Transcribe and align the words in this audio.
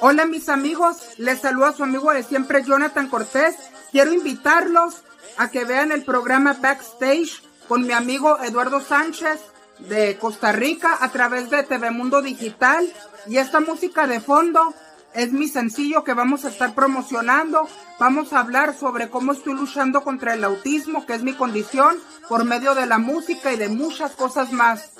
Hola 0.00 0.26
mis 0.26 0.48
amigos, 0.48 0.96
les 1.16 1.40
saluda 1.40 1.72
su 1.72 1.82
amigo 1.82 2.12
de 2.12 2.22
siempre 2.22 2.62
Jonathan 2.62 3.08
Cortés. 3.08 3.56
Quiero 3.90 4.12
invitarlos 4.12 5.02
a 5.38 5.50
que 5.50 5.64
vean 5.64 5.90
el 5.90 6.04
programa 6.04 6.54
Backstage 6.54 7.42
con 7.66 7.86
mi 7.86 7.92
amigo 7.92 8.38
Eduardo 8.42 8.80
Sánchez 8.80 9.40
de 9.78 10.18
Costa 10.18 10.52
Rica 10.52 10.98
a 11.00 11.10
través 11.10 11.50
de 11.50 11.62
TV 11.62 11.90
Mundo 11.90 12.22
Digital. 12.22 12.92
Y 13.26 13.38
esta 13.38 13.60
música 13.60 14.06
de 14.06 14.20
fondo 14.20 14.74
es 15.14 15.32
mi 15.32 15.48
sencillo 15.48 16.04
que 16.04 16.12
vamos 16.12 16.44
a 16.44 16.48
estar 16.48 16.74
promocionando. 16.74 17.66
Vamos 17.98 18.32
a 18.32 18.40
hablar 18.40 18.76
sobre 18.78 19.08
cómo 19.08 19.32
estoy 19.32 19.54
luchando 19.54 20.04
contra 20.04 20.34
el 20.34 20.44
autismo, 20.44 21.06
que 21.06 21.14
es 21.14 21.22
mi 21.22 21.32
condición, 21.32 21.96
por 22.28 22.44
medio 22.44 22.74
de 22.74 22.84
la 22.86 22.98
música 22.98 23.52
y 23.52 23.56
de 23.56 23.68
muchas 23.68 24.12
cosas 24.12 24.52
más. 24.52 24.90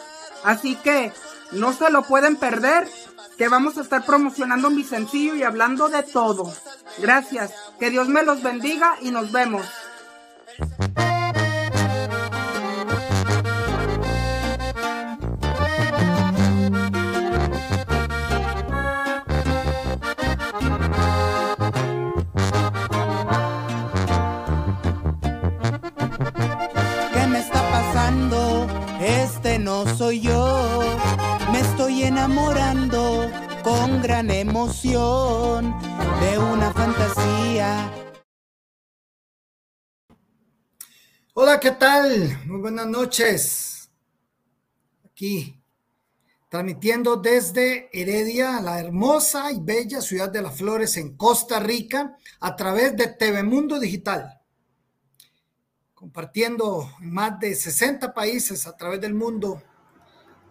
Así 0.42 0.74
que 0.76 1.12
no 1.52 1.72
se 1.72 1.90
lo 1.90 2.02
pueden 2.02 2.36
perder, 2.36 2.88
que 3.38 3.48
vamos 3.48 3.78
a 3.78 3.82
estar 3.82 4.04
promocionando 4.04 4.70
mi 4.70 4.84
sencillo 4.84 5.34
y 5.34 5.42
hablando 5.42 5.88
de 5.88 6.02
todo. 6.02 6.52
Gracias, 6.98 7.52
que 7.78 7.90
Dios 7.90 8.08
me 8.08 8.22
los 8.22 8.42
bendiga 8.42 8.96
y 9.00 9.10
nos 9.10 9.32
vemos. 9.32 9.66
este 29.06 29.58
no 29.58 29.84
soy 29.96 30.20
yo. 30.20 30.95
Enamorando 32.02 33.30
con 33.64 34.02
gran 34.02 34.30
emoción 34.30 35.74
de 36.20 36.38
una 36.38 36.72
fantasía. 36.72 37.92
Hola, 41.34 41.58
¿qué 41.58 41.72
tal? 41.72 42.38
Muy 42.46 42.60
buenas 42.60 42.86
noches. 42.86 43.90
Aquí, 45.04 45.60
transmitiendo 46.48 47.16
desde 47.16 47.88
Heredia, 47.92 48.60
la 48.60 48.78
hermosa 48.78 49.50
y 49.50 49.60
bella 49.60 50.00
ciudad 50.00 50.28
de 50.28 50.42
las 50.42 50.56
flores 50.56 50.96
en 50.96 51.16
Costa 51.16 51.60
Rica, 51.60 52.16
a 52.40 52.56
través 52.56 52.96
de 52.96 53.08
TV 53.08 53.42
Mundo 53.42 53.80
Digital 53.80 54.36
compartiendo 55.96 56.88
en 57.00 57.12
más 57.12 57.40
de 57.40 57.54
60 57.54 58.12
países 58.14 58.66
a 58.66 58.76
través 58.76 59.00
del 59.00 59.14
mundo. 59.14 59.60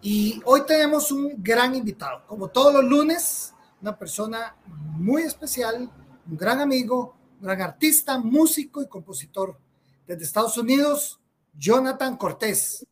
Y 0.08 0.40
hoy 0.44 0.60
tenemos 0.64 1.10
un 1.10 1.34
gran 1.38 1.74
invitado, 1.74 2.22
como 2.28 2.46
todos 2.46 2.72
los 2.72 2.84
lunes, 2.84 3.52
una 3.82 3.98
persona 3.98 4.54
muy 4.68 5.22
especial, 5.22 5.90
un 6.30 6.36
gran 6.36 6.60
amigo, 6.60 7.16
un 7.40 7.48
gran 7.48 7.60
artista, 7.60 8.16
músico 8.16 8.80
y 8.80 8.86
compositor 8.86 9.58
desde 10.06 10.22
Estados 10.22 10.56
Unidos, 10.58 11.18
Jonathan 11.58 12.16
Cortés. 12.16 12.86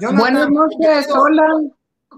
Buenas 0.00 0.48
noches, 0.48 1.08
hola. 1.14 1.46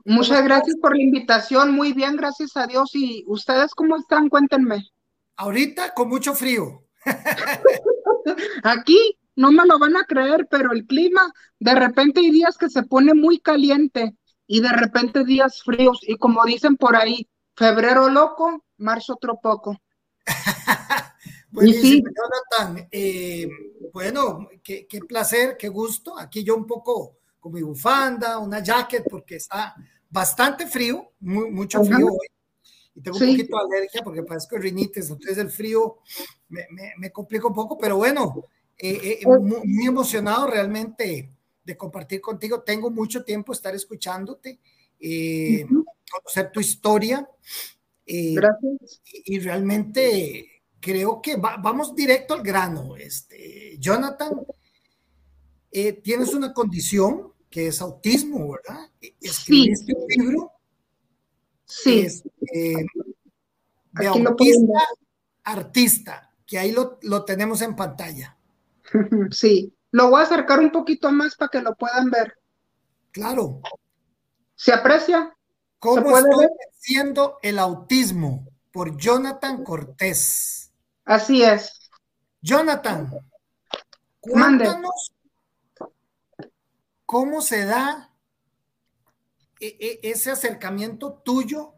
Muchas 0.05 0.45
gracias 0.45 0.77
por 0.81 0.97
la 0.97 1.03
invitación, 1.03 1.73
muy 1.73 1.93
bien, 1.93 2.15
gracias 2.15 2.57
a 2.57 2.69
Dios. 2.69 2.95
¿Y 2.95 3.25
ustedes 3.27 3.75
cómo 3.75 3.97
están? 3.97 4.29
Cuéntenme. 4.29 4.87
Ahorita 5.35 5.95
con 5.95 6.11
mucho 6.11 6.33
frío. 6.33 6.85
Aquí 8.63 9.19
no 9.35 9.51
me 9.51 9.67
lo 9.67 9.81
van 9.81 9.97
a 9.97 10.05
creer, 10.05 10.47
pero 10.49 10.71
el 10.71 10.87
clima, 10.87 11.33
de 11.59 11.75
repente 11.75 12.21
hay 12.21 12.31
días 12.31 12.57
que 12.57 12.71
se 12.71 12.85
pone 12.85 13.15
muy 13.15 13.41
caliente 13.41 14.15
y 14.49 14.61
de 14.61 14.73
repente 14.73 15.25
días 15.25 15.63
fríos. 15.63 16.01
Y 16.03 16.17
como 16.17 16.45
dicen 16.45 16.77
por 16.77 16.97
ahí, 16.97 17.29
febrero 17.55 18.09
loco, 18.09 18.65
marzo 18.79 19.15
otro 19.15 19.39
poco. 19.41 19.81
Buenísimo, 21.51 22.09
Jonathan. 22.11 22.89
Eh, 22.91 23.49
bueno, 23.93 24.49
qué, 24.65 24.87
placer, 25.07 25.57
qué 25.57 25.69
gusto. 25.69 26.19
Aquí 26.19 26.43
yo 26.43 26.57
un 26.57 26.67
poco 26.67 27.19
con 27.39 27.53
mi 27.53 27.63
bufanda, 27.63 28.39
una 28.39 28.61
jacket, 28.61 29.05
porque 29.09 29.37
está 29.37 29.77
bastante 30.11 30.67
frío, 30.67 31.13
mucho 31.21 31.85
frío 31.85 32.07
hoy. 32.07 32.27
Y 32.95 33.03
tengo 33.03 33.19
un 33.19 33.27
poquito 33.27 33.57
de 33.57 33.77
alergia 33.77 34.03
porque 34.03 34.23
parezco 34.25 34.59
rinitis, 34.59 35.09
entonces 35.09 35.39
el 35.39 35.51
frío 35.51 35.99
me, 36.49 36.67
me, 36.71 36.95
me 36.99 37.13
complica 37.13 37.47
un 37.47 37.55
poco, 37.55 37.79
pero 37.79 37.97
bueno, 37.97 38.45
eh, 38.81 39.21
eh, 39.21 39.27
muy, 39.27 39.87
emocionado 39.87 40.47
realmente 40.47 41.33
de 41.69 41.77
compartir 41.77 42.21
contigo. 42.23 42.63
Tengo 42.63 42.91
mucho 42.91 43.23
tiempo 43.23 43.53
estar 43.53 43.75
escuchándote, 43.75 44.59
eh, 44.99 45.67
conocer 46.11 46.51
tu 46.51 46.61
historia. 46.61 47.29
Gracias. 48.07 49.03
Y, 49.05 49.39
realmente 49.39 50.63
creo 50.81 51.21
que 51.21 51.37
vamos 51.37 51.95
directo 51.95 52.33
al 52.33 52.43
grano. 52.43 52.97
Este, 52.97 53.77
Jonathan, 53.79 54.33
tienes 56.03 56.33
una 56.33 56.55
condición 56.55 57.35
que 57.51 57.67
es 57.67 57.83
autismo, 57.83 58.53
¿verdad? 58.53 58.91
E, 59.01 59.15
escribiste 59.21 59.93
un 59.95 60.07
libro. 60.09 60.53
Sí. 61.67 62.07
de 63.93 64.07
autista 64.07 64.81
artista, 65.45 66.35
que 66.47 66.59
ahí 66.59 66.73
lo, 66.73 66.99
lo 67.03 67.25
tenemos 67.27 67.61
en 67.61 67.77
pantalla. 67.77 68.37
Sí, 69.31 69.75
lo 69.91 70.11
voy 70.11 70.21
a 70.21 70.25
acercar 70.25 70.61
un 70.61 70.71
poquito 70.71 71.11
más 71.11 71.37
para 71.37 71.51
que 71.51 71.61
lo 71.61 71.75
puedan 71.75 72.11
ver. 72.11 72.35
Claro. 73.11 73.61
¿Se 74.55 74.73
aprecia? 74.73 75.35
¿Cómo 75.79 76.17
estoy 76.17 76.49
siendo 76.79 77.39
el 77.43 77.59
autismo? 77.59 78.47
Por 78.73 78.97
Jonathan 78.97 79.65
Cortés. 79.65 80.73
Así 81.05 81.43
es. 81.43 81.91
Jonathan, 82.41 83.11
cuéntanos 84.21 85.13
cómo 87.05 87.41
se 87.41 87.65
da 87.65 88.13
e, 89.59 89.67
e, 89.81 90.11
ese 90.11 90.31
acercamiento 90.31 91.15
tuyo 91.25 91.73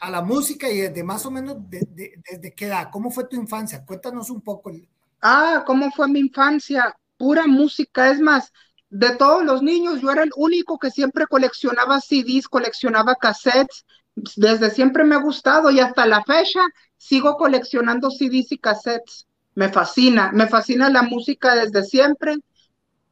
a 0.00 0.10
la 0.10 0.20
música 0.20 0.68
y 0.68 0.78
desde 0.78 1.04
más 1.04 1.24
o 1.24 1.30
menos 1.30 1.56
desde 1.68 2.54
qué 2.54 2.66
edad, 2.66 2.88
cómo 2.90 3.10
fue 3.10 3.28
tu 3.28 3.36
infancia. 3.36 3.84
Cuéntanos 3.86 4.28
un 4.30 4.40
poco 4.40 4.72
Ah, 5.20 5.62
¿cómo 5.64 5.90
fue 5.92 6.08
mi 6.08 6.18
infancia? 6.18 6.94
Pura 7.22 7.46
música. 7.46 8.10
Es 8.10 8.18
más, 8.18 8.52
de 8.90 9.14
todos 9.14 9.44
los 9.44 9.62
niños, 9.62 10.00
yo 10.00 10.10
era 10.10 10.24
el 10.24 10.32
único 10.34 10.76
que 10.76 10.90
siempre 10.90 11.28
coleccionaba 11.28 12.00
CDs, 12.00 12.48
coleccionaba 12.48 13.14
cassettes. 13.14 13.86
Desde 14.16 14.70
siempre 14.70 15.04
me 15.04 15.14
ha 15.14 15.18
gustado 15.18 15.70
y 15.70 15.78
hasta 15.78 16.04
la 16.04 16.24
fecha 16.24 16.58
sigo 16.96 17.36
coleccionando 17.36 18.10
CDs 18.10 18.50
y 18.50 18.58
cassettes. 18.58 19.28
Me 19.54 19.68
fascina, 19.68 20.32
me 20.32 20.48
fascina 20.48 20.90
la 20.90 21.02
música 21.02 21.54
desde 21.54 21.84
siempre 21.84 22.38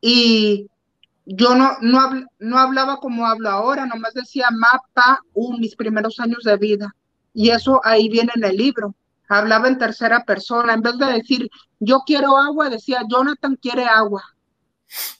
y 0.00 0.66
yo 1.24 1.54
no, 1.54 1.76
no, 1.80 2.26
no 2.40 2.58
hablaba 2.58 2.96
como 2.96 3.26
hablo 3.26 3.48
ahora, 3.48 3.86
nomás 3.86 4.14
decía 4.14 4.48
mapa, 4.50 5.20
un 5.34 5.60
mis 5.60 5.76
primeros 5.76 6.18
años 6.18 6.42
de 6.42 6.56
vida. 6.56 6.96
Y 7.32 7.50
eso 7.50 7.80
ahí 7.84 8.08
viene 8.08 8.32
en 8.34 8.42
el 8.42 8.56
libro 8.56 8.96
hablaba 9.30 9.68
en 9.68 9.78
tercera 9.78 10.24
persona, 10.24 10.74
en 10.74 10.82
vez 10.82 10.98
de 10.98 11.06
decir 11.06 11.48
yo 11.78 12.00
quiero 12.04 12.36
agua, 12.36 12.68
decía 12.68 13.02
Jonathan 13.08 13.56
quiere 13.56 13.84
agua. 13.84 14.22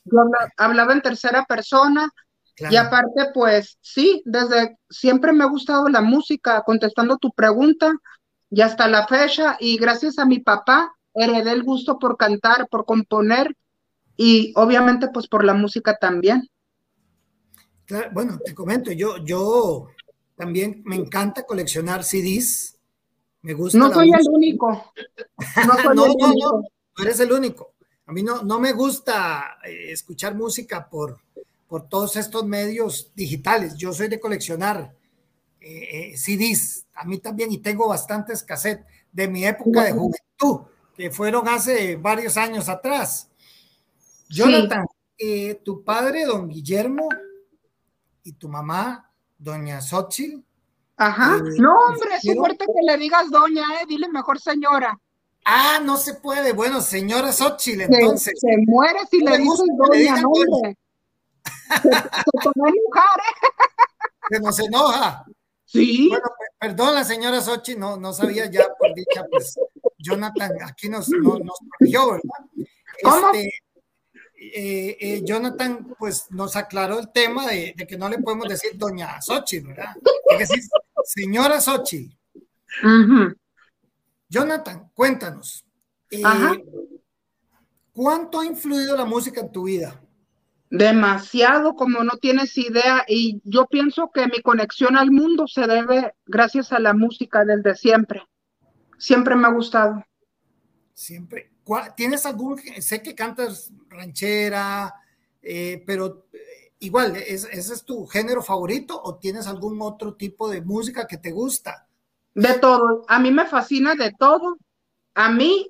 Yo 0.05 0.19
hablaba 0.57 0.93
en 0.93 1.01
tercera 1.01 1.45
persona 1.45 2.11
y 2.59 2.77
aparte, 2.77 3.31
pues 3.33 3.79
sí, 3.81 4.23
desde 4.27 4.77
siempre 4.91 5.33
me 5.33 5.45
ha 5.45 5.47
gustado 5.47 5.89
la 5.89 6.03
música, 6.03 6.63
contestando 6.67 7.17
tu 7.17 7.31
pregunta 7.31 7.93
y 8.51 8.61
hasta 8.61 8.89
la 8.89 9.07
fecha 9.07 9.57
y 9.61 9.79
gracias 9.79 10.19
a 10.19 10.27
mi 10.27 10.41
papá 10.41 10.93
heredé 11.15 11.53
el 11.53 11.63
gusto 11.63 11.99
por 11.99 12.17
cantar, 12.17 12.69
por 12.69 12.85
componer 12.85 13.57
y 14.17 14.53
obviamente 14.57 15.09
pues 15.09 15.29
por 15.29 15.45
la 15.45 15.55
música 15.55 15.97
también. 15.97 16.49
bueno, 18.13 18.39
te 18.45 18.55
comento, 18.55 18.91
yo, 18.91 19.25
yo 19.25 19.89
también 20.35 20.83
me 20.85 20.97
encanta 20.97 21.45
coleccionar 21.45 22.03
CDs, 22.03 22.80
me 23.43 23.55
gusta. 23.55 23.79
No 23.79 23.93
soy 23.93 24.11
el 24.11 24.29
único. 24.31 24.93
No, 25.67 25.95
no, 25.95 26.07
no, 26.07 26.15
no, 26.15 26.63
eres 26.99 27.21
el 27.21 27.33
único. 27.33 27.75
A 28.07 28.13
mí 28.13 28.23
no, 28.23 28.43
no 28.43 28.59
me 28.59 28.73
gusta 28.73 29.59
eh, 29.65 29.93
escuchar 29.93 30.35
música 30.35 30.89
por, 30.89 31.21
por 31.69 31.89
todos 31.89 32.17
estos 32.17 32.45
medios 32.45 33.13
digitales. 33.15 33.77
Yo 33.77 33.93
soy 33.93 34.09
de 34.09 34.19
coleccionar 34.19 34.95
eh, 35.61 36.13
eh, 36.13 36.17
CDs, 36.17 36.87
a 36.95 37.05
mí 37.05 37.19
también, 37.19 37.53
y 37.53 37.59
tengo 37.59 37.89
bastantes 37.89 38.43
cassettes 38.43 38.85
de 39.13 39.29
mi 39.29 39.45
época 39.45 39.85
de 39.85 39.93
juventud, 39.93 40.67
que 40.97 41.11
fueron 41.11 41.49
hace 41.49 41.97
varios 41.97 42.37
años 42.37 42.69
atrás. 42.69 43.31
Jonathan, 44.29 44.87
tu 45.65 45.83
padre, 45.85 46.25
don 46.25 46.49
Guillermo, 46.49 47.09
y 48.23 48.33
tu 48.33 48.49
mamá, 48.49 49.11
doña 49.39 49.81
Xochitl, 49.81 50.43
Ajá. 51.01 51.39
Eh, 51.39 51.55
no, 51.59 51.75
hombre, 51.77 52.11
es 52.23 52.37
fuerte 52.37 52.67
que 52.67 52.83
le 52.87 52.99
digas 52.99 53.31
doña, 53.31 53.63
eh, 53.81 53.87
dile 53.89 54.09
mejor 54.09 54.39
señora. 54.39 54.99
Ah, 55.47 55.81
no 55.83 55.97
se 55.97 56.15
puede. 56.15 56.53
Bueno, 56.53 56.83
señora 56.83 57.33
Xochitl, 57.33 57.81
entonces. 57.81 58.39
Se, 58.39 58.57
muere 58.67 59.01
si 59.11 59.21
le 59.21 59.39
dices 59.39 59.67
doña, 59.79 60.21
no, 60.21 60.29
hombre. 60.29 60.77
Se, 61.83 61.89
se 61.89 62.39
toma 62.43 62.69
enojar, 62.69 63.21
¿eh? 63.21 63.51
Se 64.29 64.41
nos 64.41 64.59
enoja. 64.59 65.25
Sí. 65.65 66.09
Bueno, 66.11 66.29
perdón, 66.59 66.95
la 66.97 67.05
señora 67.05 67.41
Sochi, 67.41 67.77
no, 67.77 67.97
no 67.97 68.13
sabía 68.13 68.51
ya 68.51 68.67
por 68.79 68.93
dicha, 68.93 69.25
pues 69.31 69.55
Jonathan 69.99 70.51
aquí 70.67 70.89
nos, 70.89 71.09
nos, 71.09 71.59
corrigió, 71.79 72.11
¿verdad? 72.11 73.33
Este, 73.33 73.51
eh, 74.43 74.97
eh, 74.99 75.23
Jonathan, 75.23 75.95
pues 75.99 76.31
nos 76.31 76.57
aclaró 76.57 76.99
el 76.99 77.13
tema 77.13 77.47
de, 77.49 77.75
que 77.87 77.99
no 77.99 78.09
le 78.09 78.19
podemos 78.19 78.49
decir 78.49 78.71
doña 78.75 79.21
Sochi, 79.21 79.61
¿verdad? 79.61 79.95
Hay 80.31 80.39
que 80.39 80.45
decir 80.45 80.61
señora 81.05 81.61
Sochi. 81.61 82.11
Jonathan, 84.31 84.91
cuéntanos. 84.95 85.67
Eh, 86.11 86.23
¿Cuánto 87.93 88.41
ha 88.41 88.47
influido 88.47 88.97
la 88.97 89.05
música 89.05 89.43
en 89.43 89.53
tu 89.53 89.65
vida? 89.65 90.01
Demasiado, 90.71 91.75
como 91.75 92.03
no 92.03 92.13
tienes 92.13 92.57
idea. 92.57 93.05
Y 93.07 93.43
yo 93.45 93.67
pienso 93.67 94.11
que 94.11 94.27
mi 94.27 94.41
conexión 94.41 94.97
al 94.97 95.11
mundo 95.11 95.49
se 95.49 95.67
debe 95.67 96.15
gracias 96.25 96.73
a 96.73 96.79
la 96.79 96.95
música 96.95 97.45
desde 97.45 97.75
siempre. 97.75 98.23
Siempre 98.97 99.37
me 99.37 99.49
ha 99.49 99.53
gustado. 99.53 100.03
Siempre. 100.95 101.51
¿Tienes 101.97 102.27
algún, 102.27 102.59
sé 102.81 103.03
que 103.03 103.15
cantas 103.15 103.71
ranchera, 103.89 104.95
eh, 105.43 105.83
pero 105.87 106.27
eh, 106.33 106.73
igual, 106.81 107.17
¿ese 107.17 107.57
es 107.57 107.85
tu 107.85 108.07
género 108.07 108.43
favorito 108.43 109.01
o 109.03 109.17
tienes 109.17 109.47
algún 109.47 109.81
otro 109.83 110.15
tipo 110.15 110.49
de 110.49 110.63
música 110.63 111.07
que 111.07 111.19
te 111.19 111.33
gusta? 111.33 111.87
De 112.35 112.55
todo. 112.55 113.05
A 113.09 113.19
mí 113.19 113.31
me 113.31 113.47
fascina 113.47 113.95
de 113.95 114.13
todo. 114.13 114.59
A 115.15 115.31
mí 115.31 115.67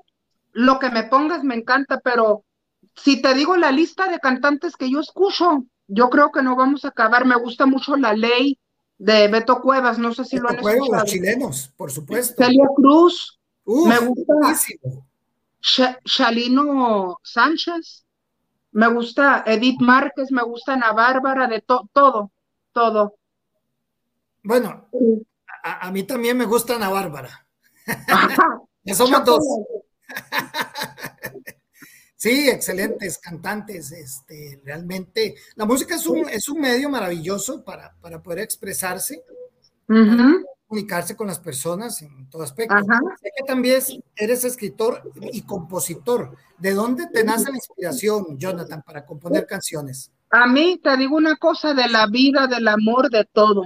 lo 0.52 0.78
que 0.78 0.90
me 0.90 1.04
pongas 1.04 1.44
me 1.44 1.54
encanta, 1.54 2.00
pero 2.00 2.44
si 2.96 3.22
te 3.22 3.34
digo 3.34 3.56
la 3.56 3.72
lista 3.72 4.08
de 4.08 4.18
cantantes 4.18 4.76
que 4.76 4.90
yo 4.90 5.00
escucho, 5.00 5.64
yo 5.86 6.10
creo 6.10 6.30
que 6.30 6.42
no 6.42 6.56
vamos 6.56 6.84
a 6.84 6.88
acabar. 6.88 7.24
Me 7.24 7.36
gusta 7.36 7.66
mucho 7.66 7.96
la 7.96 8.12
ley 8.12 8.58
de 8.98 9.28
Beto 9.28 9.60
Cuevas, 9.62 9.98
no 9.98 10.12
sé 10.12 10.24
si 10.24 10.38
lo 10.38 10.48
han 10.48 10.56
escuchado. 10.56 10.92
Los 10.92 11.04
chilenos, 11.04 11.72
por 11.76 11.90
supuesto. 11.90 12.42
Celia 12.42 12.66
Cruz, 12.76 13.40
me 13.64 13.98
gusta 13.98 14.34
Shalino 15.60 17.18
Sánchez, 17.22 18.04
me 18.72 18.88
gusta 18.88 19.44
Edith 19.46 19.80
Márquez, 19.80 20.30
me 20.30 20.42
gusta 20.42 20.74
Ana 20.74 20.92
Bárbara, 20.92 21.46
de 21.46 21.60
todo, 21.60 22.30
todo. 22.72 23.14
Bueno, 24.42 24.88
a, 25.62 25.90
mí 25.90 26.04
también 26.04 26.36
me 26.36 26.44
gusta 26.46 26.76
Ana 26.76 26.88
Bárbara. 26.88 27.46
ya 28.84 28.94
somos 28.94 29.24
dos. 29.24 29.44
Sí, 32.20 32.50
excelentes 32.50 33.16
cantantes. 33.16 33.92
Este, 33.92 34.60
realmente, 34.62 35.36
la 35.54 35.64
música 35.64 35.94
es 35.94 36.06
un, 36.06 36.28
es 36.28 36.50
un 36.50 36.60
medio 36.60 36.90
maravilloso 36.90 37.64
para, 37.64 37.96
para 37.98 38.22
poder 38.22 38.40
expresarse, 38.40 39.24
comunicarse 40.70 41.16
con 41.16 41.26
las 41.26 41.40
personas 41.40 42.00
en 42.00 42.30
todo 42.30 42.42
aspecto. 42.42 42.74
Sé 43.20 43.30
que 43.36 43.44
también 43.44 43.82
eres 44.16 44.44
escritor 44.44 45.02
y 45.32 45.42
compositor. 45.42 46.36
¿De 46.58 46.72
dónde 46.72 47.08
te 47.08 47.24
nace 47.24 47.50
la 47.50 47.56
inspiración, 47.56 48.38
Jonathan, 48.38 48.82
para 48.82 49.04
componer 49.04 49.46
canciones? 49.46 50.12
A 50.30 50.46
mí 50.46 50.80
te 50.82 50.96
digo 50.96 51.16
una 51.16 51.36
cosa 51.36 51.74
de 51.74 51.88
la 51.88 52.06
vida, 52.06 52.46
del 52.46 52.68
amor, 52.68 53.10
de 53.10 53.24
todo. 53.24 53.64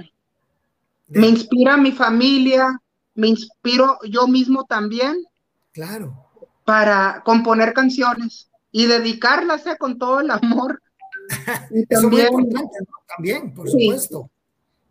Me 1.07 1.27
inspira 1.27 1.77
mi 1.77 1.91
familia, 1.91 2.81
me 3.13 3.27
inspiro 3.27 3.99
yo 4.09 4.27
mismo 4.27 4.65
también. 4.65 5.23
Claro 5.71 6.25
para 6.65 7.21
componer 7.23 7.73
canciones 7.73 8.49
y 8.71 8.87
dedicarlas 8.87 9.65
eh, 9.67 9.77
con 9.79 9.97
todo 9.97 10.19
el 10.19 10.31
amor. 10.31 10.81
Eso 11.89 12.01
también, 12.01 12.33
muy 12.33 12.43
importante, 12.43 12.77
también, 13.15 13.53
por 13.53 13.69
supuesto. 13.69 14.29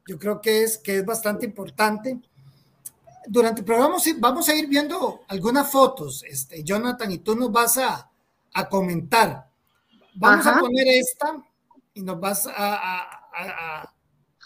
Yo 0.07 0.19
creo 0.19 0.41
que 0.41 0.63
es, 0.63 0.79
que 0.79 0.99
es 0.99 1.07
bastante 1.07 1.47
importante. 1.47 2.21
Durante 3.27 3.61
el 3.61 3.65
programa 3.65 3.97
vamos 4.19 4.49
a 4.49 4.55
ir 4.55 4.67
viendo 4.69 5.23
algunas 5.29 5.71
fotos, 5.71 6.23
este, 6.25 6.63
Jonathan, 6.63 7.11
y 7.11 7.19
tú 7.19 7.35
nos 7.35 7.51
vas 7.51 7.79
a, 7.79 8.11
a 8.53 8.69
comentar. 8.69 9.49
Vamos 10.15 10.47
a 10.47 10.59
poner 10.59 10.87
esta 10.87 11.43
y 11.95 12.03
nos 12.03 12.21
vas 12.21 12.47
a, 12.47 12.53
a, 12.55 13.95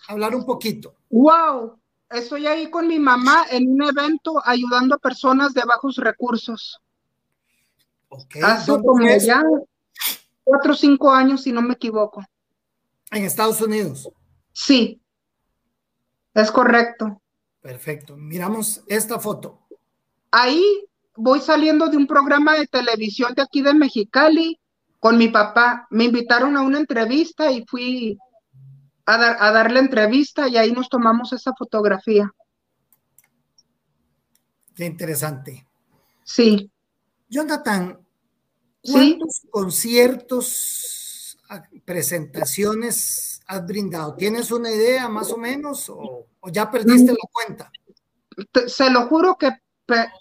hablar 0.08 0.34
un 0.34 0.46
poquito. 0.46 0.94
¡Wow! 1.10 1.78
Estoy 2.10 2.46
ahí 2.46 2.70
con 2.70 2.86
mi 2.86 2.98
mamá 2.98 3.46
en 3.50 3.68
un 3.68 3.82
evento 3.82 4.40
ayudando 4.44 4.94
a 4.94 4.98
personas 4.98 5.52
de 5.52 5.62
bajos 5.64 5.96
recursos. 5.96 6.80
Hace 8.42 8.72
como 8.72 9.06
ya 9.18 9.42
cuatro 10.42 10.72
o 10.72 10.76
cinco 10.76 11.10
años, 11.10 11.42
si 11.42 11.52
no 11.52 11.60
me 11.60 11.74
equivoco. 11.74 12.24
¿En 13.10 13.24
Estados 13.24 13.60
Unidos? 13.60 14.08
Sí, 14.52 15.02
es 16.42 16.50
correcto. 16.50 17.20
Perfecto. 17.60 18.16
Miramos 18.16 18.82
esta 18.86 19.18
foto. 19.18 19.60
Ahí 20.30 20.62
voy 21.16 21.40
saliendo 21.40 21.88
de 21.88 21.96
un 21.96 22.06
programa 22.06 22.54
de 22.54 22.66
televisión 22.66 23.34
de 23.34 23.42
aquí 23.42 23.62
de 23.62 23.74
Mexicali 23.74 24.58
con 25.00 25.18
mi 25.18 25.28
papá. 25.28 25.86
Me 25.90 26.04
invitaron 26.04 26.56
a 26.56 26.62
una 26.62 26.78
entrevista 26.78 27.50
y 27.50 27.64
fui 27.66 28.18
a, 29.06 29.16
dar, 29.16 29.36
a 29.40 29.50
darle 29.50 29.80
entrevista 29.80 30.48
y 30.48 30.56
ahí 30.56 30.72
nos 30.72 30.88
tomamos 30.88 31.32
esa 31.32 31.52
fotografía. 31.54 32.32
Qué 34.74 34.86
interesante. 34.86 35.66
Sí. 36.22 36.70
Jonathan, 37.28 37.98
¿cuántos 38.80 39.42
conciertos, 39.50 41.36
presentaciones 41.84 43.40
has 43.46 43.66
brindado? 43.66 44.14
¿Tienes 44.14 44.52
una 44.52 44.70
idea 44.70 45.08
más 45.08 45.32
o 45.32 45.36
menos 45.36 45.88
o, 45.90 46.27
ya 46.52 46.70
perdiste 46.70 47.12
la 47.12 47.28
cuenta? 47.32 47.70
Se 48.66 48.90
lo 48.90 49.06
juro 49.06 49.36
que 49.36 49.50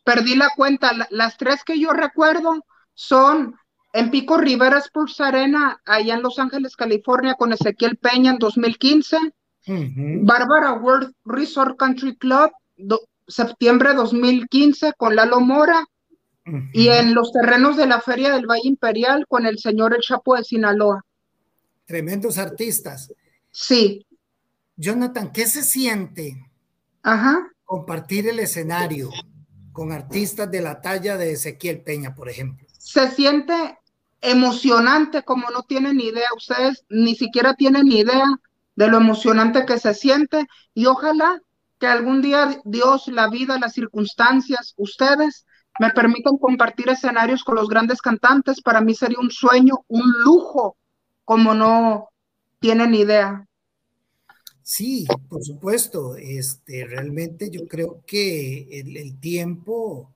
perdí 0.04 0.36
la 0.36 0.50
cuenta. 0.56 0.92
Las 1.10 1.38
tres 1.38 1.64
que 1.64 1.80
yo 1.80 1.92
recuerdo 1.92 2.66
son 2.94 3.56
en 3.94 4.12
Pico 4.12 4.38
Rivera 4.38 4.80
Sports 4.80 5.22
Arena, 5.22 5.82
allá 5.86 6.16
en 6.16 6.22
Los 6.22 6.40
Ángeles, 6.40 6.76
California, 6.76 7.36
con 7.36 7.54
Ezequiel 7.54 7.98
Peña 7.98 8.32
en 8.32 8.38
2015. 8.38 9.18
Bárbara 10.22 10.74
World 10.74 11.14
Resort 11.26 11.78
Country 11.78 12.16
Club, 12.16 12.52
septiembre 13.28 13.94
2015, 13.94 14.94
con 14.98 15.16
Lalo 15.16 15.42
Mora 15.42 15.86
y 16.72 16.88
en 16.88 17.14
los 17.14 17.34
terrenos 17.34 17.76
de 17.76 17.86
la 17.86 18.00
Feria 18.00 18.34
del 18.34 18.46
Valle 18.46 18.70
Imperial 18.70 19.26
con 19.28 19.46
el 19.46 19.60
señor 19.60 19.94
El 19.94 20.02
Chapo 20.02 20.36
de 20.38 20.46
Sinaloa. 20.46 21.04
Tremendos 21.86 22.38
artistas. 22.38 23.12
Sí. 23.52 24.07
Jonathan, 24.78 25.32
¿qué 25.32 25.48
se 25.48 25.64
siente 25.64 26.50
Ajá. 27.02 27.48
compartir 27.66 28.28
el 28.28 28.40
escenario 28.40 29.10
con 29.74 29.92
artistas 29.92 30.50
de 30.52 30.62
la 30.62 30.82
talla 30.82 31.18
de 31.18 31.32
Ezequiel 31.32 31.82
Peña, 31.82 32.14
por 32.14 32.30
ejemplo? 32.30 32.66
Se 32.78 33.10
siente 33.10 33.80
emocionante 34.22 35.24
como 35.24 35.50
no 35.50 35.64
tienen 35.64 36.00
idea, 36.00 36.28
ustedes 36.36 36.86
ni 36.90 37.16
siquiera 37.16 37.56
tienen 37.56 37.92
idea 37.92 38.26
de 38.76 38.88
lo 38.88 38.98
emocionante 38.98 39.66
que 39.66 39.80
se 39.80 39.96
siente 39.96 40.46
y 40.76 40.86
ojalá 40.86 41.42
que 41.80 41.88
algún 41.88 42.22
día 42.22 42.60
Dios, 42.64 43.08
la 43.08 43.30
vida, 43.30 43.60
las 43.60 43.74
circunstancias, 43.74 44.74
ustedes 44.78 45.46
me 45.80 45.92
permiten 45.92 46.38
compartir 46.38 46.90
escenarios 46.90 47.44
con 47.44 47.56
los 47.56 47.68
grandes 47.68 48.02
cantantes, 48.02 48.62
para 48.62 48.82
mí 48.82 48.96
sería 48.96 49.20
un 49.20 49.32
sueño, 49.32 49.86
un 49.88 50.12
lujo, 50.24 50.78
como 51.24 51.54
no 51.54 52.10
tienen 52.60 52.96
idea. 52.96 53.48
Sí, 54.70 55.08
por 55.30 55.46
supuesto. 55.46 56.18
Este, 56.18 56.86
realmente 56.86 57.50
yo 57.50 57.66
creo 57.70 58.04
que 58.06 58.82
el, 58.82 59.18
tiempo 59.18 60.14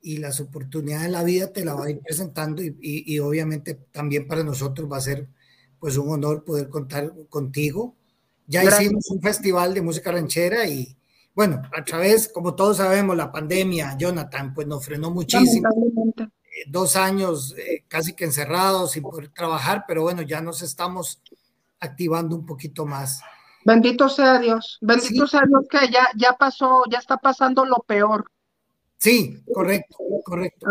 y 0.00 0.18
las 0.18 0.38
oportunidades 0.38 1.06
de 1.06 1.10
la 1.10 1.24
vida 1.24 1.52
te 1.52 1.64
la 1.64 1.74
va 1.74 1.86
a 1.86 1.90
ir 1.90 1.98
presentando 1.98 2.62
y, 2.62 3.18
obviamente 3.18 3.74
también 3.90 4.28
para 4.28 4.44
nosotros 4.44 4.88
va 4.90 4.98
a 4.98 5.00
ser 5.00 5.26
pues 5.80 5.96
un 5.96 6.08
honor 6.08 6.44
poder 6.44 6.68
contar 6.68 7.12
contigo. 7.28 7.96
Ya 8.46 8.62
hicimos 8.62 9.10
un 9.10 9.20
festival 9.20 9.74
de 9.74 9.82
música 9.82 10.12
ranchera 10.12 10.68
y, 10.68 10.96
bueno, 11.34 11.60
a 11.76 11.82
través, 11.82 12.28
como 12.28 12.54
todos 12.54 12.76
sabemos, 12.76 13.16
la 13.16 13.32
pandemia, 13.32 13.96
Jonathan, 13.98 14.54
pues 14.54 14.68
nos 14.68 14.84
frenó 14.84 15.10
muchísimo. 15.10 15.68
Eh, 16.16 16.64
dos 16.68 16.94
años 16.94 17.56
eh, 17.58 17.82
casi 17.88 18.12
que 18.12 18.24
encerrados 18.24 18.92
sin 18.92 19.02
poder 19.02 19.30
trabajar, 19.30 19.84
pero 19.88 20.02
bueno, 20.02 20.22
ya 20.22 20.40
nos 20.40 20.62
estamos 20.62 21.20
activando 21.80 22.36
un 22.36 22.46
poquito 22.46 22.86
más. 22.86 23.20
Bendito 23.64 24.08
sea 24.08 24.38
Dios, 24.38 24.78
bendito 24.80 25.26
sea 25.26 25.42
Dios 25.46 25.64
que 25.70 25.90
ya, 25.90 26.08
ya 26.16 26.32
pasó, 26.32 26.84
ya 26.90 26.98
está 26.98 27.18
pasando 27.18 27.64
lo 27.64 27.78
peor. 27.86 28.30
Sí, 28.96 29.42
correcto, 29.52 29.98
correcto. 30.24 30.66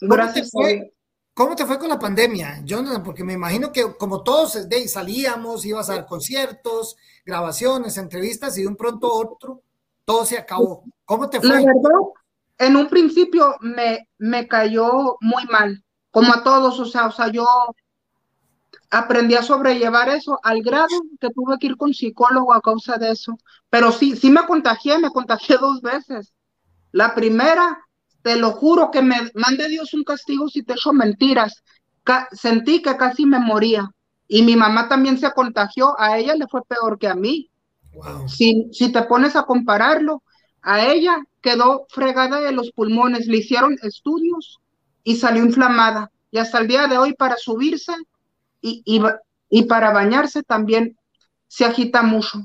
Gracias. 0.00 0.50
¿Cómo 0.52 0.66
te, 0.66 0.74
fue, 0.74 0.94
¿Cómo 1.34 1.56
te 1.56 1.66
fue 1.66 1.78
con 1.78 1.88
la 1.88 1.98
pandemia, 1.98 2.60
Jonathan? 2.64 3.02
Porque 3.02 3.24
me 3.24 3.32
imagino 3.32 3.72
que 3.72 3.96
como 3.96 4.22
todos 4.22 4.68
de 4.68 4.88
salíamos, 4.88 5.64
ibas 5.64 5.88
a 5.88 5.94
dar 5.94 6.06
conciertos, 6.06 6.96
grabaciones, 7.24 7.96
entrevistas 7.96 8.56
y 8.58 8.62
de 8.62 8.68
un 8.68 8.76
pronto 8.76 9.12
otro 9.12 9.62
todo 10.08 10.24
se 10.24 10.38
acabó. 10.38 10.84
¿Cómo 11.04 11.28
te 11.28 11.38
fue? 11.38 11.50
La 11.50 11.56
verdad, 11.56 12.00
en 12.56 12.76
un 12.76 12.88
principio 12.88 13.54
me, 13.60 14.08
me 14.16 14.48
cayó 14.48 15.18
muy 15.20 15.44
mal, 15.50 15.84
como 16.10 16.32
a 16.32 16.42
todos, 16.42 16.80
o 16.80 16.86
sea, 16.86 17.08
o 17.08 17.12
sea, 17.12 17.30
yo 17.30 17.44
aprendí 18.90 19.34
a 19.34 19.42
sobrellevar 19.42 20.08
eso 20.08 20.38
al 20.42 20.62
grado 20.62 20.88
que 21.20 21.30
tuve 21.30 21.58
que 21.58 21.68
ir 21.68 21.76
con 21.76 21.92
psicólogo 21.92 22.52
a 22.52 22.60
causa 22.60 22.96
de 22.96 23.10
eso. 23.10 23.38
Pero 23.70 23.92
sí, 23.92 24.16
sí 24.16 24.30
me 24.30 24.46
contagié, 24.46 24.98
me 24.98 25.10
contagié 25.10 25.56
dos 25.60 25.80
veces. 25.82 26.32
La 26.92 27.14
primera, 27.14 27.78
te 28.22 28.36
lo 28.36 28.52
juro 28.52 28.90
que 28.90 29.02
me 29.02 29.30
mande 29.34 29.68
Dios 29.68 29.92
un 29.94 30.04
castigo 30.04 30.48
si 30.48 30.62
te 30.62 30.72
echo 30.72 30.92
mentiras. 30.92 31.62
sentí 32.32 32.80
que 32.82 32.96
casi 32.96 33.26
me 33.26 33.38
moría. 33.38 33.90
Y 34.26 34.42
mi 34.42 34.56
mamá 34.56 34.88
también 34.88 35.18
se 35.18 35.32
contagió, 35.32 35.98
a 35.98 36.18
ella 36.18 36.34
le 36.34 36.46
fue 36.48 36.62
peor 36.64 36.98
que 36.98 37.08
a 37.08 37.14
mí. 37.14 37.50
Si, 38.26 38.68
si 38.72 38.92
te 38.92 39.02
pones 39.02 39.36
a 39.36 39.44
compararlo, 39.44 40.22
a 40.60 40.84
ella 40.84 41.16
quedó 41.40 41.86
fregada 41.88 42.40
de 42.40 42.52
los 42.52 42.70
pulmones, 42.72 43.26
le 43.26 43.38
hicieron 43.38 43.76
estudios 43.82 44.60
y 45.02 45.16
salió 45.16 45.42
inflamada. 45.42 46.10
Y 46.30 46.38
hasta 46.38 46.58
el 46.58 46.68
día 46.68 46.86
de 46.88 46.98
hoy 46.98 47.14
para 47.14 47.36
subirse 47.36 47.94
y, 48.60 48.82
y, 49.48 49.62
para 49.64 49.92
bañarse 49.92 50.42
también 50.42 50.98
se 51.46 51.64
agita 51.64 52.02
mucho. 52.02 52.44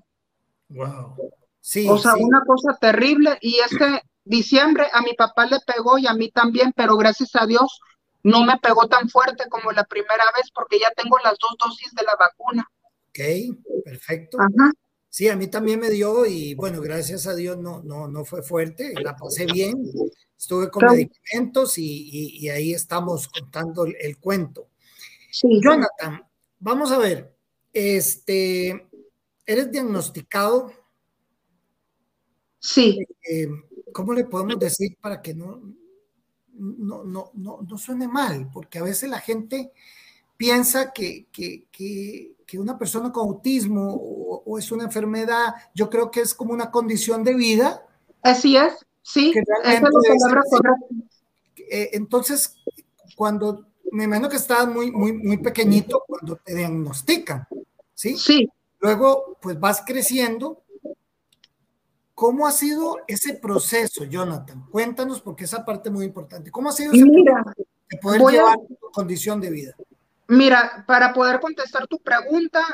Wow. 0.70 1.15
Sí, 1.60 1.88
o 1.88 1.98
sea, 1.98 2.15
una 2.15 2.43
cosa 2.46 2.77
terrible. 2.79 3.38
Y 3.41 3.58
este 3.60 4.01
diciembre 4.24 4.88
a 4.91 5.01
mi 5.01 5.13
papá 5.13 5.46
le 5.46 5.60
pegó 5.65 5.98
y 5.98 6.08
a 6.08 6.13
mí 6.13 6.29
también, 6.32 6.74
pero 6.75 6.98
gracias 6.98 7.36
a 7.36 7.46
Dios 7.46 7.79
no 8.24 8.46
me 8.46 8.58
pegó 8.58 8.88
tan 8.88 9.10
fuerte 9.10 9.50
como 9.50 9.72
la 9.72 9.84
primera 9.84 10.25
vez 10.38 10.50
porque 10.53 10.79
ya 10.79 10.91
tengo 10.91 11.17
las 11.24 11.38
dos 11.39 11.55
dosis 11.60 11.93
de 11.93 12.03
la 12.03 12.15
vacuna. 12.17 12.67
Ok, 13.10 13.84
perfecto. 13.84 14.38
Ajá. 14.39 14.72
Sí, 15.13 15.29
a 15.29 15.36
mí 15.36 15.46
también 15.46 15.79
me 15.79 15.91
dio 15.91 16.25
y 16.25 16.55
bueno, 16.55 16.82
gracias 16.82 17.27
a 17.27 17.36
Dios 17.36 17.60
no, 17.60 17.84
no, 17.84 18.08
no 18.08 18.25
fue 18.25 18.41
fuerte, 18.41 18.96
la 19.00 19.15
pasé 19.15 19.46
bien, 19.46 19.75
estuve 20.36 20.72
con 20.72 20.86
medicamentos 20.86 21.77
y, 21.77 22.50
ahí 22.50 22.74
estamos 22.74 23.27
contando 23.27 23.86
el, 23.86 24.17
cuento. 24.17 24.70
Sí. 25.34 25.60
Jonathan, 25.62 26.24
vamos 26.60 26.92
a 26.92 27.00
ver, 27.00 27.36
este, 27.74 28.88
¿eres 29.46 29.72
diagnosticado? 29.72 30.72
Sí. 32.60 33.06
Eh, 33.28 33.48
¿Cómo 33.92 34.13
le 34.13 34.25
podemos 34.25 34.60
decir 34.60 34.96
para 35.02 35.22
que 35.22 35.34
no, 35.34 35.60
no, 36.54 37.04
no, 37.04 37.32
no, 37.34 37.60
no 37.68 37.78
suene 37.78 38.08
mal? 38.08 38.50
Porque 38.54 38.78
a 38.78 38.84
veces 38.84 39.10
la 39.10 39.20
gente 39.20 39.72
piensa 40.38 40.94
que, 40.94 41.25
que, 41.32 41.66
que 41.72 42.34
que 42.46 42.60
una 42.60 42.78
persona 42.78 43.12
con 43.12 43.30
autismo 43.30 43.96
o, 44.46 44.60
es 44.60 44.72
una 44.72 44.84
enfermedad, 44.84 45.56
yo 45.74 45.90
creo 45.90 46.12
que 46.12 46.22
es 46.22 46.34
como 46.34 46.54
una 46.54 46.70
condición 46.70 47.24
de 47.24 47.34
vida. 47.34 47.84
Así 48.22 48.56
es, 48.56 48.74
sí, 49.02 49.34
es 49.63 49.82
eh, 51.70 51.90
entonces, 51.94 52.56
cuando 53.16 53.66
me 53.93 54.05
imagino 54.05 54.27
que 54.27 54.38
estabas 54.38 54.67
muy, 54.67 54.91
muy, 54.91 55.13
muy 55.13 55.38
pequeñito 55.38 56.03
cuando 56.07 56.35
te 56.38 56.55
diagnostican, 56.55 57.47
¿sí? 57.93 58.17
Sí. 58.17 58.50
Luego, 58.79 59.38
pues 59.39 59.59
vas 59.59 59.83
creciendo. 59.85 60.63
¿Cómo 62.15 62.47
ha 62.47 62.51
sido 62.51 62.97
ese 63.07 63.35
proceso, 63.35 64.03
Jonathan? 64.05 64.65
Cuéntanos, 64.71 65.21
porque 65.21 65.43
esa 65.43 65.63
parte 65.63 65.89
es 65.89 65.93
muy 65.93 66.05
importante. 66.05 66.50
¿Cómo 66.50 66.69
ha 66.69 66.71
sido 66.71 66.91
ese 66.91 67.05
proceso 67.05 67.53
de 67.89 67.97
poder 67.97 68.21
llevar 68.21 68.57
tu 68.57 68.91
condición 68.91 69.39
de 69.39 69.51
vida? 69.51 69.75
Mira, 70.27 70.83
para 70.88 71.13
poder 71.13 71.39
contestar 71.39 71.88
tu 71.88 72.00
pregunta, 72.00 72.65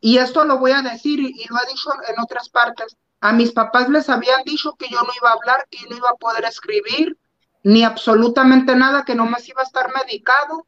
y 0.00 0.18
esto 0.18 0.44
lo 0.44 0.58
voy 0.58 0.70
a 0.70 0.82
decir 0.82 1.18
y, 1.18 1.46
lo 1.48 1.56
he 1.56 1.72
dicho 1.72 1.90
en 2.08 2.20
otras 2.20 2.48
partes, 2.48 2.96
a 3.20 3.32
mis 3.32 3.50
papás 3.50 3.88
les 3.88 4.08
habían 4.08 4.44
dicho 4.44 4.74
que 4.78 4.88
yo 4.88 5.00
no 5.00 5.10
iba 5.20 5.30
a 5.30 5.34
hablar, 5.34 5.66
que 5.68 5.78
no 5.90 5.96
iba 5.96 6.10
a 6.10 6.16
poder 6.16 6.44
escribir, 6.44 7.16
ni 7.62 7.84
absolutamente 7.84 8.74
nada, 8.74 9.04
que 9.04 9.14
no 9.14 9.26
más 9.26 9.48
iba 9.48 9.60
a 9.60 9.64
estar 9.64 9.90
medicado. 9.94 10.66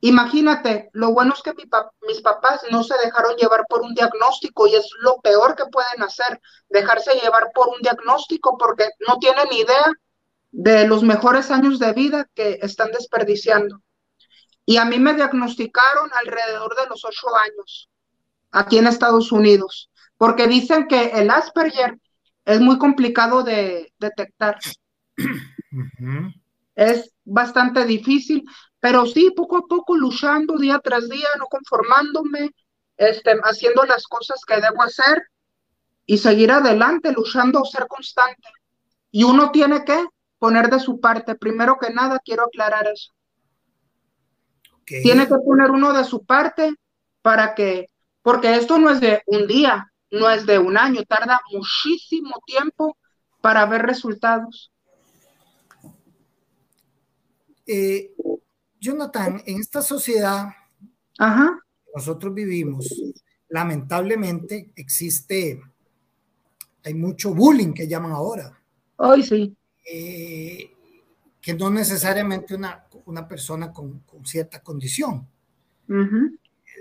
Imagínate, 0.00 0.90
lo 0.92 1.12
bueno 1.12 1.34
es 1.34 1.42
que 1.42 1.54
mis 1.54 2.20
papás 2.20 2.60
no 2.70 2.84
se 2.84 2.94
dejaron 3.04 3.36
llevar 3.36 3.64
por 3.68 3.82
un 3.82 3.94
diagnóstico 3.94 4.66
y 4.66 4.76
es 4.76 4.88
lo 5.00 5.16
peor 5.16 5.56
que 5.56 5.66
pueden 5.66 6.02
hacer, 6.02 6.40
dejarse 6.68 7.18
llevar 7.20 7.50
por 7.52 7.68
un 7.68 7.80
diagnóstico 7.82 8.56
porque 8.56 8.88
no 9.08 9.18
tienen 9.18 9.52
idea 9.52 9.92
de 10.50 10.86
los 10.86 11.02
mejores 11.02 11.50
años 11.50 11.78
de 11.78 11.92
vida 11.92 12.28
que 12.34 12.58
están 12.62 12.92
desperdiciando. 12.92 13.80
Y 14.64 14.76
a 14.76 14.84
mí 14.84 14.98
me 14.98 15.14
diagnosticaron 15.14 16.10
alrededor 16.14 16.76
de 16.76 16.86
los 16.88 17.04
ocho 17.04 17.34
años, 17.36 17.88
aquí 18.50 18.78
en 18.78 18.86
Estados 18.86 19.32
Unidos, 19.32 19.90
porque 20.16 20.46
dicen 20.46 20.86
que 20.86 21.06
el 21.14 21.30
Asperger 21.30 21.98
es 22.44 22.60
muy 22.60 22.78
complicado 22.78 23.42
de 23.42 23.92
detectar. 23.98 24.58
Es 26.74 27.12
bastante 27.24 27.84
difícil, 27.84 28.44
pero 28.80 29.06
sí, 29.06 29.32
poco 29.34 29.58
a 29.58 29.66
poco 29.66 29.96
luchando 29.96 30.56
día 30.56 30.78
tras 30.78 31.08
día, 31.08 31.28
no 31.38 31.46
conformándome, 31.46 32.50
este, 32.96 33.32
haciendo 33.42 33.84
las 33.84 34.06
cosas 34.06 34.44
que 34.46 34.60
debo 34.60 34.82
hacer 34.82 35.22
y 36.06 36.18
seguir 36.18 36.50
adelante, 36.52 37.12
luchando, 37.12 37.64
ser 37.64 37.86
constante. 37.86 38.48
Y 39.10 39.24
uno 39.24 39.50
tiene 39.50 39.84
que 39.84 40.06
poner 40.38 40.70
de 40.70 40.80
su 40.80 41.00
parte. 41.00 41.34
Primero 41.34 41.78
que 41.78 41.90
nada, 41.90 42.18
quiero 42.24 42.44
aclarar 42.44 42.86
eso. 42.86 43.12
Tiene 44.84 45.28
que 45.28 45.34
poner 45.44 45.70
uno 45.70 45.92
de 45.92 46.04
su 46.04 46.24
parte 46.24 46.74
para 47.20 47.54
que, 47.54 47.90
porque 48.22 48.54
esto 48.54 48.78
no 48.78 48.88
es 48.90 49.00
de 49.00 49.22
un 49.26 49.46
día, 49.46 49.92
no 50.10 50.30
es 50.30 50.46
de 50.46 50.58
un 50.58 50.78
año, 50.78 51.02
tarda 51.04 51.40
muchísimo 51.52 52.40
tiempo 52.46 52.96
para 53.42 53.66
ver 53.66 53.82
resultados. 53.82 54.72
Eh, 57.70 58.14
Jonathan, 58.80 59.42
en 59.44 59.60
esta 59.60 59.82
sociedad 59.82 60.48
Ajá. 61.18 61.62
nosotros 61.94 62.32
vivimos, 62.32 62.88
lamentablemente 63.50 64.72
existe, 64.74 65.60
hay 66.82 66.94
mucho 66.94 67.34
bullying 67.34 67.74
que 67.74 67.86
llaman 67.86 68.12
ahora. 68.12 68.58
Hoy 68.96 69.22
sí. 69.22 69.54
Eh, 69.84 70.70
que 71.42 71.52
no 71.52 71.68
necesariamente 71.68 72.54
una, 72.54 72.86
una 73.04 73.28
persona 73.28 73.70
con, 73.70 74.02
cierta 74.24 74.62
condición. 74.62 75.28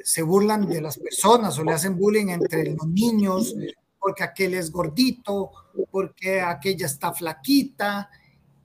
Se 0.04 0.22
burlan 0.22 0.68
de 0.68 0.82
las 0.82 0.98
personas 0.98 1.60
o 1.60 1.66
le 1.66 1.74
hacen 1.74 1.98
bullying 1.98 2.28
entre 2.28 2.76
los 2.76 2.88
niños 2.88 3.54
porque 4.00 4.24
aquel 4.24 4.54
es 4.54 4.72
gordito, 4.72 5.52
porque 5.92 6.40
aquella 6.40 6.86
está 6.86 7.12
flaquita, 7.12 8.10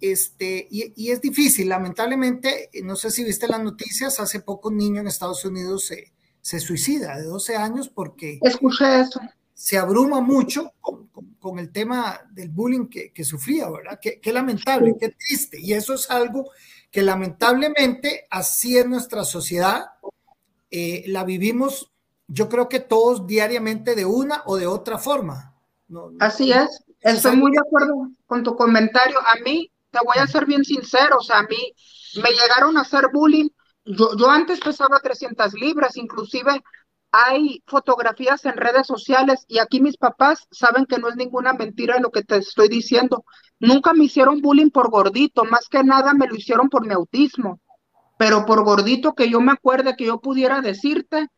este, 0.02 0.68
y, 0.70 1.10
es 1.10 1.20
difícil, 1.20 1.68
lamentablemente, 1.68 2.70
no 2.82 2.96
sé 2.96 3.10
si 3.10 3.24
viste 3.24 3.48
las 3.48 3.62
noticias, 3.62 4.20
hace 4.20 4.40
poco 4.40 4.68
un 4.68 4.76
niño 4.76 5.00
en 5.00 5.06
Estados 5.06 5.44
Unidos 5.44 5.86
se, 5.86 6.12
se 6.40 6.60
suicida 6.60 7.16
de 7.16 7.24
12 7.24 7.56
años 7.56 7.88
porque... 7.88 8.38
Escuché 8.42 9.00
eso 9.00 9.20
se 9.62 9.78
abruma 9.78 10.20
mucho 10.20 10.72
con, 10.80 11.58
el 11.60 11.70
tema 11.70 12.20
del 12.32 12.48
bullying 12.48 12.88
que, 12.88 13.24
sufría, 13.24 13.70
¿verdad? 13.70 14.00
Qué, 14.00 14.32
lamentable, 14.32 14.96
qué 14.98 15.10
triste. 15.10 15.60
Y 15.60 15.72
eso 15.72 15.94
es 15.94 16.10
algo 16.10 16.50
que 16.90 17.00
lamentablemente 17.00 18.26
así 18.28 18.76
es 18.76 18.88
nuestra 18.88 19.24
sociedad. 19.24 19.92
Eh, 20.68 21.04
la 21.06 21.22
vivimos, 21.22 21.92
yo 22.26 22.48
creo 22.48 22.68
que 22.68 22.80
todos 22.80 23.24
diariamente 23.24 23.94
de 23.94 24.04
una 24.04 24.42
o 24.46 24.56
de 24.56 24.66
otra 24.66 24.98
forma. 24.98 25.54
así 26.18 26.50
es. 26.50 26.82
Estoy 27.00 27.36
muy 27.36 27.52
de 27.52 27.60
acuerdo 27.60 28.10
con 28.26 28.42
tu 28.42 28.56
comentario. 28.56 29.18
A 29.20 29.36
mí, 29.44 29.70
te 29.92 29.98
voy 30.04 30.18
a 30.18 30.26
ser 30.26 30.46
bien 30.46 30.64
sincero, 30.64 31.18
o 31.18 31.22
sea, 31.22 31.40
a 31.40 31.42
mí 31.44 31.74
me 32.22 32.30
llegaron 32.30 32.76
a 32.76 32.80
hacer 32.80 33.10
bullying. 33.12 33.48
Yo, 33.84 34.16
yo 34.16 34.30
antes 34.30 34.58
pesaba 34.60 34.98
300 35.00 35.54
libras, 35.54 35.96
inclusive 35.96 36.62
hay 37.12 37.62
fotografías 37.66 38.44
en 38.46 38.56
redes 38.56 38.86
sociales 38.86 39.44
y 39.46 39.58
aquí 39.58 39.82
mis 39.82 39.98
papás 39.98 40.48
saben 40.50 40.86
que 40.86 40.98
no 40.98 41.08
es 41.08 41.16
ninguna 41.16 41.52
mentira 41.52 42.00
lo 42.00 42.10
que 42.10 42.22
te 42.24 42.38
estoy 42.38 42.68
diciendo. 42.68 43.24
Nunca 43.60 43.92
me 43.92 44.04
hicieron 44.04 44.40
bullying 44.40 44.70
por 44.70 44.90
gordito, 44.90 45.44
más 45.44 45.68
que 45.68 45.84
nada 45.84 46.14
me 46.14 46.26
lo 46.26 46.34
hicieron 46.34 46.70
por 46.70 46.86
mi 46.86 46.94
autismo. 46.94 47.60
Pero 48.16 48.46
por 48.46 48.64
gordito 48.64 49.12
que 49.14 49.28
yo 49.28 49.40
me 49.40 49.52
acuerde 49.52 49.94
que 49.94 50.06
yo 50.06 50.20
pudiera 50.20 50.62
decirte, 50.62 51.28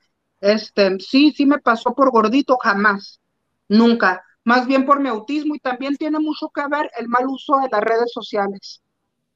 este, 0.40 0.96
sí, 1.00 1.32
sí 1.36 1.44
me 1.44 1.58
pasó 1.58 1.94
por 1.94 2.12
gordito, 2.12 2.56
jamás, 2.62 3.20
nunca. 3.68 4.22
Más 4.44 4.66
bien 4.66 4.84
por 4.84 5.00
mi 5.00 5.08
autismo 5.08 5.54
y 5.54 5.58
también 5.58 5.96
tiene 5.96 6.18
mucho 6.20 6.50
que 6.54 6.62
ver 6.68 6.90
el 6.98 7.08
mal 7.08 7.26
uso 7.26 7.56
de 7.58 7.68
las 7.70 7.80
redes 7.80 8.12
sociales. 8.12 8.82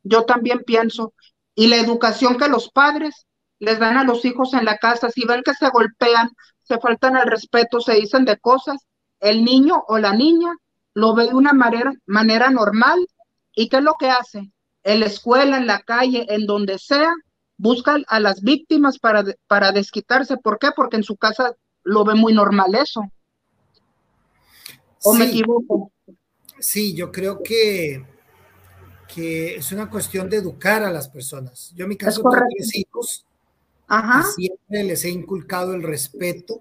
Yo 0.02 0.24
también 0.24 0.62
pienso. 0.64 1.14
Y 1.54 1.66
la 1.66 1.76
educación 1.76 2.36
que 2.36 2.48
los 2.48 2.70
padres 2.70 3.26
les 3.58 3.78
dan 3.78 3.96
a 3.96 4.04
los 4.04 4.24
hijos 4.24 4.54
en 4.54 4.64
la 4.64 4.76
casa, 4.76 5.10
si 5.10 5.24
ven 5.24 5.42
que 5.42 5.54
se 5.54 5.68
golpean, 5.70 6.30
se 6.62 6.78
faltan 6.78 7.16
al 7.16 7.26
respeto, 7.26 7.80
se 7.80 7.94
dicen 7.94 8.24
de 8.24 8.38
cosas, 8.38 8.76
el 9.20 9.44
niño 9.44 9.82
o 9.88 9.98
la 9.98 10.12
niña 10.14 10.52
lo 10.94 11.14
ve 11.14 11.26
de 11.26 11.34
una 11.34 11.52
manera, 11.52 11.92
manera 12.06 12.50
normal 12.50 12.98
y 13.54 13.68
¿qué 13.68 13.78
es 13.78 13.82
lo 13.82 13.94
que 13.98 14.10
hace? 14.10 14.52
En 14.84 15.00
la 15.00 15.06
escuela, 15.06 15.56
en 15.56 15.66
la 15.66 15.80
calle, 15.80 16.26
en 16.28 16.46
donde 16.46 16.78
sea, 16.78 17.12
busca 17.56 17.96
a 18.06 18.20
las 18.20 18.42
víctimas 18.42 18.98
para, 18.98 19.24
para 19.46 19.72
desquitarse. 19.72 20.36
¿Por 20.36 20.58
qué? 20.58 20.68
Porque 20.76 20.96
en 20.96 21.02
su 21.02 21.16
casa 21.16 21.54
lo 21.82 22.04
ve 22.04 22.14
muy 22.14 22.32
normal 22.32 22.74
eso. 22.74 23.02
¿O 25.04 25.14
me 25.14 25.26
equivoco? 25.26 25.92
Sí, 26.58 26.94
yo 26.94 27.12
creo 27.12 27.42
que, 27.42 28.04
que 29.12 29.56
es 29.56 29.72
una 29.72 29.88
cuestión 29.88 30.28
de 30.28 30.38
educar 30.38 30.82
a 30.82 30.90
las 30.90 31.08
personas. 31.08 31.72
Yo 31.76 31.84
en 31.84 31.90
mi 31.90 31.96
caso 31.96 32.22
tengo 32.22 32.44
tres 32.56 32.74
hijos 32.74 33.24
siempre 34.34 34.84
les 34.84 35.04
he 35.04 35.10
inculcado 35.10 35.74
el 35.74 35.82
respeto 35.82 36.60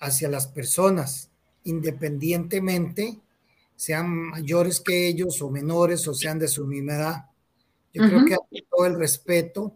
hacia 0.00 0.28
las 0.28 0.46
personas, 0.46 1.30
independientemente 1.64 3.18
sean 3.76 4.08
mayores 4.10 4.80
que 4.80 5.06
ellos 5.08 5.40
o 5.42 5.50
menores 5.50 6.06
o 6.08 6.14
sean 6.14 6.38
de 6.38 6.48
su 6.48 6.66
misma 6.66 6.94
edad. 6.94 7.24
Yo 7.92 8.04
creo 8.04 8.24
que 8.24 8.62
todo 8.70 8.86
el 8.86 8.98
respeto 8.98 9.72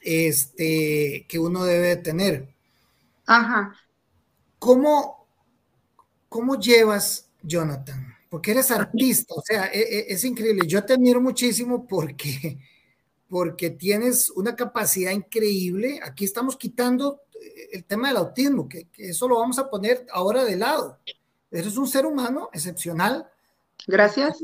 este, 0.00 1.26
que 1.28 1.38
uno 1.38 1.64
debe 1.64 1.96
tener. 1.96 2.48
Ajá. 3.26 3.76
¿Cómo, 4.58 5.21
¿Cómo 6.32 6.58
llevas, 6.58 7.28
Jonathan? 7.42 8.16
Porque 8.30 8.52
eres 8.52 8.70
artista, 8.70 9.34
o 9.36 9.42
sea, 9.42 9.66
e, 9.66 9.80
e, 9.80 10.06
es, 10.08 10.24
increíble. 10.24 10.66
Yo 10.66 10.82
te 10.82 10.94
admiro 10.94 11.20
muchísimo 11.20 11.86
porque, 11.86 12.58
porque 13.28 13.68
tienes 13.68 14.30
una 14.30 14.56
capacidad 14.56 15.12
increíble. 15.12 16.00
Aquí 16.02 16.24
estamos 16.24 16.56
quitando 16.56 17.20
el 17.70 17.84
tema 17.84 18.08
del 18.08 18.16
autismo, 18.16 18.66
que, 18.66 18.84
que 18.86 19.10
eso 19.10 19.28
lo 19.28 19.40
vamos 19.40 19.58
a 19.58 19.68
poner 19.68 20.06
ahora 20.10 20.42
de 20.44 20.56
lado. 20.56 20.98
Eres 21.50 21.76
un 21.76 21.86
ser 21.86 22.06
humano 22.06 22.48
excepcional. 22.54 23.30
Gracias. 23.86 24.42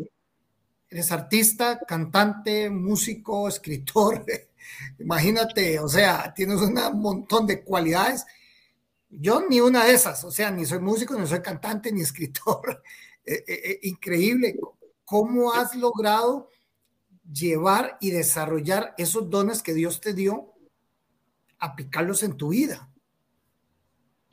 Eres 0.90 1.10
artista, 1.10 1.80
cantante, 1.80 2.68
músico, 2.68 3.48
escritor. 3.48 4.26
Imagínate, 4.98 5.78
o 5.80 5.88
sea, 5.88 6.34
tienes 6.34 6.60
un 6.60 6.74
montón 7.00 7.46
de 7.46 7.62
cualidades. 7.62 8.26
Yo 9.10 9.42
ni 9.48 9.60
una 9.60 9.84
de 9.84 9.92
esas, 9.92 10.22
o 10.24 10.30
sea, 10.30 10.50
ni 10.50 10.66
soy 10.66 10.80
músico, 10.80 11.18
ni 11.18 11.26
soy 11.26 11.40
cantante, 11.40 11.92
ni 11.92 12.02
escritor. 12.02 12.82
Eh, 13.30 13.44
eh, 13.46 13.60
eh, 13.62 13.80
increíble. 13.82 14.56
¿Cómo 15.04 15.52
has 15.52 15.74
logrado 15.74 16.48
llevar 17.30 17.98
y 18.00 18.10
desarrollar 18.10 18.94
esos 18.96 19.28
dones 19.28 19.62
que 19.62 19.74
Dios 19.74 20.00
te 20.00 20.14
dio, 20.14 20.54
aplicarlos 21.58 22.22
en 22.22 22.38
tu 22.38 22.48
vida? 22.48 22.88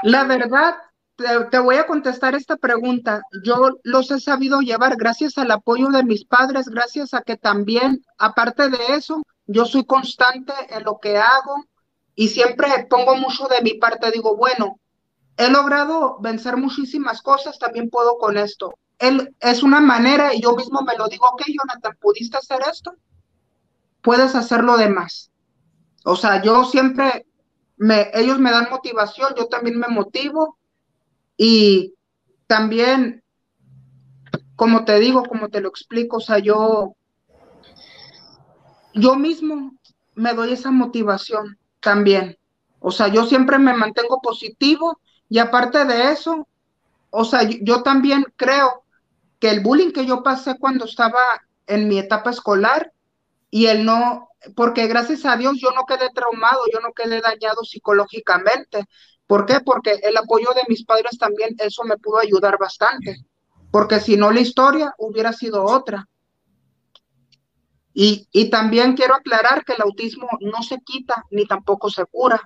La 0.01 0.23
verdad, 0.23 0.75
te, 1.15 1.59
voy 1.59 1.75
a 1.75 1.87
contestar 1.87 2.35
esta 2.35 2.57
pregunta. 2.57 3.21
Yo 3.43 3.79
los 3.83 4.11
he 4.11 4.19
sabido 4.19 4.59
llevar 4.59 4.95
gracias 4.97 5.37
al 5.37 5.51
apoyo 5.51 5.89
de 5.89 6.03
mis 6.03 6.25
padres, 6.25 6.67
gracias 6.67 7.13
a 7.13 7.21
que 7.21 7.37
también, 7.37 8.03
aparte 8.17 8.69
de 8.69 8.79
eso, 8.89 9.23
yo 9.47 9.65
soy 9.65 9.85
constante 9.85 10.53
en 10.69 10.83
lo 10.83 10.99
que 10.99 11.17
hago 11.17 11.65
y 12.15 12.29
siempre 12.29 12.87
pongo 12.89 13.15
mucho 13.17 13.47
de 13.47 13.61
mi 13.61 13.75
parte. 13.75 14.11
Digo, 14.11 14.35
bueno, 14.37 14.79
he 15.37 15.49
logrado 15.49 16.17
vencer 16.19 16.57
muchísimas 16.57 17.21
cosas, 17.21 17.59
también 17.59 17.89
puedo 17.89 18.17
con 18.17 18.37
esto. 18.37 18.73
Él 18.97 19.35
es 19.41 19.61
una 19.61 19.81
manera 19.81 20.33
y 20.33 20.41
yo 20.41 20.55
mismo 20.55 20.81
me 20.81 20.95
lo 20.95 21.07
digo, 21.07 21.25
ok, 21.27 21.43
Jonathan, 21.47 21.97
¿pudiste 21.99 22.37
hacer 22.37 22.59
esto? 22.71 22.95
Puedes 24.01 24.33
hacer 24.35 24.63
lo 24.63 24.77
demás. 24.77 25.31
O 26.05 26.15
sea, 26.15 26.41
yo 26.41 26.63
siempre, 26.63 27.25
me, 27.75 28.09
ellos 28.13 28.39
me 28.39 28.51
dan 28.51 28.69
motivación, 28.69 29.33
yo 29.37 29.47
también 29.47 29.77
me 29.77 29.87
motivo 29.87 30.57
y 31.35 31.93
también, 32.47 33.23
como 34.55 34.85
te 34.85 34.99
digo, 34.99 35.23
como 35.23 35.49
te 35.49 35.59
lo 35.59 35.67
explico, 35.67 36.17
o 36.17 36.21
sea, 36.21 36.39
yo, 36.39 36.95
yo 38.93 39.15
mismo 39.15 39.73
me 40.13 40.33
doy 40.33 40.53
esa 40.53 40.71
motivación 40.71 41.57
también. 41.85 42.37
O 42.79 42.91
sea, 42.91 43.07
yo 43.07 43.25
siempre 43.25 43.59
me 43.59 43.73
mantengo 43.73 44.19
positivo 44.21 44.99
y 45.29 45.39
aparte 45.39 45.85
de 45.85 46.11
eso, 46.11 46.47
o 47.11 47.23
sea, 47.23 47.43
yo 47.43 47.83
también 47.83 48.25
creo 48.35 48.83
que 49.39 49.51
el 49.51 49.61
bullying 49.61 49.91
que 49.91 50.05
yo 50.05 50.23
pasé 50.23 50.57
cuando 50.59 50.85
estaba 50.85 51.21
en 51.67 51.87
mi 51.87 51.99
etapa 51.99 52.31
escolar 52.31 52.91
y 53.49 53.67
el 53.67 53.85
no, 53.85 54.29
porque 54.55 54.87
gracias 54.87 55.25
a 55.25 55.37
Dios 55.37 55.57
yo 55.61 55.69
no 55.71 55.85
quedé 55.85 56.09
traumado, 56.13 56.59
yo 56.73 56.79
no 56.81 56.91
quedé 56.91 57.21
dañado 57.21 57.63
psicológicamente, 57.63 58.85
¿Por 59.27 59.45
qué? 59.45 59.59
Porque 59.59 59.99
el 60.03 60.17
apoyo 60.17 60.49
de 60.55 60.61
mis 60.67 60.85
padres 60.85 61.17
también, 61.17 61.55
eso 61.57 61.83
me 61.83 61.97
pudo 61.97 62.19
ayudar 62.19 62.57
bastante, 62.59 63.25
porque 63.71 63.99
si 63.99 64.17
no 64.17 64.31
la 64.31 64.41
historia 64.41 64.93
hubiera 64.97 65.33
sido 65.33 65.63
otra. 65.63 66.07
Y, 67.97 68.27
y 68.31 68.49
también 68.49 68.95
quiero 68.95 69.15
aclarar 69.15 69.63
que 69.65 69.73
el 69.73 69.81
autismo 69.81 70.27
no 70.41 70.61
se 70.61 70.79
quita 70.81 71.23
ni 71.31 71.47
tampoco 71.47 71.89
se 71.89 72.05
cura. 72.05 72.39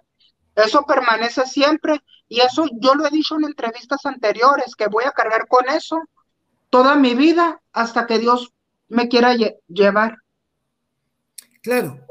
Eso 0.55 0.83
permanece 0.83 1.45
siempre 1.45 1.99
y 2.27 2.41
eso 2.41 2.65
yo 2.79 2.93
lo 2.93 3.07
he 3.07 3.09
dicho 3.09 3.35
en 3.35 3.45
entrevistas 3.45 4.05
anteriores, 4.05 4.75
que 4.75 4.88
voy 4.88 5.03
a 5.05 5.12
cargar 5.12 5.47
con 5.47 5.67
eso 5.69 5.97
toda 6.69 6.95
mi 6.95 7.15
vida 7.15 7.62
hasta 7.73 8.05
que 8.05 8.19
Dios 8.19 8.53
me 8.88 9.09
quiera 9.09 9.35
llevar. 9.67 10.17
Claro, 11.62 12.05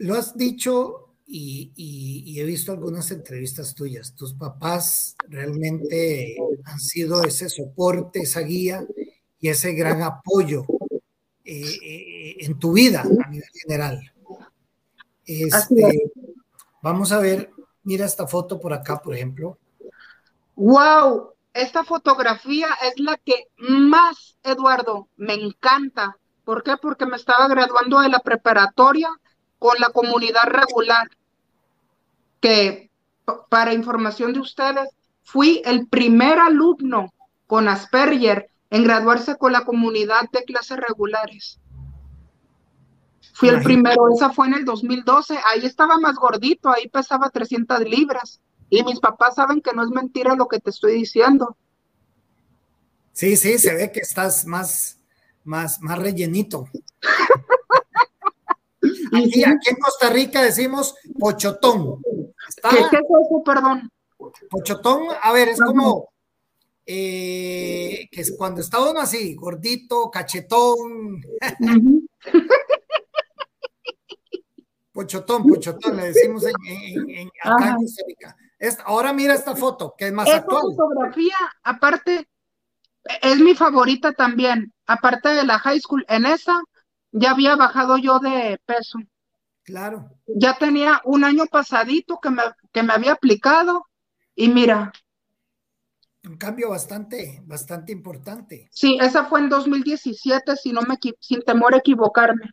lo 0.00 0.14
has 0.14 0.36
dicho 0.36 1.14
y, 1.26 2.38
he 2.38 2.44
visto 2.44 2.72
algunas 2.72 3.10
entrevistas 3.10 3.74
tuyas. 3.74 4.14
Tus 4.14 4.34
papás 4.34 5.16
realmente 5.28 6.36
han 6.64 6.78
sido 6.78 7.24
ese 7.24 7.48
soporte, 7.48 8.20
esa 8.20 8.40
guía 8.40 8.86
y 9.40 9.48
ese 9.48 9.72
gran 9.72 10.02
apoyo 10.02 10.64
eh, 11.50 11.78
eh, 11.82 12.36
en 12.40 12.58
tu 12.58 12.74
vida 12.74 13.00
a 13.00 13.28
nivel 13.30 13.48
general. 13.62 14.12
Este, 15.24 16.12
vamos 16.82 17.10
a 17.10 17.20
ver, 17.20 17.50
mira 17.84 18.04
esta 18.04 18.26
foto 18.26 18.60
por 18.60 18.74
acá, 18.74 19.00
por 19.00 19.14
ejemplo. 19.14 19.56
¡Wow! 20.56 21.32
Esta 21.54 21.84
fotografía 21.84 22.68
es 22.82 23.00
la 23.00 23.16
que 23.16 23.48
más, 23.56 24.36
Eduardo, 24.42 25.08
me 25.16 25.32
encanta. 25.32 26.18
¿Por 26.44 26.62
qué? 26.62 26.76
Porque 26.76 27.06
me 27.06 27.16
estaba 27.16 27.48
graduando 27.48 28.00
de 28.00 28.10
la 28.10 28.20
preparatoria 28.20 29.08
con 29.58 29.78
la 29.78 29.88
comunidad 29.88 30.44
regular 30.44 31.08
que 32.40 32.90
para 33.48 33.72
información 33.72 34.34
de 34.34 34.40
ustedes, 34.40 34.90
fui 35.22 35.62
el 35.64 35.86
primer 35.86 36.38
alumno 36.38 37.14
con 37.46 37.68
Asperger 37.68 38.50
en 38.70 38.84
graduarse 38.84 39.36
con 39.36 39.52
la 39.52 39.64
comunidad 39.64 40.28
de 40.32 40.44
clases 40.44 40.78
regulares. 40.78 41.58
Fui 43.34 43.48
el 43.48 43.62
primero, 43.62 44.12
esa 44.12 44.30
fue 44.30 44.48
en 44.48 44.54
el 44.54 44.64
2012, 44.64 45.38
ahí 45.46 45.64
estaba 45.64 45.98
más 45.98 46.16
gordito, 46.16 46.70
ahí 46.70 46.88
pesaba 46.88 47.30
300 47.30 47.80
libras. 47.80 48.40
Y 48.68 48.82
mis 48.82 49.00
papás 49.00 49.36
saben 49.36 49.60
que 49.60 49.72
no 49.72 49.82
es 49.84 49.90
mentira 49.90 50.34
lo 50.34 50.48
que 50.48 50.58
te 50.58 50.70
estoy 50.70 50.94
diciendo. 50.94 51.56
Sí, 53.12 53.36
sí, 53.36 53.58
se 53.58 53.74
ve 53.74 53.92
que 53.92 54.00
estás 54.00 54.44
más, 54.44 55.00
más, 55.44 55.80
más 55.80 55.98
rellenito. 55.98 56.68
Aquí, 59.12 59.42
aquí 59.42 59.70
en 59.70 59.76
Costa 59.76 60.10
Rica 60.10 60.42
decimos 60.42 60.94
pochotón. 61.18 62.00
¿Qué, 62.70 62.78
es 62.78 62.86
eso, 62.92 63.42
perdón? 63.44 63.90
Pochotón, 64.50 65.08
a 65.22 65.32
ver, 65.32 65.48
es 65.48 65.60
como 65.60 66.10
eh, 66.90 68.08
que 68.10 68.22
es 68.22 68.34
cuando 68.38 68.62
está 68.62 68.80
uno 68.80 68.98
así, 68.98 69.34
gordito, 69.34 70.10
cachetón. 70.10 71.20
pochotón, 74.90 75.46
pochotón, 75.46 75.98
le 75.98 76.06
decimos 76.06 76.44
en, 76.46 77.30
acá 77.44 77.68
en 77.68 77.76
Costa 77.76 78.02
Rica. 78.06 78.34
ahora 78.86 79.12
mira 79.12 79.34
esta 79.34 79.54
foto, 79.54 79.94
que 79.98 80.06
es 80.06 80.12
más 80.14 80.26
Esta 80.28 80.38
actual. 80.38 80.62
fotografía, 80.74 81.36
aparte, 81.62 82.26
es 83.20 83.38
mi 83.38 83.54
favorita 83.54 84.12
también. 84.12 84.72
Aparte 84.86 85.28
de 85.28 85.44
la 85.44 85.58
high 85.58 85.80
school, 85.80 86.06
en 86.08 86.24
esa 86.24 86.58
ya 87.12 87.32
había 87.32 87.54
bajado 87.54 87.98
yo 87.98 88.18
de 88.18 88.58
peso. 88.64 88.98
Claro. 89.62 90.08
Ya 90.26 90.56
tenía 90.56 91.02
un 91.04 91.22
año 91.22 91.44
pasadito 91.44 92.18
que 92.18 92.30
me, 92.30 92.42
que 92.72 92.82
me 92.82 92.94
había 92.94 93.12
aplicado 93.12 93.84
y 94.34 94.48
mira. 94.48 94.90
Un 96.24 96.36
cambio 96.36 96.70
bastante, 96.70 97.42
bastante 97.46 97.92
importante. 97.92 98.68
Sí, 98.72 98.98
esa 99.00 99.26
fue 99.26 99.40
en 99.40 99.48
2017, 99.48 100.56
si 100.56 100.72
no 100.72 100.82
me, 100.82 100.98
sin 101.20 101.42
temor 101.42 101.74
a 101.74 101.78
equivocarme. 101.78 102.50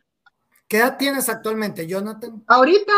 ¿Qué 0.68 0.78
edad 0.78 0.96
tienes 0.96 1.28
actualmente, 1.28 1.86
Jonathan? 1.86 2.44
Ahorita, 2.46 2.92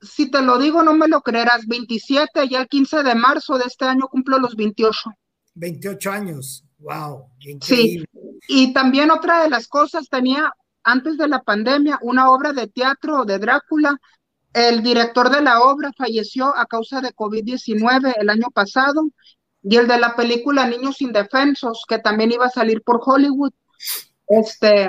si 0.00 0.30
te 0.30 0.42
lo 0.42 0.58
digo, 0.58 0.82
no 0.82 0.94
me 0.94 1.08
lo 1.08 1.22
creerás, 1.22 1.66
27, 1.66 2.48
ya 2.48 2.60
el 2.60 2.68
15 2.68 3.02
de 3.02 3.14
marzo 3.14 3.58
de 3.58 3.64
este 3.64 3.86
año 3.86 4.08
cumplo 4.08 4.38
los 4.38 4.54
28. 4.54 5.10
28 5.54 6.10
años, 6.10 6.64
wow. 6.78 7.28
Increíble. 7.40 8.06
Sí, 8.12 8.20
y 8.48 8.72
también 8.72 9.10
otra 9.10 9.42
de 9.42 9.50
las 9.50 9.68
cosas, 9.68 10.08
tenía 10.08 10.52
antes 10.84 11.16
de 11.16 11.28
la 11.28 11.42
pandemia 11.42 11.98
una 12.02 12.30
obra 12.30 12.52
de 12.52 12.66
teatro 12.66 13.24
de 13.24 13.38
Drácula. 13.38 13.98
El 14.52 14.82
director 14.82 15.30
de 15.30 15.40
la 15.40 15.60
obra 15.62 15.90
falleció 15.96 16.54
a 16.56 16.66
causa 16.66 17.00
de 17.00 17.14
COVID-19 17.14 18.14
el 18.18 18.28
año 18.28 18.48
pasado 18.52 19.04
y 19.62 19.76
el 19.76 19.86
de 19.86 19.98
la 19.98 20.16
película 20.16 20.66
Niños 20.66 21.00
Indefensos, 21.00 21.84
que 21.88 21.98
también 21.98 22.32
iba 22.32 22.46
a 22.46 22.50
salir 22.50 22.82
por 22.82 23.00
Hollywood, 23.04 23.52
este, 24.28 24.88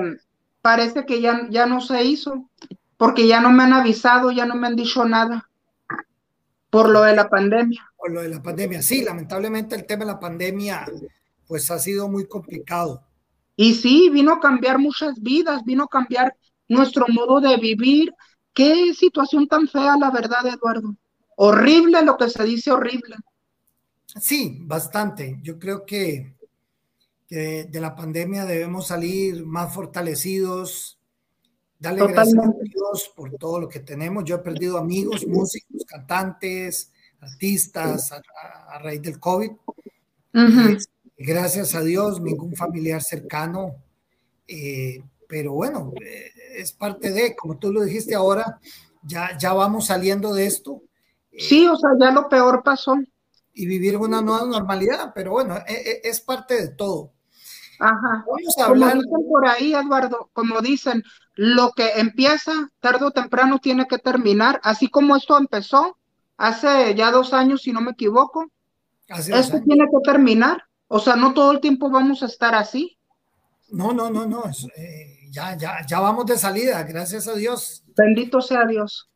parece 0.61 1.05
que 1.05 1.21
ya, 1.21 1.47
ya 1.49 1.65
no 1.65 1.81
se 1.81 2.03
hizo, 2.03 2.49
porque 2.97 3.27
ya 3.27 3.41
no 3.41 3.51
me 3.51 3.63
han 3.63 3.73
avisado, 3.73 4.31
ya 4.31 4.45
no 4.45 4.55
me 4.55 4.67
han 4.67 4.75
dicho 4.75 5.05
nada 5.05 5.49
por 6.69 6.89
lo 6.89 7.03
de 7.03 7.15
la 7.15 7.29
pandemia. 7.29 7.87
Por 7.97 8.11
lo 8.11 8.21
de 8.21 8.29
la 8.29 8.41
pandemia, 8.41 8.81
sí, 8.81 9.03
lamentablemente 9.03 9.75
el 9.75 9.85
tema 9.85 10.05
de 10.05 10.11
la 10.13 10.19
pandemia 10.19 10.85
pues 11.47 11.69
ha 11.69 11.77
sido 11.77 12.07
muy 12.07 12.25
complicado. 12.25 13.03
Y 13.55 13.75
sí, 13.75 14.09
vino 14.09 14.33
a 14.33 14.39
cambiar 14.39 14.79
muchas 14.79 15.21
vidas, 15.21 15.63
vino 15.65 15.83
a 15.83 15.87
cambiar 15.87 16.35
nuestro 16.67 17.05
modo 17.09 17.39
de 17.39 17.57
vivir. 17.57 18.11
qué 18.53 18.93
situación 18.95 19.47
tan 19.47 19.67
fea, 19.67 19.97
la 19.99 20.09
verdad, 20.09 20.47
Eduardo. 20.47 20.95
Horrible 21.35 22.01
lo 22.03 22.17
que 22.17 22.29
se 22.29 22.43
dice, 22.43 22.71
horrible. 22.71 23.17
Sí, 24.19 24.59
bastante. 24.61 25.39
Yo 25.41 25.57
creo 25.57 25.85
que, 25.85 26.35
que 27.27 27.65
de 27.65 27.81
la 27.81 27.95
pandemia 27.95 28.45
debemos 28.45 28.87
salir 28.87 29.45
más 29.45 29.73
fortalecidos, 29.73 30.99
darle 31.79 32.07
gracias 32.07 32.45
a 32.45 32.51
Dios 32.61 33.11
por 33.15 33.31
todo 33.37 33.59
lo 33.59 33.69
que 33.69 33.79
tenemos. 33.79 34.23
Yo 34.25 34.35
he 34.35 34.39
perdido 34.39 34.77
amigos, 34.77 35.25
músicos, 35.25 35.83
cantantes, 35.85 36.91
artistas 37.19 38.11
a, 38.11 38.79
raíz 38.79 39.01
del 39.01 39.19
COVID. 39.19 39.51
gracias 41.17 41.73
a 41.75 41.81
Dios, 41.81 42.21
ningún 42.21 42.55
familiar 42.55 43.01
cercano. 43.01 43.75
Eh, 44.47 45.01
pero 45.27 45.53
bueno, 45.53 45.93
eh, 46.05 46.31
es 46.55 46.71
parte 46.73 47.11
de, 47.11 47.35
como 47.35 47.57
tú 47.57 47.71
lo 47.71 47.83
dijiste 47.83 48.13
ahora, 48.13 48.59
ya, 49.01 49.35
ya 49.37 49.53
vamos 49.53 49.87
saliendo 49.87 50.33
de 50.33 50.45
esto. 50.45 50.83
Sí, 51.35 51.65
o 51.65 51.75
sea, 51.75 51.91
ya 51.99 52.11
lo 52.11 52.29
peor 52.29 52.61
pasó 52.61 52.95
y 53.53 53.65
vivir 53.67 53.97
una 53.97 54.21
nueva 54.21 54.45
normalidad, 54.45 55.11
pero 55.13 55.31
bueno, 55.31 55.55
e, 55.67 55.73
e, 55.73 56.01
es, 56.03 56.21
parte 56.21 56.55
de 56.55 56.67
todo. 56.69 57.11
Ajá. 57.79 58.25
Vamos 58.27 58.57
a 58.57 58.65
hablar. 58.65 58.91
Como 58.91 59.03
dicen 59.03 59.29
por 59.29 59.47
ahí, 59.47 59.73
Eduardo, 59.73 60.29
como 60.33 60.61
dicen, 60.61 61.03
lo 61.35 61.71
que 61.71 61.91
empieza 61.95 62.69
tarde 62.79 63.05
o 63.05 63.11
temprano 63.11 63.59
tiene 63.59 63.87
que 63.87 63.97
terminar, 63.97 64.59
así 64.63 64.89
como 64.89 65.15
esto 65.15 65.37
empezó 65.37 65.97
hace 66.37 66.95
ya 66.95 67.11
dos 67.11 67.33
años, 67.33 67.61
si 67.61 67.71
no 67.71 67.81
me 67.81 67.91
equivoco. 67.91 68.45
esto 69.07 69.61
tiene 69.61 69.85
que 69.85 69.99
terminar. 70.03 70.63
O 70.87 70.99
sea, 70.99 71.15
no 71.15 71.33
todo 71.33 71.51
el 71.51 71.59
tiempo 71.59 71.89
vamos 71.89 72.23
a 72.23 72.27
estar 72.27 72.53
así. 72.55 72.97
No, 73.69 73.93
no, 73.93 74.09
no, 74.09 74.25
no. 74.25 74.43
Eh, 74.77 75.29
ya, 75.31 75.57
ya, 75.57 75.85
ya 75.87 75.99
vamos 75.99 76.25
de 76.25 76.37
salida, 76.37 76.83
gracias 76.83 77.27
a 77.27 77.33
Dios. 77.33 77.83
Bendito 77.97 78.41
sea 78.41 78.65
Dios. 78.65 79.09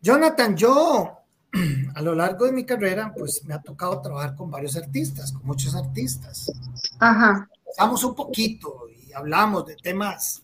Jonathan, 0.00 0.56
yo 0.56 1.25
a 1.94 2.02
lo 2.02 2.14
largo 2.14 2.46
de 2.46 2.52
mi 2.52 2.64
carrera, 2.64 3.12
pues 3.16 3.44
me 3.44 3.54
ha 3.54 3.60
tocado 3.60 4.00
trabajar 4.00 4.34
con 4.34 4.50
varios 4.50 4.76
artistas, 4.76 5.32
con 5.32 5.46
muchos 5.46 5.74
artistas. 5.74 6.50
Ajá. 6.98 7.48
Pasamos 7.64 8.04
un 8.04 8.14
poquito 8.14 8.88
y 8.88 9.12
hablamos 9.12 9.66
de 9.66 9.76
temas 9.76 10.42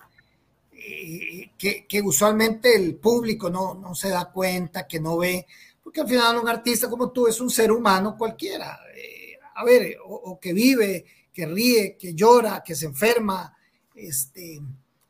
eh, 0.72 1.50
que, 1.56 1.86
que, 1.86 2.02
usualmente 2.02 2.74
el 2.74 2.96
público 2.96 3.48
no, 3.48 3.74
no 3.74 3.94
se 3.94 4.08
da 4.08 4.26
cuenta, 4.26 4.86
que 4.86 4.98
no 5.00 5.18
ve, 5.18 5.46
porque 5.82 6.00
al 6.00 6.08
final 6.08 6.38
un 6.38 6.48
artista 6.48 6.88
como 6.88 7.10
tú 7.10 7.26
es 7.26 7.40
un 7.40 7.50
ser 7.50 7.70
humano 7.70 8.16
cualquiera. 8.16 8.78
Eh, 8.96 9.38
a 9.54 9.64
ver, 9.64 9.96
o, 10.04 10.38
que 10.40 10.52
vive, 10.52 11.04
que 11.32 11.46
ríe, 11.46 11.96
que 11.96 12.14
llora, 12.14 12.62
que 12.64 12.74
se 12.74 12.86
enferma. 12.86 13.56
Este, 13.94 14.60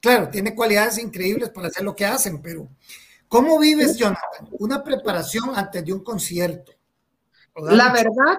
claro, 0.01 0.29
tiene 0.29 0.55
cualidades 0.55 0.99
increíbles 0.99 1.51
para 1.51 1.69
hacer 1.69 1.85
lo 1.85 1.95
que 1.95 2.05
hacen, 2.05 2.41
pero 2.43 2.69
¿Cómo 3.33 3.59
vives, 3.59 3.97
Jonathan, 3.97 4.47
una 4.59 4.85
preparación 4.85 5.57
antes 5.57 5.83
de 5.83 5.95
un 5.95 6.05
concierto? 6.05 6.71
La 7.57 7.91
verdad, 7.91 8.37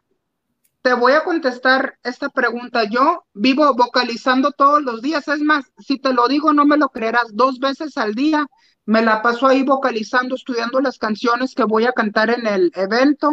te 0.84 0.94
voy 0.94 1.14
a 1.14 1.24
contestar 1.24 1.98
esta 2.04 2.30
pregunta. 2.30 2.84
Yo 2.84 3.26
vivo 3.34 3.74
vocalizando 3.74 4.52
todos 4.52 4.84
los 4.84 5.02
días. 5.02 5.28
Es 5.28 5.42
más, 5.42 5.66
si 5.80 5.98
te 5.98 6.14
lo 6.14 6.28
digo, 6.28 6.54
no 6.54 6.66
me 6.66 6.78
lo 6.78 6.90
creerás. 6.90 7.26
Dos 7.34 7.58
veces 7.58 7.98
al 7.98 8.14
día 8.14 8.46
me 8.86 9.02
la 9.02 9.24
paso 9.24 9.48
ahí 9.48 9.64
vocalizando, 9.64 10.36
estudiando 10.36 10.80
las 10.80 11.00
canciones 11.00 11.56
que 11.56 11.64
voy 11.64 11.86
a 11.86 11.94
cantar 11.94 12.30
en 12.30 12.46
el 12.46 12.72
evento 12.76 13.32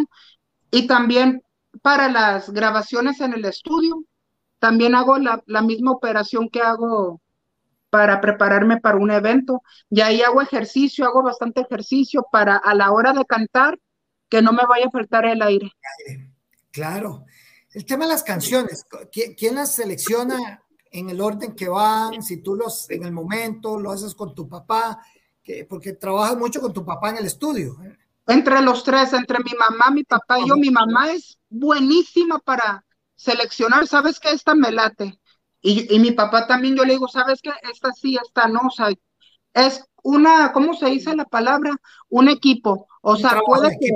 y 0.70 0.87
también 0.87 1.42
para 1.83 2.09
las 2.09 2.49
grabaciones 2.49 3.20
en 3.20 3.35
el 3.35 3.44
estudio. 3.44 4.03
También 4.61 4.94
hago 4.94 5.18
la, 5.18 5.42
la 5.44 5.61
misma 5.61 5.90
operación 5.90 6.49
que 6.49 6.62
hago 6.62 7.20
para 7.90 8.20
prepararme 8.20 8.81
para 8.81 8.96
un 8.96 9.11
evento. 9.11 9.62
Y 9.90 10.00
ahí 10.00 10.22
hago 10.22 10.40
ejercicio, 10.40 11.05
hago 11.05 11.22
bastante 11.22 11.61
ejercicio 11.61 12.26
para 12.31 12.57
a 12.57 12.74
la 12.74 12.92
hora 12.92 13.12
de 13.12 13.24
cantar 13.24 13.79
que 14.29 14.40
no 14.40 14.53
me 14.53 14.64
vaya 14.66 14.87
a 14.87 14.90
faltar 14.90 15.26
el 15.26 15.42
aire. 15.42 15.72
Claro. 16.70 17.24
El 17.72 17.85
tema 17.85 18.05
de 18.05 18.12
las 18.12 18.22
canciones, 18.22 18.85
¿quién 19.37 19.55
las 19.55 19.74
selecciona 19.74 20.62
en 20.90 21.11
el 21.11 21.20
orden 21.20 21.55
que 21.55 21.68
van? 21.68 22.22
Si 22.22 22.38
tú 22.38 22.55
los 22.55 22.88
en 22.90 23.05
el 23.05 23.12
momento 23.12 23.79
lo 23.79 23.92
haces 23.92 24.14
con 24.14 24.35
tu 24.35 24.48
papá, 24.48 25.00
porque 25.68 25.92
trabajas 25.92 26.37
mucho 26.37 26.61
con 26.61 26.72
tu 26.72 26.85
papá 26.85 27.11
en 27.11 27.18
el 27.18 27.26
estudio. 27.26 27.76
¿eh? 27.85 27.96
Entre 28.26 28.61
los 28.62 28.85
tres, 28.85 29.12
entre 29.12 29.38
mi 29.40 29.53
mamá, 29.59 29.90
mi 29.90 30.05
papá 30.05 30.38
y 30.38 30.48
yo, 30.48 30.57
mi 30.57 30.70
mamá 30.70 31.12
es 31.12 31.38
buenísima 31.48 32.38
para 32.38 32.85
seleccionar, 33.16 33.87
sabes 33.87 34.18
que 34.18 34.31
esta 34.31 34.55
me 34.55 34.70
late, 34.72 35.19
y, 35.62 35.99
mi 35.99 36.12
papá 36.12 36.46
también, 36.46 36.77
yo 36.77 36.85
le 36.85 36.94
digo, 36.94 37.09
¿sabes 37.09 37.40
qué? 37.42 37.51
Esta 37.70 37.92
sí, 37.92 38.16
esta 38.16 38.49
no, 38.49 38.61
o 38.66 38.70
sea, 38.70 38.88
es 39.53 39.85
una, 40.03 40.53
¿cómo 40.53 40.75
se 40.75 40.87
dice 40.87 41.14
la 41.14 41.27
palabra? 41.27 41.77
Un 42.09 42.29
equipo. 42.29 42.88
O 43.03 43.16
sea, 43.16 43.40
puede 43.44 43.77
que 43.79 43.90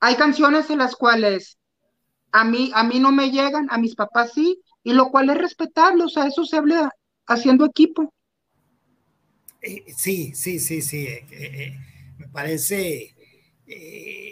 hay 0.00 0.16
canciones 0.16 0.70
en 0.70 0.78
las 0.78 0.94
cuales 0.94 1.58
a 2.30 2.44
mí, 2.44 2.70
a 2.74 2.84
mí 2.84 3.00
no 3.00 3.10
me 3.10 3.30
llegan, 3.30 3.68
a 3.70 3.78
mis 3.78 3.94
papás 3.94 4.32
sí, 4.34 4.60
y 4.82 4.92
lo 4.92 5.10
cual 5.10 5.30
es 5.30 5.38
respetable, 5.38 6.04
o 6.04 6.08
sea, 6.08 6.26
eso 6.26 6.44
se 6.44 6.56
habla 6.56 6.94
haciendo 7.26 7.64
equipo. 7.64 8.12
Eh, 9.62 9.84
sí, 9.96 10.34
sí, 10.34 10.60
sí, 10.60 10.82
sí, 10.82 11.06
eh, 11.06 11.26
eh, 11.30 11.78
me 12.18 12.28
parece 12.28 13.10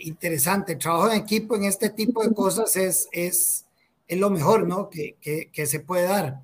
interesante. 0.04 0.72
El 0.72 0.78
trabajo 0.78 1.10
en 1.10 1.22
equipo 1.22 1.56
en 1.56 1.64
este 1.64 1.88
tipo 1.90 2.22
de 2.22 2.34
cosas 2.34 2.76
es, 2.76 3.08
es, 3.12 3.64
es 4.06 4.18
lo 4.18 4.30
mejor, 4.30 4.68
¿no? 4.68 4.90
Que, 4.90 5.16
que, 5.20 5.50
que 5.50 5.66
se 5.66 5.80
puede 5.80 6.04
dar. 6.04 6.42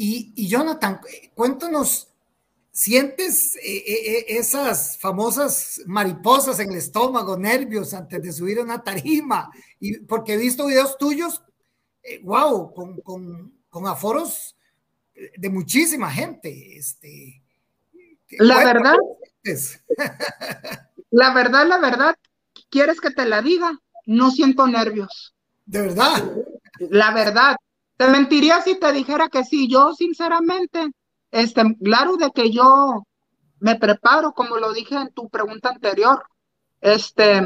Y, 0.00 0.46
Jonathan, 0.46 1.00
cuéntanos, 1.34 2.06
¿sientes 2.70 3.56
eh, 3.56 3.60
eh, 3.64 4.18
eh, 4.18 4.24
esas 4.28 4.96
famosas 4.96 5.80
mariposas 5.86 6.60
en 6.60 6.70
el 6.70 6.76
estómago, 6.78 7.36
nervios 7.36 7.92
antes 7.94 8.22
de 8.22 8.32
subir 8.32 8.60
a 8.60 8.62
una 8.62 8.80
tarima? 8.84 9.50
Y 9.80 9.98
porque 9.98 10.34
he 10.34 10.36
visto 10.36 10.66
videos 10.66 10.96
tuyos, 10.98 11.42
wow, 12.22 12.72
con, 12.72 13.52
aforos 13.88 14.54
de 15.36 15.50
muchísima 15.50 16.08
gente. 16.12 16.78
Este, 16.78 17.42
la 18.38 18.64
verdad, 18.64 18.94
la 21.10 21.34
verdad, 21.34 21.66
la 21.66 21.78
verdad, 21.78 22.16
¿quieres 22.70 23.00
que 23.00 23.10
te 23.10 23.24
la 23.24 23.42
diga? 23.42 23.76
No 24.06 24.30
siento 24.30 24.64
nervios. 24.68 25.34
De 25.66 25.82
verdad. 25.82 26.36
La 26.78 27.12
verdad, 27.12 27.56
te 27.98 28.08
mentiría 28.08 28.62
si 28.62 28.78
te 28.78 28.92
dijera 28.92 29.28
que 29.28 29.44
sí. 29.44 29.68
Yo, 29.68 29.92
sinceramente, 29.92 30.90
este, 31.32 31.62
claro 31.82 32.16
de 32.16 32.30
que 32.30 32.50
yo 32.50 33.02
me 33.60 33.74
preparo, 33.74 34.32
como 34.32 34.56
lo 34.56 34.72
dije 34.72 34.94
en 34.94 35.12
tu 35.12 35.28
pregunta 35.28 35.70
anterior. 35.70 36.22
Este, 36.80 37.44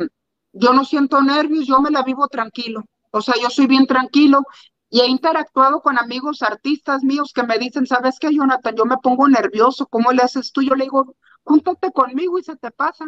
yo 0.53 0.75
no 0.75 0.85
siento 0.85 1.23
nervios, 1.23 1.67
yo 1.67 1.81
me 1.81 1.91
la 1.91 2.03
vivo 2.03 2.29
tranquilo. 2.29 2.85
O 3.11 3.23
sea, 3.23 3.35
yo 3.43 3.49
soy 3.49 3.67
bien 3.67 3.87
tranquilo 3.87 4.43
y 4.91 5.01
he 5.01 5.07
interactuado 5.07 5.81
con 5.81 5.99
amigos 5.99 6.43
artistas 6.43 7.03
míos 7.03 7.33
que 7.35 7.45
me 7.45 7.59
dicen, 7.59 7.87
¿sabes 7.87 8.19
qué, 8.19 8.29
Jonathan? 8.31 8.77
Yo 8.77 8.85
me 8.85 8.99
pongo 8.99 9.27
nervioso, 9.29 9.87
¿cómo 9.87 10.12
le 10.12 10.23
haces 10.23 10.53
tú? 10.53 10.61
Yo 10.61 10.75
le 10.75 10.85
digo, 10.85 11.17
júntate 11.45 11.91
conmigo 11.93 12.38
y 12.38 12.43
se 12.43 12.57
te 12.57 12.71
pasa. 12.71 13.07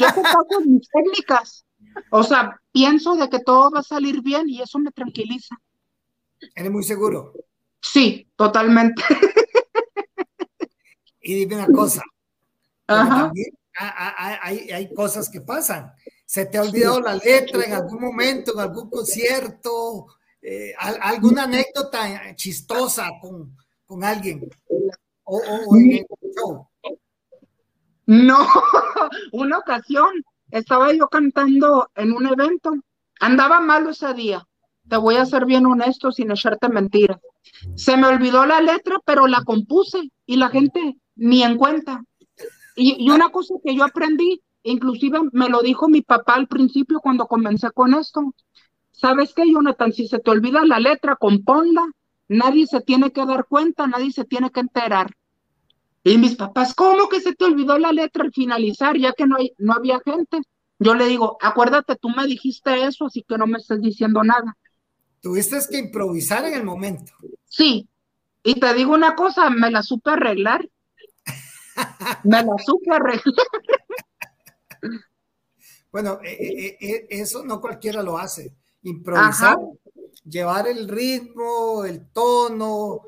Yo 0.00 0.06
te 0.12 0.22
paso 0.22 0.60
mis 0.66 0.88
técnicas. 0.88 1.64
O 2.10 2.24
sea, 2.24 2.60
pienso 2.72 3.14
de 3.14 3.28
que 3.28 3.38
todo 3.38 3.70
va 3.70 3.78
a 3.78 3.84
salir 3.84 4.22
bien 4.22 4.48
y 4.48 4.60
eso 4.60 4.80
me 4.80 4.90
tranquiliza. 4.90 5.56
¿Eres 6.54 6.70
muy 6.70 6.82
seguro? 6.82 7.32
Sí, 7.80 8.28
totalmente. 8.36 9.02
Y 11.20 11.34
dime 11.34 11.56
una 11.56 11.66
cosa. 11.68 12.02
Ajá. 12.86 13.32
Hay, 14.42 14.70
hay, 14.70 14.92
cosas 14.92 15.30
que 15.30 15.40
pasan. 15.40 15.90
¿Se 16.26 16.46
te 16.46 16.58
ha 16.58 16.62
olvidado 16.62 17.00
la 17.00 17.16
letra 17.16 17.64
en 17.64 17.72
algún 17.72 18.00
momento, 18.00 18.52
en 18.52 18.60
algún 18.60 18.90
concierto? 18.90 20.06
Eh, 20.42 20.74
¿Alguna 20.78 21.44
anécdota 21.44 22.34
chistosa 22.36 23.08
con, 23.20 23.56
con 23.86 24.04
alguien? 24.04 24.48
¿O, 25.24 25.40
No, 28.06 28.46
una 29.32 29.58
ocasión 29.58 30.12
estaba 30.50 30.92
yo 30.92 31.08
cantando 31.08 31.90
en 31.94 32.12
un 32.12 32.26
evento. 32.26 32.74
Andaba 33.18 33.60
malo 33.60 33.90
ese 33.90 34.12
día 34.12 34.46
te 34.88 34.96
voy 34.96 35.16
a 35.16 35.26
ser 35.26 35.46
bien 35.46 35.66
honesto 35.66 36.12
sin 36.12 36.30
echarte 36.30 36.68
mentiras. 36.68 37.18
Se 37.74 37.96
me 37.96 38.06
olvidó 38.06 38.44
la 38.46 38.60
letra, 38.60 39.00
pero 39.04 39.26
la 39.26 39.42
compuse 39.42 40.10
y 40.26 40.36
la 40.36 40.48
gente 40.48 40.96
ni 41.16 41.42
en 41.42 41.56
cuenta. 41.56 42.02
Y, 42.76 43.10
una 43.10 43.30
cosa 43.30 43.54
que 43.64 43.74
yo 43.74 43.84
aprendí, 43.84 44.42
inclusive 44.62 45.20
me 45.32 45.48
lo 45.48 45.62
dijo 45.62 45.88
mi 45.88 46.02
papá 46.02 46.34
al 46.34 46.48
principio 46.48 47.00
cuando 47.00 47.26
comencé 47.26 47.70
con 47.70 47.94
esto. 47.94 48.34
¿Sabes 48.90 49.32
qué, 49.34 49.50
Jonathan? 49.50 49.92
Si 49.92 50.08
se 50.08 50.18
te 50.18 50.30
olvida 50.30 50.64
la 50.64 50.80
letra, 50.80 51.16
componla. 51.16 51.86
Nadie 52.28 52.66
se 52.66 52.80
tiene 52.80 53.10
que 53.12 53.24
dar 53.26 53.46
cuenta, 53.46 53.86
nadie 53.86 54.10
se 54.12 54.24
tiene 54.24 54.50
que 54.50 54.60
enterar. 54.60 55.10
Y 56.02 56.18
mis 56.18 56.36
papás, 56.36 56.74
¿cómo 56.74 57.08
que 57.08 57.20
se 57.20 57.34
te 57.34 57.44
olvidó 57.44 57.78
la 57.78 57.92
letra 57.92 58.24
al 58.24 58.32
finalizar, 58.32 58.96
ya 58.98 59.12
que 59.12 59.26
no, 59.26 59.36
hay, 59.36 59.52
no 59.58 59.72
había 59.72 60.00
gente? 60.04 60.40
Yo 60.78 60.94
le 60.94 61.06
digo, 61.06 61.38
acuérdate, 61.40 61.96
tú 61.96 62.10
me 62.10 62.26
dijiste 62.26 62.84
eso, 62.84 63.06
así 63.06 63.24
que 63.26 63.38
no 63.38 63.46
me 63.46 63.58
estés 63.58 63.80
diciendo 63.80 64.22
nada. 64.22 64.56
Tuviste 65.24 65.56
que 65.70 65.78
improvisar 65.78 66.44
en 66.44 66.52
el 66.52 66.64
momento. 66.64 67.14
Sí, 67.48 67.88
y 68.42 68.60
te 68.60 68.74
digo 68.74 68.92
una 68.92 69.16
cosa, 69.16 69.48
me 69.48 69.70
la 69.70 69.82
supe 69.82 70.10
arreglar. 70.10 70.68
Me 72.24 72.42
la 72.42 72.52
supe 72.62 72.94
arreglar. 72.94 73.46
Bueno, 75.90 76.20
eh, 76.22 76.36
eh, 76.38 76.78
eh, 76.78 77.06
eso 77.08 77.42
no 77.42 77.58
cualquiera 77.58 78.02
lo 78.02 78.18
hace. 78.18 78.54
Improvisar, 78.82 79.56
llevar 80.28 80.68
el 80.68 80.88
ritmo, 80.88 81.86
el 81.86 82.06
tono, 82.10 83.00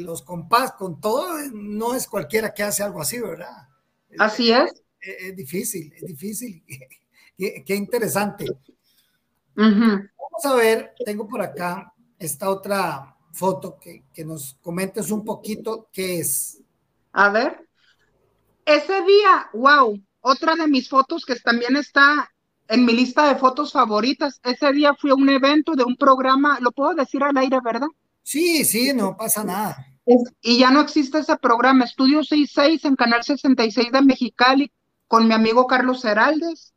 los 0.00 0.22
compás, 0.22 0.72
con 0.72 1.00
todo, 1.00 1.38
no 1.52 1.94
es 1.94 2.08
cualquiera 2.08 2.52
que 2.52 2.64
hace 2.64 2.82
algo 2.82 3.00
así, 3.00 3.20
¿verdad? 3.20 3.68
Así 4.18 4.50
es. 4.50 4.82
Es, 4.98 5.36
difícil, 5.36 5.92
es 5.94 6.06
difícil. 6.06 6.64
qué, 7.38 7.74
interesante. 7.76 8.46
Vamos 10.42 10.54
a 10.54 10.62
ver, 10.62 10.94
tengo 11.04 11.26
por 11.26 11.40
acá 11.40 11.92
esta 12.18 12.50
otra 12.50 13.16
foto 13.32 13.78
que, 13.80 14.04
que 14.12 14.24
nos 14.24 14.58
comentes 14.60 15.10
un 15.10 15.24
poquito 15.24 15.88
qué 15.92 16.20
es. 16.20 16.62
A 17.12 17.30
ver. 17.30 17.66
Ese 18.66 19.02
día, 19.02 19.48
wow, 19.54 19.98
otra 20.20 20.54
de 20.54 20.66
mis 20.66 20.88
fotos 20.88 21.24
que 21.24 21.36
también 21.36 21.76
está 21.76 22.30
en 22.68 22.84
mi 22.84 22.92
lista 22.92 23.28
de 23.28 23.36
fotos 23.36 23.72
favoritas. 23.72 24.40
Ese 24.42 24.72
día 24.72 24.94
fui 24.94 25.10
a 25.10 25.14
un 25.14 25.28
evento 25.28 25.72
de 25.72 25.84
un 25.84 25.96
programa, 25.96 26.58
lo 26.60 26.72
puedo 26.72 26.94
decir 26.94 27.22
al 27.22 27.36
aire, 27.38 27.58
¿verdad? 27.64 27.88
Sí, 28.22 28.64
sí, 28.64 28.92
no 28.92 29.16
pasa 29.16 29.44
nada. 29.44 29.86
y 30.42 30.58
ya 30.58 30.70
no 30.70 30.80
existe 30.80 31.18
ese 31.18 31.36
programa, 31.36 31.84
Estudio 31.84 32.22
66 32.22 32.84
en 32.84 32.96
Canal 32.96 33.22
66 33.22 33.90
de 33.90 34.02
Mexicali 34.02 34.72
con 35.08 35.28
mi 35.28 35.32
amigo 35.32 35.66
Carlos 35.66 36.04
Heraldes. 36.04 36.74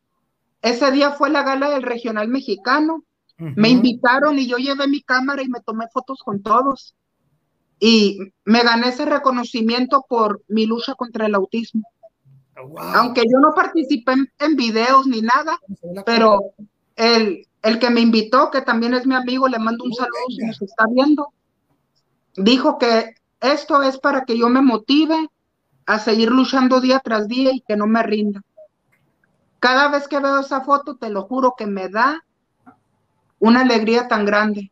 Ese 0.62 0.90
día 0.92 1.10
fue 1.12 1.28
la 1.28 1.42
gala 1.42 1.70
del 1.70 1.82
regional 1.82 2.28
mexicano. 2.28 3.04
Me 3.40 3.70
invitaron 3.70 4.38
y 4.38 4.46
yo 4.46 4.58
llevé 4.58 4.86
mi 4.86 5.02
cámara 5.02 5.42
y 5.42 5.48
me 5.48 5.60
tomé 5.60 5.86
fotos 5.92 6.20
con 6.22 6.42
todos. 6.42 6.94
Y 7.78 8.18
me 8.44 8.62
gané 8.62 8.88
ese 8.88 9.06
reconocimiento 9.06 10.04
por 10.06 10.42
mi 10.48 10.66
lucha 10.66 10.94
contra 10.94 11.26
el 11.26 11.34
autismo. 11.34 11.82
Aunque 12.94 13.22
yo 13.22 13.38
no 13.38 13.54
participé 13.54 14.12
en, 14.38 14.56
videos 14.56 15.06
ni 15.06 15.22
nada, 15.22 15.58
pero 16.04 16.52
el, 16.96 17.46
el 17.62 17.78
que 17.78 17.88
me 17.88 18.02
invitó, 18.02 18.50
que 18.50 18.60
también 18.60 18.92
es 18.92 19.06
mi 19.06 19.14
amigo, 19.14 19.48
le 19.48 19.58
mando 19.58 19.84
un 19.84 19.94
saludo 19.94 20.26
si 20.28 20.44
nos 20.44 20.60
está 20.60 20.84
viendo, 20.90 21.32
dijo 22.36 22.76
que 22.76 23.14
esto 23.40 23.82
es 23.82 23.98
para 23.98 24.26
que 24.26 24.36
yo 24.36 24.50
me 24.50 24.60
motive 24.60 25.30
a 25.86 25.98
seguir 25.98 26.30
luchando 26.30 26.82
día 26.82 27.00
tras 27.02 27.26
día 27.28 27.52
y 27.54 27.62
que 27.62 27.76
no 27.76 27.86
me 27.86 28.02
rinda. 28.02 28.42
Cada 29.58 29.88
vez 29.88 30.06
que 30.08 30.20
veo 30.20 30.40
esa 30.40 30.60
foto, 30.60 30.96
te 30.96 31.08
lo 31.08 31.22
juro 31.22 31.54
que 31.56 31.66
me 31.66 31.88
da 31.88 32.22
una 33.40 33.62
alegría 33.62 34.06
tan 34.06 34.24
grande. 34.24 34.70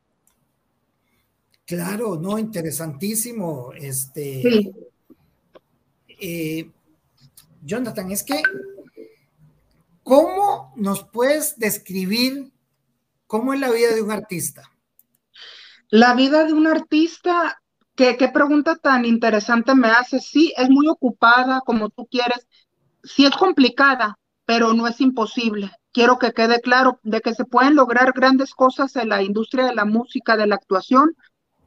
Claro, 1.64 2.16
no, 2.16 2.38
interesantísimo. 2.38 3.72
Este, 3.74 4.42
sí. 4.42 4.72
Eh, 6.20 6.70
Jonathan, 7.62 8.10
es 8.10 8.22
que, 8.22 8.40
¿cómo 10.02 10.72
nos 10.76 11.04
puedes 11.04 11.58
describir 11.58 12.50
cómo 13.26 13.52
es 13.52 13.60
la 13.60 13.70
vida 13.70 13.94
de 13.94 14.02
un 14.02 14.10
artista? 14.10 14.62
La 15.90 16.14
vida 16.14 16.44
de 16.44 16.52
un 16.52 16.66
artista, 16.66 17.60
¿qué, 17.94 18.16
qué 18.16 18.28
pregunta 18.28 18.76
tan 18.76 19.04
interesante 19.04 19.74
me 19.74 19.88
hace? 19.88 20.20
Sí, 20.20 20.52
es 20.56 20.68
muy 20.70 20.88
ocupada, 20.88 21.60
como 21.64 21.90
tú 21.90 22.06
quieres. 22.06 22.46
Sí 23.02 23.24
es 23.24 23.36
complicada, 23.36 24.18
pero 24.44 24.72
no 24.74 24.86
es 24.86 25.00
imposible. 25.00 25.70
Quiero 25.92 26.18
que 26.18 26.32
quede 26.32 26.60
claro 26.60 27.00
de 27.02 27.20
que 27.20 27.34
se 27.34 27.44
pueden 27.44 27.74
lograr 27.74 28.12
grandes 28.12 28.54
cosas 28.54 28.94
en 28.96 29.08
la 29.08 29.22
industria 29.22 29.66
de 29.66 29.74
la 29.74 29.84
música, 29.84 30.36
de 30.36 30.46
la 30.46 30.54
actuación. 30.56 31.16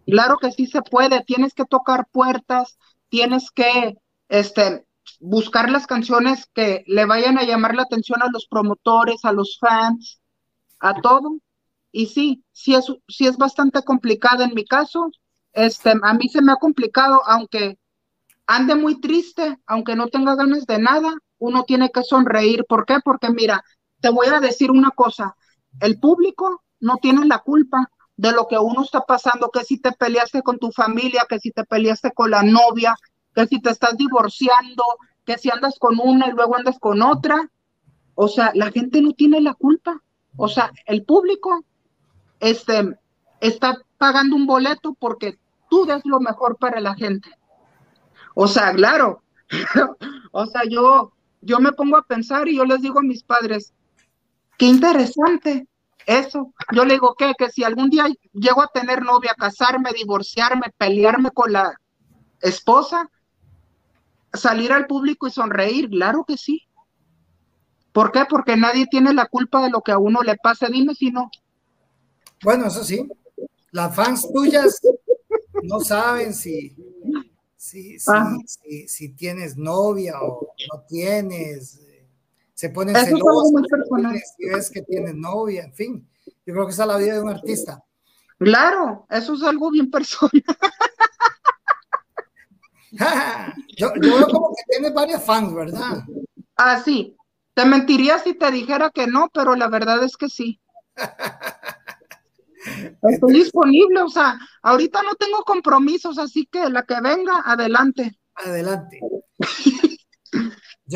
Claro 0.06 0.38
que 0.38 0.52
sí 0.52 0.68
se 0.68 0.82
puede. 0.82 1.24
Tienes 1.24 1.54
que 1.54 1.66
tocar 1.66 2.08
puertas, 2.12 2.78
tienes 3.10 3.52
que 3.52 3.98
este, 4.30 4.86
buscar 5.20 5.70
las 5.70 5.88
canciones 5.88 6.48
que 6.54 6.84
le 6.88 7.06
vayan 7.06 7.38
a 7.38 7.44
llamar 7.44 7.76
la 7.76 7.84
atención 7.84 8.22
a 8.22 8.30
los 8.32 8.48
promotores, 8.48 9.26
a 9.26 9.32
los 9.34 9.58
fans, 9.60 10.22
a 10.80 10.94
todo. 11.02 11.38
Y 11.92 12.08
sí, 12.08 12.44
sí 12.52 12.76
es, 12.76 12.86
sí 13.08 13.28
es 13.28 13.38
bastante 13.38 13.84
complicado 13.84 14.44
en 14.44 14.54
mi 14.54 14.66
caso. 14.66 15.12
Este, 15.54 15.94
a 16.02 16.14
mí 16.14 16.30
se 16.30 16.42
me 16.42 16.52
ha 16.54 16.56
complicado, 16.58 17.22
aunque 17.26 17.78
ande 18.48 18.76
muy 18.76 19.00
triste, 19.02 19.58
aunque 19.66 19.96
no 19.96 20.08
tenga 20.08 20.36
ganas 20.36 20.66
de 20.66 20.80
nada, 20.80 21.14
uno 21.38 21.64
tiene 21.64 21.90
que 21.92 22.04
sonreír. 22.04 22.66
¿Por 22.68 22.86
qué? 22.86 23.00
Porque 23.04 23.30
mira, 23.30 23.64
te 24.02 24.10
voy 24.10 24.28
a 24.28 24.40
decir 24.40 24.72
una 24.72 24.92
cosa, 24.92 25.36
el 25.80 26.00
público 26.00 26.64
no 26.80 26.98
tiene 26.98 27.26
la 27.26 27.40
culpa 27.40 27.90
de 28.18 28.32
lo 28.32 28.48
que 28.48 28.58
uno 28.58 28.84
está 28.84 29.02
pasando, 29.02 29.50
que 29.50 29.64
si 29.64 29.80
te 29.80 29.92
peleaste 29.94 30.44
con 30.44 30.60
tu 30.60 30.72
familia, 30.72 31.26
que 31.30 31.40
si 31.40 31.52
te 31.52 31.64
peleaste 31.64 32.12
con 32.12 32.32
la 32.32 32.44
novia, 32.44 32.96
que 33.34 33.48
si 33.48 33.62
te 33.62 33.70
estás 33.70 33.98
divorciando, 33.98 34.84
que 35.26 35.38
si 35.38 35.50
andas 35.50 35.80
con 35.80 36.00
una 36.00 36.28
y 36.28 36.32
luego 36.32 36.56
andas 36.56 36.78
con 36.80 37.02
otra. 37.02 37.50
O 38.16 38.28
sea, 38.28 38.52
la 38.54 38.72
gente 38.72 39.02
no 39.02 39.14
tiene 39.14 39.42
la 39.42 39.54
culpa. 39.54 40.02
O 40.38 40.48
sea, 40.48 40.72
el 40.86 41.04
público 41.04 41.64
este, 42.40 42.96
está 43.40 43.78
pagando 43.98 44.36
un 44.36 44.46
boleto 44.46 44.96
porque 45.00 45.38
tú 45.70 45.86
des 45.86 46.06
lo 46.06 46.20
mejor 46.20 46.58
para 46.58 46.80
la 46.80 46.96
gente. 46.96 47.30
O 48.36 48.48
sea, 48.48 48.74
claro. 48.74 49.24
o 50.32 50.46
sea, 50.46 50.62
yo, 50.70 51.14
yo 51.42 51.60
me 51.60 51.72
pongo 51.72 51.98
a 51.98 52.06
pensar 52.06 52.48
y 52.48 52.58
yo 52.58 52.66
les 52.66 52.82
digo 52.82 53.00
a 53.00 53.04
mis 53.04 53.24
padres, 53.24 53.74
qué 54.62 54.68
interesante 54.68 55.68
eso. 56.06 56.54
Yo 56.72 56.86
le 56.86 56.94
digo, 56.94 57.16
¿qué? 57.18 57.34
Que 57.36 57.50
si 57.50 57.64
algún 57.64 57.90
día 57.90 58.06
llego 58.32 58.62
a 58.62 58.68
tener 58.68 59.02
novia, 59.02 59.34
casarme, 59.36 59.90
divorciarme, 59.92 60.68
pelearme 60.78 61.32
con 61.32 61.52
la 61.52 61.74
esposa, 62.42 63.10
salir 64.32 64.72
al 64.72 64.86
público 64.86 65.26
y 65.26 65.32
sonreír, 65.32 65.90
claro 65.90 66.26
que 66.28 66.38
sí. 66.38 66.62
¿Por 67.92 68.12
qué? 68.12 68.26
Porque 68.30 68.56
nadie 68.56 68.86
tiene 68.86 69.16
la 69.16 69.26
culpa 69.26 69.64
de 69.64 69.72
lo 69.72 69.82
que 69.82 69.94
a 69.94 69.98
uno 69.98 70.22
le 70.22 70.36
pasa. 70.36 70.68
Dime 70.68 70.94
si 70.94 71.10
no. 71.10 71.32
Bueno, 72.44 72.68
eso 72.68 72.84
sí. 72.84 73.10
Las 73.72 73.96
fans 73.96 74.32
tuyas 74.32 74.80
no 75.64 75.80
saben 75.80 76.36
si, 76.36 76.76
si, 77.58 77.98
si, 77.98 78.88
si, 78.88 79.10
tienes 79.16 79.58
novia 79.58 80.22
o 80.22 80.54
no 80.72 80.84
tienes. 80.88 81.80
Se 82.62 82.70
ponen 82.70 82.96
celosos 82.96 83.52
si 84.38 84.48
ves 84.48 84.70
que 84.70 84.84
tienes 84.84 85.16
novia, 85.16 85.64
en 85.64 85.74
fin. 85.74 86.08
Yo 86.46 86.54
creo 86.54 86.68
que 86.68 86.74
esa 86.74 86.84
es 86.84 86.90
la 86.90 86.98
vida 86.98 87.14
de 87.14 87.22
un 87.22 87.30
artista. 87.30 87.84
Claro, 88.38 89.08
eso 89.10 89.34
es 89.34 89.42
algo 89.42 89.72
bien 89.72 89.90
personal. 89.90 90.30
yo, 93.78 93.92
veo 94.00 94.28
como 94.28 94.50
que 94.50 94.62
tienes 94.70 94.94
varias 94.94 95.26
fans, 95.26 95.56
¿verdad? 95.56 96.04
Ah, 96.56 96.80
sí. 96.86 97.18
Te 97.56 97.66
mentiría 97.66 98.20
si 98.20 98.36
te 98.36 98.52
dijera 98.52 98.92
que 98.92 99.08
no, 99.08 99.32
pero 99.34 99.56
la 99.56 99.68
verdad 99.68 100.04
es 100.04 100.16
que 100.16 100.30
sí. 100.30 100.62
Estoy 103.10 103.34
disponible, 103.34 104.04
o 104.04 104.10
sea, 104.10 104.38
ahorita 104.62 105.02
no 105.02 105.16
tengo 105.16 105.44
compromisos, 105.46 106.20
así 106.20 106.46
que 106.46 106.70
la 106.70 106.84
que 106.84 107.02
venga, 107.02 107.42
adelante. 107.44 108.20
Adelante. 108.36 109.00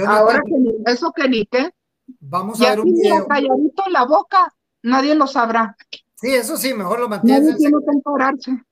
Ahora 0.03 0.41
que 0.43 0.91
eso 0.91 1.11
que 1.11 1.29
ni 1.29 1.45
qué. 1.45 1.71
Vamos 2.19 2.61
a 2.61 2.69
ver 2.69 2.79
un 2.79 2.93
video. 2.93 3.27
calladito 3.27 3.83
en 3.87 3.93
la 3.93 4.05
boca, 4.05 4.53
nadie 4.83 5.15
lo 5.15 5.27
sabrá. 5.27 5.75
Sí, 6.15 6.33
eso 6.33 6.57
sí, 6.57 6.73
mejor 6.73 6.99
lo 6.99 7.09
mantienes. 7.09 7.43
Nadie 7.43 7.57
tiene 7.57 8.63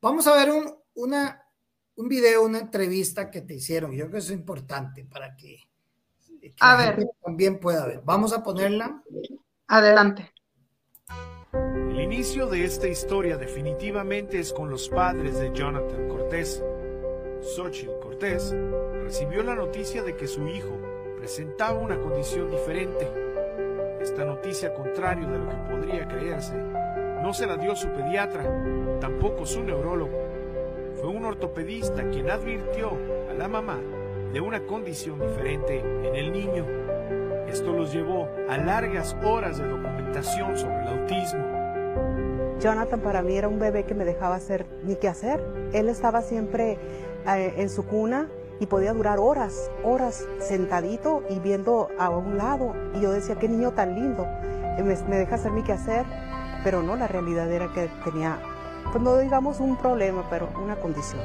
Vamos 0.00 0.26
a 0.26 0.34
ver 0.34 0.50
un, 0.50 0.72
una, 0.94 1.42
un 1.96 2.08
video, 2.08 2.44
una 2.44 2.58
entrevista 2.58 3.30
que 3.30 3.40
te 3.40 3.54
hicieron. 3.54 3.92
Yo 3.92 4.04
creo 4.04 4.12
que 4.12 4.18
eso 4.18 4.32
es 4.32 4.38
importante 4.38 5.04
para 5.04 5.34
que, 5.36 5.68
a 6.60 6.76
ver. 6.76 7.08
también 7.22 7.58
pueda 7.58 7.86
ver. 7.86 8.02
Vamos 8.04 8.32
a 8.32 8.42
ponerla. 8.42 9.02
Adelante. 9.66 10.32
El 11.52 12.00
inicio 12.00 12.46
de 12.46 12.64
esta 12.64 12.86
historia 12.86 13.36
definitivamente 13.36 14.38
es 14.38 14.52
con 14.52 14.70
los 14.70 14.88
padres 14.88 15.38
de 15.38 15.52
Jonathan 15.52 16.08
Cortés. 16.08 16.62
Xochitl 17.56 17.98
Cortés 18.00 18.54
recibió 19.08 19.42
la 19.42 19.54
noticia 19.54 20.02
de 20.02 20.16
que 20.16 20.26
su 20.26 20.46
hijo 20.48 20.76
presentaba 21.16 21.78
una 21.78 21.98
condición 21.98 22.50
diferente. 22.50 23.10
Esta 24.02 24.26
noticia, 24.26 24.74
contrario 24.74 25.26
de 25.30 25.38
lo 25.38 25.48
que 25.48 25.56
podría 25.56 26.06
creerse, 26.06 26.54
no 27.22 27.32
se 27.32 27.46
la 27.46 27.56
dio 27.56 27.74
su 27.74 27.88
pediatra, 27.88 28.44
tampoco 29.00 29.46
su 29.46 29.64
neurólogo 29.64 30.12
fue 31.00 31.08
un 31.08 31.24
ortopedista 31.24 32.06
quien 32.10 32.28
advirtió 32.28 32.98
a 33.30 33.32
la 33.32 33.48
mamá 33.48 33.78
de 34.34 34.42
una 34.42 34.66
condición 34.66 35.18
diferente 35.18 35.78
en 35.78 36.14
el 36.14 36.30
niño. 36.30 36.66
Esto 37.48 37.72
los 37.72 37.94
llevó 37.94 38.28
a 38.50 38.58
largas 38.58 39.16
horas 39.24 39.56
de 39.56 39.68
documentación 39.68 40.58
sobre 40.58 40.82
el 40.82 40.88
autismo. 41.00 42.58
Jonathan 42.60 43.00
para 43.00 43.22
mí 43.22 43.38
era 43.38 43.48
un 43.48 43.58
bebé 43.58 43.84
que 43.84 43.94
me 43.94 44.04
dejaba 44.04 44.34
hacer 44.34 44.66
ni 44.84 44.96
qué 44.96 45.08
hacer. 45.08 45.42
Él 45.72 45.88
estaba 45.88 46.20
siempre 46.20 46.76
eh, 47.26 47.54
en 47.56 47.70
su 47.70 47.86
cuna 47.86 48.28
y 48.60 48.66
podía 48.66 48.92
durar 48.92 49.18
horas, 49.18 49.70
horas 49.84 50.24
sentadito 50.40 51.22
y 51.30 51.38
viendo 51.38 51.88
a 51.98 52.10
un 52.10 52.36
lado. 52.38 52.74
Y 52.94 53.00
yo 53.00 53.12
decía, 53.12 53.36
qué 53.36 53.48
niño 53.48 53.72
tan 53.72 53.94
lindo, 53.94 54.26
me, 54.84 54.96
me 55.08 55.16
deja 55.16 55.36
hacer 55.36 55.52
mi 55.52 55.62
qué 55.62 55.72
hacer. 55.72 56.04
Pero 56.64 56.82
no, 56.82 56.96
la 56.96 57.06
realidad 57.06 57.50
era 57.50 57.72
que 57.72 57.88
tenía 58.04 58.38
pues 58.90 59.02
no 59.02 59.18
digamos 59.18 59.60
un 59.60 59.76
problema, 59.76 60.24
pero 60.30 60.48
una 60.62 60.76
condición. 60.76 61.20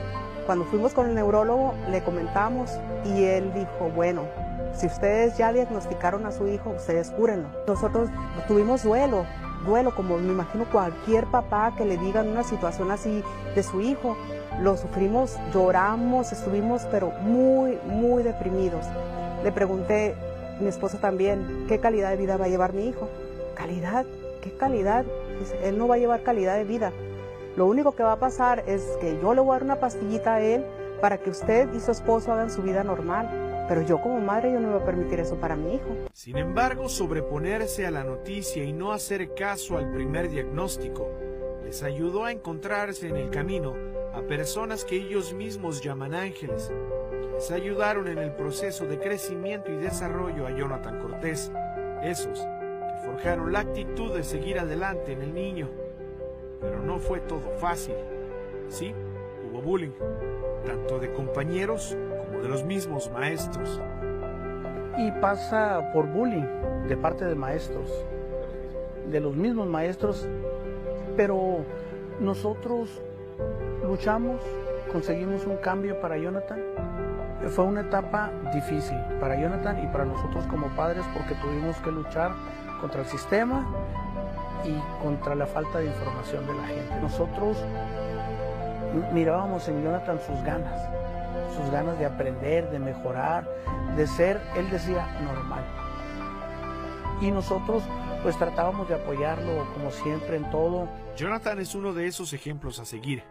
Cuando 0.46 0.66
fuimos 0.66 0.94
con 0.94 1.08
el 1.08 1.16
neurólogo 1.16 1.74
le 1.90 2.04
comentamos 2.04 2.72
y 3.06 3.24
él 3.24 3.54
dijo, 3.54 3.90
bueno, 3.96 4.24
si 4.74 4.88
ustedes 4.88 5.38
ya 5.38 5.54
diagnosticaron 5.54 6.26
a 6.26 6.32
su 6.32 6.48
hijo, 6.48 6.72
ustedes 6.72 7.12
cúrenlo. 7.12 7.48
Nosotros 7.68 8.10
tuvimos 8.48 8.84
duelo, 8.84 9.26
duelo 9.66 9.96
como 9.96 10.18
me 10.18 10.34
imagino 10.34 10.66
cualquier 10.70 11.26
papá 11.28 11.74
que 11.78 11.86
le 11.86 11.98
digan 11.98 12.28
una 12.28 12.44
situación 12.44 12.92
así 12.92 13.24
de 13.56 13.64
su 13.64 13.82
hijo. 13.82 14.18
Lo 14.62 14.78
sufrimos, 14.78 15.38
lloramos, 15.54 16.32
estuvimos 16.32 16.84
pero 16.92 17.12
muy, 17.22 17.78
muy 17.86 18.24
deprimidos. 18.24 18.86
Le 19.44 19.52
pregunté, 19.52 20.16
mi 20.60 20.68
esposa 20.68 21.00
también, 21.00 21.66
¿qué 21.68 21.80
calidad 21.80 22.12
de 22.12 22.18
vida 22.18 22.38
va 22.38 22.46
a 22.46 22.50
llevar 22.50 22.74
mi 22.74 22.88
hijo? 22.88 23.10
¿Calidad? 23.56 24.06
¿Qué 24.42 24.52
calidad? 24.52 25.06
Dice, 25.40 25.58
él 25.64 25.78
no 25.78 25.88
va 25.88 25.96
a 25.96 25.98
llevar 25.98 26.24
calidad 26.24 26.56
de 26.56 26.64
vida. 26.64 26.92
Lo 27.56 27.66
único 27.66 27.94
que 27.96 28.04
va 28.04 28.14
a 28.14 28.20
pasar 28.20 28.64
es 28.68 28.84
que 29.02 29.20
yo 29.22 29.34
le 29.34 29.42
voy 29.42 29.52
a 29.52 29.54
dar 29.54 29.64
una 29.64 29.80
pastillita 29.80 30.36
a 30.36 30.42
él 30.42 30.66
para 31.02 31.18
que 31.18 31.30
usted 31.30 31.74
y 31.74 31.80
su 31.80 31.92
esposo 31.92 32.32
hagan 32.32 32.50
su 32.50 32.62
vida 32.62 32.84
normal. 32.84 33.66
Pero 33.68 33.82
yo 33.82 34.02
como 34.02 34.20
madre 34.20 34.52
yo 34.52 34.60
no 34.60 34.72
voy 34.72 34.82
a 34.82 34.86
permitir 34.86 35.20
eso 35.20 35.36
para 35.36 35.56
mi 35.56 35.76
hijo. 35.76 35.88
Sin 36.14 36.38
embargo, 36.38 36.90
sobreponerse 36.90 37.86
a 37.86 37.92
la 37.92 38.04
noticia 38.04 38.64
y 38.64 38.74
no 38.74 38.92
hacer 38.92 39.34
caso 39.34 39.78
al 39.78 39.92
primer 39.92 40.30
diagnóstico 40.30 41.10
les 41.64 41.82
ayudó 41.82 42.26
a 42.26 42.32
encontrarse 42.32 43.08
en 43.08 43.16
el 43.16 43.30
camino 43.30 43.74
a 44.14 44.22
personas 44.22 44.86
que 44.86 44.96
ellos 44.96 45.34
mismos 45.34 45.82
llaman 45.82 46.14
ángeles, 46.14 46.72
les 47.34 47.50
ayudaron 47.50 48.08
en 48.08 48.20
el 48.20 48.32
proceso 48.32 48.86
de 48.86 49.00
crecimiento 49.00 49.72
y 49.72 49.78
desarrollo 49.78 50.46
a 50.46 50.52
Jonathan 50.52 51.02
Cortés, 51.02 51.52
esos 52.04 52.40
que 52.40 53.06
forjaron 53.06 53.52
la 53.52 53.62
actitud 53.62 54.16
de 54.16 54.24
seguir 54.24 54.60
adelante 54.60 55.14
en 55.14 55.24
el 55.24 55.34
niño. 55.34 55.70
Pero 56.62 56.80
no 56.80 57.00
fue 57.00 57.22
todo 57.22 57.50
fácil. 57.58 57.96
Sí, 58.70 58.94
hubo 59.50 59.62
bullying, 59.62 59.94
tanto 60.64 61.00
de 61.00 61.12
compañeros 61.12 61.98
como 62.26 62.42
de 62.42 62.50
los 62.50 62.64
mismos 62.64 63.10
maestros. 63.12 63.82
Y 65.00 65.12
pasa 65.14 65.92
por 65.92 66.06
bullying 66.06 66.46
de 66.88 66.96
parte 66.96 67.26
de 67.26 67.34
maestros, 67.34 67.92
de 69.10 69.20
los 69.20 69.36
mismos 69.36 69.68
maestros, 69.68 70.28
pero 71.18 71.66
nosotros 72.20 73.02
luchamos, 73.84 74.42
conseguimos 74.92 75.46
un 75.46 75.58
cambio 75.58 76.00
para 76.00 76.18
Jonathan. 76.18 76.60
Fue 77.50 77.66
una 77.66 77.82
etapa 77.82 78.32
difícil 78.54 78.98
para 79.20 79.40
Jonathan 79.40 79.84
y 79.84 79.88
para 79.88 80.06
nosotros 80.06 80.46
como 80.48 80.68
padres 80.76 81.04
porque 81.14 81.36
tuvimos 81.36 81.76
que 81.78 81.92
luchar 81.92 82.32
contra 82.80 83.02
el 83.02 83.08
sistema 83.08 83.68
y 84.64 85.04
contra 85.04 85.36
la 85.36 85.46
falta 85.46 85.80
de 85.80 85.88
información 85.88 86.48
de 86.48 86.54
la 86.54 86.68
gente. 86.68 87.02
Nosotros 87.02 87.58
mirábamos 89.12 89.68
en 89.68 89.84
Jonathan 89.84 90.20
sus 90.26 90.42
ganas, 90.44 90.82
sus 91.54 91.70
ganas 91.70 92.00
de 92.00 92.06
aprender, 92.06 92.70
de 92.72 92.80
mejorar, 92.80 93.46
de 93.98 94.08
ser, 94.08 94.40
él 94.56 94.70
decía, 94.70 95.06
normal. 95.22 95.64
Y 97.20 97.32
nosotros 97.32 97.84
pues 98.22 98.38
tratábamos 98.38 98.88
de 98.88 98.96
apoyarlo 98.96 99.68
como 99.74 99.92
siempre 99.92 100.38
en 100.38 100.50
todo. 100.50 100.88
Jonathan 101.18 101.60
es 101.60 101.76
uno 101.76 101.94
de 101.94 102.08
esos 102.08 102.32
ejemplos 102.32 102.80
a 102.80 102.86
seguir 102.86 103.24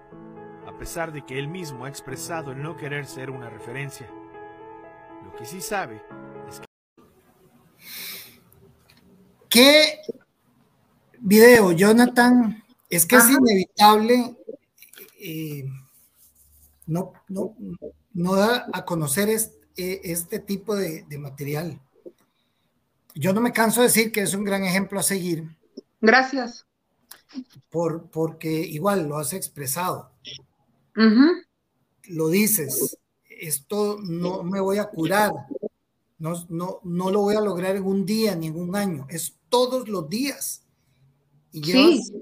pesar 0.83 1.12
de 1.12 1.25
que 1.25 1.38
él 1.38 1.47
mismo 1.47 1.85
ha 1.85 1.88
expresado 1.88 2.51
el 2.51 2.61
no 2.61 2.77
querer 2.77 3.07
ser 3.07 3.31
una 3.31 3.49
referencia. 3.49 4.11
Lo 5.25 5.33
que 5.37 5.45
sí 5.45 5.61
sabe 5.61 6.03
es 6.49 6.59
que... 6.59 6.66
¿Qué 9.49 10.01
video, 11.21 11.71
Jonathan? 11.71 12.64
Es 12.90 13.07
que 13.07 13.14
es 13.14 13.31
inevitable 13.31 14.37
eh, 15.21 15.64
no, 16.88 17.12
no, 17.29 17.55
no 18.12 18.35
da 18.35 18.66
a 18.73 18.85
conocer 18.85 19.29
este, 19.29 20.11
este 20.11 20.40
tipo 20.40 20.75
de, 20.75 21.05
de 21.05 21.16
material. 21.16 21.81
Yo 23.14 23.33
no 23.33 23.40
me 23.40 23.53
canso 23.53 23.83
de 23.83 23.87
decir 23.87 24.11
que 24.11 24.23
es 24.23 24.35
un 24.35 24.42
gran 24.42 24.64
ejemplo 24.64 24.99
a 24.99 25.05
seguir. 25.05 25.57
Gracias. 26.01 26.66
Por, 27.71 28.11
porque 28.11 28.51
igual 28.51 29.09
lo 29.09 29.18
has 29.18 29.33
expresado. 29.33 30.12
Lo 32.09 32.28
dices, 32.28 32.98
esto 33.28 33.98
no 34.02 34.42
me 34.42 34.61
voy 34.61 34.78
a 34.78 34.87
curar, 34.87 35.33
no, 36.18 36.46
no, 36.48 36.81
no 36.85 37.11
lo 37.11 37.20
voy 37.20 37.35
a 37.35 37.40
lograr 37.40 37.76
en 37.76 37.85
un 37.85 38.05
día 38.05 38.35
ni 38.35 38.48
en 38.48 38.57
un 38.57 38.76
año, 38.76 39.07
es 39.09 39.37
todos 39.48 39.88
los 39.88 40.09
días. 40.09 40.64
Y 41.50 41.62
llevas 41.62 42.12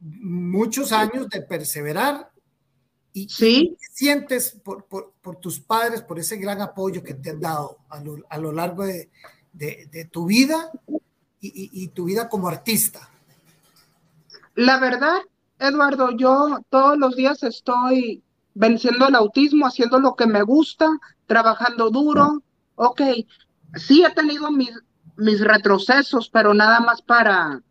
muchos 0.00 0.92
años 0.92 1.28
de 1.28 1.42
perseverar 1.42 2.30
y, 3.12 3.28
sí. 3.28 3.76
sientes 3.90 4.52
por, 4.62 4.84
por, 4.84 5.12
por, 5.22 5.36
tus 5.36 5.58
padres, 5.58 6.02
por 6.02 6.18
ese 6.18 6.36
gran 6.36 6.60
apoyo 6.60 7.02
que 7.02 7.14
te 7.14 7.30
han 7.30 7.40
dado 7.40 7.78
a 7.88 8.00
lo, 8.00 8.18
a 8.28 8.38
lo 8.38 8.52
largo 8.52 8.84
de, 8.84 9.10
de, 9.52 9.88
de, 9.90 10.04
tu 10.04 10.26
vida 10.26 10.70
y, 11.40 11.48
y, 11.48 11.84
y 11.84 11.88
tu 11.88 12.04
vida 12.04 12.28
como 12.28 12.48
artista. 12.48 13.08
La 14.54 14.78
verdad, 14.78 15.18
Eduardo, 15.58 16.10
yo 16.16 16.60
todos 16.70 16.96
los 16.98 17.16
días 17.16 17.42
estoy 17.42 18.22
venciendo 18.54 19.08
el 19.08 19.14
autismo, 19.14 19.66
haciendo 19.66 19.98
lo 19.98 20.14
que 20.14 20.26
me 20.26 20.42
gusta, 20.42 20.88
trabajando 21.26 21.90
duro. 21.90 22.42
Ok, 22.76 23.02
sí 23.74 24.04
he 24.04 24.10
tenido 24.10 24.50
mis, 24.50 24.70
mis 25.16 25.40
retrocesos, 25.40 26.28
pero 26.30 26.54
nada 26.54 26.80
más 26.80 27.02
para 27.02 27.62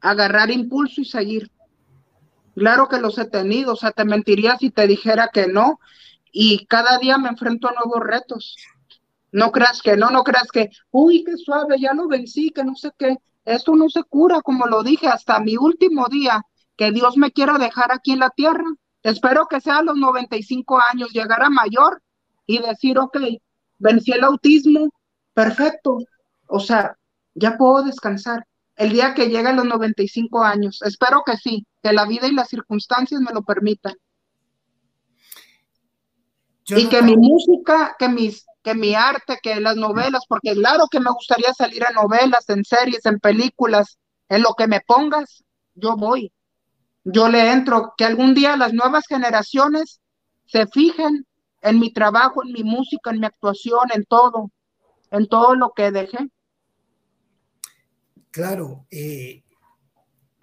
agarrar 0.00 0.50
impulso 0.50 1.00
y 1.00 1.04
seguir. 1.04 1.50
Claro 2.54 2.88
que 2.88 3.00
los 3.00 3.18
he 3.18 3.24
tenido, 3.24 3.72
o 3.72 3.76
sea, 3.76 3.90
te 3.90 4.04
mentiría 4.04 4.56
si 4.56 4.70
te 4.70 4.86
dijera 4.86 5.30
que 5.32 5.48
no. 5.48 5.80
Y 6.30 6.66
cada 6.66 6.98
día 6.98 7.18
me 7.18 7.28
enfrento 7.28 7.68
a 7.68 7.72
nuevos 7.72 8.00
retos. 8.00 8.56
No 9.32 9.50
creas 9.50 9.82
que 9.82 9.96
no, 9.96 10.10
no 10.10 10.22
creas 10.22 10.48
que, 10.52 10.70
uy, 10.92 11.24
qué 11.24 11.36
suave, 11.36 11.80
ya 11.80 11.94
lo 11.94 12.06
vencí, 12.06 12.50
que 12.50 12.62
no 12.62 12.76
sé 12.76 12.92
qué. 12.96 13.16
Esto 13.44 13.74
no 13.74 13.88
se 13.88 14.04
cura, 14.04 14.40
como 14.40 14.66
lo 14.66 14.84
dije, 14.84 15.08
hasta 15.08 15.40
mi 15.40 15.56
último 15.56 16.06
día 16.08 16.44
que 16.76 16.90
Dios 16.90 17.16
me 17.16 17.32
quiera 17.32 17.58
dejar 17.58 17.92
aquí 17.92 18.12
en 18.12 18.20
la 18.20 18.30
tierra. 18.30 18.64
Espero 19.02 19.46
que 19.46 19.60
sea 19.60 19.78
a 19.78 19.82
los 19.82 19.96
95 19.96 20.80
años, 20.92 21.10
llegar 21.12 21.42
a 21.42 21.50
mayor 21.50 22.02
y 22.46 22.58
decir, 22.58 22.98
ok, 22.98 23.18
vencí 23.78 24.12
el 24.12 24.24
autismo, 24.24 24.90
perfecto. 25.34 25.98
O 26.46 26.60
sea, 26.60 26.96
ya 27.34 27.56
puedo 27.56 27.84
descansar. 27.84 28.46
El 28.76 28.92
día 28.92 29.14
que 29.14 29.28
llegue 29.28 29.48
a 29.48 29.52
los 29.52 29.66
95 29.66 30.42
años, 30.42 30.80
espero 30.82 31.22
que 31.24 31.36
sí, 31.36 31.66
que 31.82 31.92
la 31.92 32.06
vida 32.06 32.26
y 32.26 32.32
las 32.32 32.48
circunstancias 32.48 33.20
me 33.20 33.32
lo 33.32 33.42
permitan. 33.42 33.94
Yo 36.64 36.78
y 36.78 36.84
no 36.84 36.90
que 36.90 37.02
mi 37.02 37.16
música, 37.16 37.94
que 37.98 38.08
mis, 38.08 38.46
que 38.62 38.74
mi 38.74 38.94
arte, 38.94 39.38
que 39.42 39.60
las 39.60 39.76
novelas, 39.76 40.22
porque 40.28 40.54
claro 40.54 40.86
que 40.90 40.98
me 40.98 41.10
gustaría 41.10 41.52
salir 41.52 41.84
a 41.84 41.92
novelas, 41.92 42.48
en 42.48 42.64
series, 42.64 43.04
en 43.06 43.20
películas, 43.20 43.98
en 44.28 44.42
lo 44.42 44.54
que 44.54 44.66
me 44.66 44.80
pongas, 44.80 45.44
yo 45.74 45.96
voy 45.96 46.32
yo 47.04 47.28
le 47.28 47.52
entro, 47.52 47.92
que 47.96 48.04
algún 48.04 48.34
día 48.34 48.56
las 48.56 48.72
nuevas 48.72 49.04
generaciones 49.06 50.00
se 50.46 50.66
fijen 50.66 51.26
en 51.60 51.78
mi 51.78 51.92
trabajo, 51.92 52.42
en 52.44 52.52
mi 52.52 52.64
música, 52.64 53.10
en 53.10 53.20
mi 53.20 53.26
actuación, 53.26 53.80
en 53.94 54.04
todo, 54.04 54.50
en 55.10 55.28
todo 55.28 55.54
lo 55.54 55.72
que 55.74 55.90
dejé. 55.90 56.30
Claro, 58.30 58.86
eh, 58.90 59.44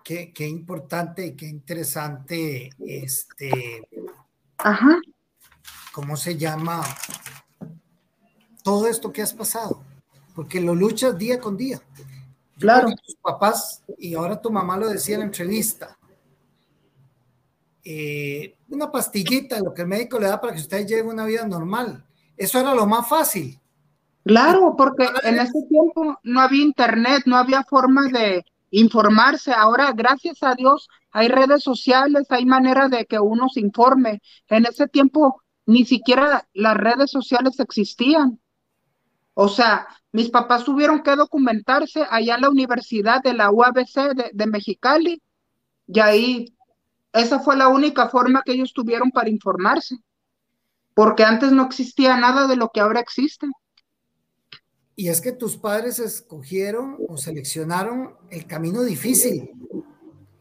qué, 0.03 0.31
qué, 0.31 0.47
importante 0.47 1.27
y 1.27 1.35
qué 1.35 1.47
interesante, 1.47 2.69
este, 2.79 3.87
Ajá. 4.57 4.99
¿cómo 5.91 6.15
se 6.15 6.37
llama? 6.37 6.81
Todo 8.63 8.87
esto 8.87 9.11
que 9.11 9.21
has 9.21 9.33
pasado, 9.33 9.83
porque 10.35 10.61
lo 10.61 10.73
luchas 10.75 11.17
día 11.17 11.39
con 11.39 11.57
día. 11.57 11.81
Claro. 12.57 12.89
Tus 13.03 13.15
papás, 13.15 13.83
y 13.97 14.13
ahora 14.13 14.39
tu 14.39 14.51
mamá 14.51 14.77
lo 14.77 14.87
decía 14.87 15.15
en 15.15 15.21
la 15.21 15.25
entrevista, 15.25 15.97
eh, 17.83 18.55
una 18.69 18.91
pastillita, 18.91 19.59
lo 19.59 19.73
que 19.73 19.83
el 19.83 19.87
médico 19.87 20.19
le 20.19 20.27
da 20.27 20.39
para 20.39 20.53
que 20.53 20.59
usted 20.59 20.85
lleve 20.85 21.09
una 21.09 21.25
vida 21.25 21.45
normal. 21.45 22.05
Eso 22.37 22.59
era 22.59 22.73
lo 22.73 22.85
más 22.85 23.07
fácil. 23.07 23.59
Claro, 24.23 24.75
porque 24.77 25.07
en 25.23 25.39
ese 25.39 25.63
tiempo 25.67 26.19
no 26.23 26.41
había 26.41 26.63
internet, 26.63 27.23
no 27.25 27.37
había 27.37 27.63
forma 27.63 28.07
de 28.07 28.45
informarse. 28.69 29.51
Ahora, 29.51 29.91
gracias 29.93 30.43
a 30.43 30.53
Dios, 30.53 30.87
hay 31.11 31.27
redes 31.27 31.63
sociales, 31.63 32.27
hay 32.29 32.45
manera 32.45 32.87
de 32.87 33.05
que 33.05 33.19
uno 33.19 33.49
se 33.49 33.61
informe. 33.61 34.21
En 34.47 34.65
ese 34.65 34.87
tiempo 34.87 35.41
ni 35.65 35.85
siquiera 35.85 36.47
las 36.53 36.77
redes 36.77 37.11
sociales 37.11 37.59
existían. 37.59 38.39
O 39.33 39.47
sea, 39.47 39.87
mis 40.11 40.29
papás 40.29 40.63
tuvieron 40.63 41.01
que 41.01 41.15
documentarse 41.15 42.05
allá 42.09 42.35
en 42.35 42.41
la 42.41 42.49
Universidad 42.49 43.21
de 43.23 43.33
la 43.33 43.49
UABC 43.49 44.13
de, 44.13 44.29
de 44.33 44.47
Mexicali 44.47 45.21
y 45.87 45.99
ahí 45.99 46.53
esa 47.13 47.39
fue 47.39 47.57
la 47.57 47.67
única 47.67 48.09
forma 48.09 48.41
que 48.43 48.53
ellos 48.53 48.73
tuvieron 48.73 49.11
para 49.11 49.29
informarse, 49.29 49.97
porque 50.93 51.23
antes 51.23 51.51
no 51.51 51.65
existía 51.65 52.17
nada 52.17 52.47
de 52.47 52.55
lo 52.55 52.69
que 52.69 52.79
ahora 52.79 52.99
existe. 52.99 53.47
Y 54.95 55.09
es 55.09 55.21
que 55.21 55.31
tus 55.31 55.57
padres 55.57 55.99
escogieron 55.99 56.97
o 57.07 57.17
seleccionaron 57.17 58.15
el 58.29 58.45
camino 58.45 58.83
difícil. 58.83 59.51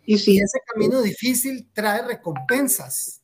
Y 0.05 0.19
sí. 0.19 0.33
Y 0.35 0.41
ese 0.41 0.61
camino 0.67 1.01
difícil 1.03 1.69
trae 1.73 2.03
recompensas. 2.03 3.23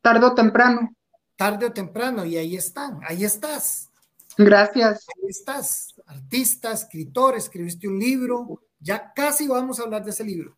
Tarde 0.00 0.26
o 0.26 0.34
temprano. 0.34 0.94
Tarde 1.36 1.66
o 1.66 1.72
temprano, 1.72 2.24
y 2.24 2.36
ahí 2.36 2.56
están, 2.56 3.00
ahí 3.06 3.24
estás. 3.24 3.90
Gracias. 4.38 5.06
Ahí 5.08 5.28
estás, 5.28 5.94
artista, 6.06 6.72
escritor, 6.72 7.36
escribiste 7.36 7.88
un 7.88 7.98
libro, 7.98 8.62
ya 8.78 9.12
casi 9.14 9.46
vamos 9.48 9.80
a 9.80 9.82
hablar 9.82 10.04
de 10.04 10.10
ese 10.10 10.24
libro. 10.24 10.56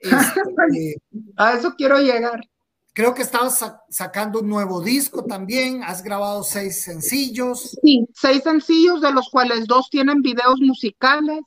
Este, 0.00 0.96
a 1.36 1.52
eso 1.54 1.74
quiero 1.76 1.98
llegar. 1.98 2.40
Creo 2.92 3.14
que 3.14 3.22
estabas 3.22 3.64
sacando 3.88 4.40
un 4.40 4.48
nuevo 4.48 4.82
disco 4.82 5.24
también, 5.24 5.84
has 5.84 6.02
grabado 6.02 6.42
seis 6.42 6.82
sencillos. 6.82 7.76
Sí, 7.82 8.06
seis 8.14 8.42
sencillos, 8.42 9.00
de 9.00 9.12
los 9.12 9.30
cuales 9.30 9.66
dos 9.66 9.88
tienen 9.90 10.22
videos 10.22 10.60
musicales 10.60 11.40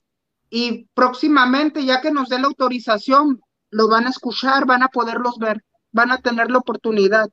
y 0.50 0.88
próximamente, 0.94 1.84
ya 1.84 2.00
que 2.00 2.12
nos 2.12 2.30
dé 2.30 2.40
la 2.40 2.48
autorización, 2.48 3.42
lo 3.72 3.90
van 3.90 4.06
a 4.06 4.12
escuchar, 4.12 4.66
van 4.66 4.84
a 4.84 4.88
poderlos 4.88 5.38
ver, 5.38 5.64
van 5.92 6.12
a 6.12 6.20
tener 6.20 6.50
la 6.50 6.60
oportunidad. 6.60 7.30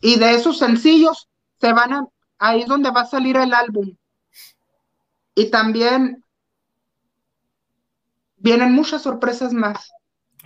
Y 0.00 0.18
de 0.18 0.34
esos 0.34 0.58
sencillos 0.58 1.28
se 1.60 1.72
van 1.72 1.92
a, 1.92 2.06
ahí 2.38 2.62
es 2.62 2.68
donde 2.68 2.90
va 2.90 3.02
a 3.02 3.06
salir 3.06 3.36
el 3.36 3.52
álbum. 3.52 3.96
Y 5.34 5.50
también 5.50 6.24
vienen 8.36 8.72
muchas 8.72 9.02
sorpresas 9.02 9.52
más. 9.52 9.90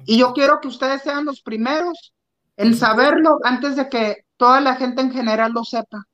Y 0.05 0.19
yo 0.19 0.33
quiero 0.33 0.61
que 0.61 0.69
ustedes 0.69 1.03
sean 1.03 1.25
los 1.25 1.41
primeros 1.43 2.13
en 2.57 2.75
saberlo 2.75 3.39
antes 3.45 3.77
de 3.77 3.89
que 3.89 4.25
toda 4.37 4.61
la 4.61 4.77
gente 4.77 5.01
en 5.01 5.13
general 5.13 5.53
lo 5.53 5.65
sepa. 5.65 6.07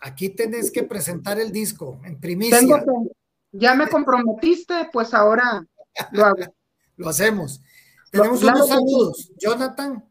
Aquí 0.00 0.28
tenés 0.28 0.70
que 0.70 0.82
presentar 0.84 1.40
el 1.40 1.50
disco 1.50 2.00
en 2.04 2.20
primicia. 2.20 2.84
ya 3.52 3.74
me 3.74 3.88
comprometiste, 3.88 4.88
pues 4.92 5.14
ahora 5.14 5.64
lo 6.12 6.24
hago. 6.24 6.36
lo 6.96 7.08
hacemos. 7.08 7.60
Tenemos 8.10 8.42
unos 8.42 8.68
saludos. 8.68 9.32
Jonathan. 9.38 10.04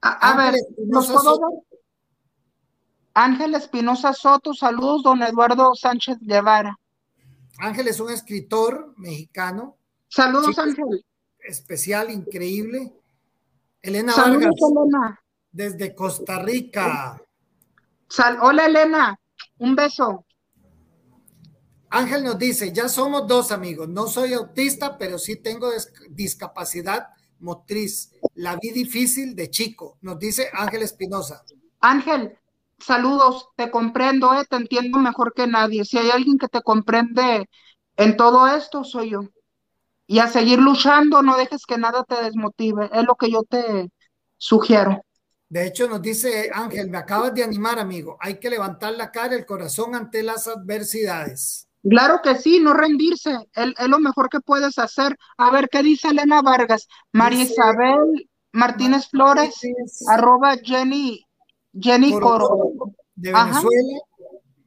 A, 0.00 0.36
ver, 0.36 0.54
¿nos 0.86 1.10
puedo 1.10 1.64
Ángel 3.14 3.56
Espinosa 3.56 4.12
Soto, 4.12 4.54
saludos, 4.54 5.02
don 5.02 5.20
Eduardo 5.22 5.74
Sánchez 5.74 6.18
Guevara. 6.20 6.78
Ángel 7.58 7.88
es 7.88 7.98
un 7.98 8.12
escritor 8.12 8.94
mexicano. 8.96 9.76
Saludos, 10.08 10.56
Ángel 10.56 11.04
especial, 11.44 12.10
increíble. 12.10 12.92
Elena 13.82 14.14
Vargas, 14.14 14.54
desde 15.50 15.94
Costa 15.94 16.38
Rica. 16.40 17.20
Hola, 18.40 18.66
Elena, 18.66 19.18
un 19.58 19.74
beso. 19.76 20.24
Ángel 21.90 22.22
nos 22.22 22.38
dice, 22.38 22.72
ya 22.72 22.88
somos 22.88 23.26
dos 23.26 23.50
amigos, 23.50 23.88
no 23.88 24.08
soy 24.08 24.34
autista, 24.34 24.98
pero 24.98 25.18
sí 25.18 25.36
tengo 25.36 25.70
discapacidad 26.10 27.08
motriz. 27.38 28.12
La 28.34 28.56
vi 28.56 28.70
difícil 28.70 29.34
de 29.34 29.48
chico, 29.48 29.96
nos 30.02 30.18
dice 30.18 30.50
Ángel 30.52 30.82
Espinosa. 30.82 31.42
Ángel, 31.80 32.38
saludos, 32.78 33.48
te 33.56 33.70
comprendo, 33.70 34.34
eh, 34.34 34.44
te 34.48 34.56
entiendo 34.56 34.98
mejor 34.98 35.32
que 35.32 35.46
nadie. 35.46 35.84
Si 35.84 35.96
hay 35.96 36.10
alguien 36.10 36.36
que 36.36 36.48
te 36.48 36.60
comprende 36.60 37.48
en 37.96 38.16
todo 38.16 38.46
esto, 38.48 38.84
soy 38.84 39.10
yo 39.10 39.20
y 40.10 40.18
a 40.20 40.26
seguir 40.26 40.58
luchando, 40.58 41.22
no 41.22 41.36
dejes 41.36 41.66
que 41.66 41.76
nada 41.76 42.02
te 42.02 42.20
desmotive, 42.24 42.88
es 42.92 43.04
lo 43.04 43.14
que 43.14 43.30
yo 43.30 43.42
te 43.42 43.92
sugiero. 44.38 45.04
De 45.50 45.66
hecho, 45.66 45.86
nos 45.86 46.00
dice 46.00 46.50
Ángel, 46.52 46.88
me 46.88 46.96
acabas 46.96 47.34
de 47.34 47.44
animar, 47.44 47.78
amigo, 47.78 48.16
hay 48.18 48.40
que 48.40 48.48
levantar 48.48 48.94
la 48.94 49.12
cara, 49.12 49.36
el 49.36 49.44
corazón 49.44 49.94
ante 49.94 50.22
las 50.22 50.48
adversidades. 50.48 51.68
Claro 51.88 52.20
que 52.22 52.36
sí, 52.36 52.58
no 52.58 52.72
rendirse, 52.72 53.36
es, 53.54 53.88
lo 53.88 53.98
mejor 54.00 54.30
que 54.30 54.40
puedes 54.40 54.78
hacer. 54.78 55.16
A 55.36 55.50
ver, 55.50 55.68
¿qué 55.68 55.82
dice 55.82 56.08
Elena 56.08 56.40
Vargas? 56.40 56.88
María 57.12 57.44
Isabel 57.44 58.28
Martínez 58.50 59.08
Flores, 59.10 59.60
arroba 60.08 60.56
Jenny, 60.56 61.22
Jenny 61.78 62.12
Coro. 62.12 62.72
De 63.14 63.32
Venezuela, 63.32 63.98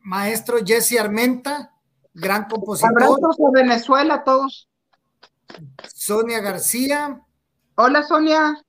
maestro 0.04 0.58
Jesse 0.64 1.00
Armenta, 1.00 1.74
gran 2.14 2.48
compositor. 2.48 2.92
Abrazos 2.92 3.38
a 3.40 3.52
Venezuela 3.52 4.24
todos. 4.24 4.68
Sonia 5.94 6.40
García. 6.40 7.22
Hola, 7.76 8.04
Sonia. 8.04 8.62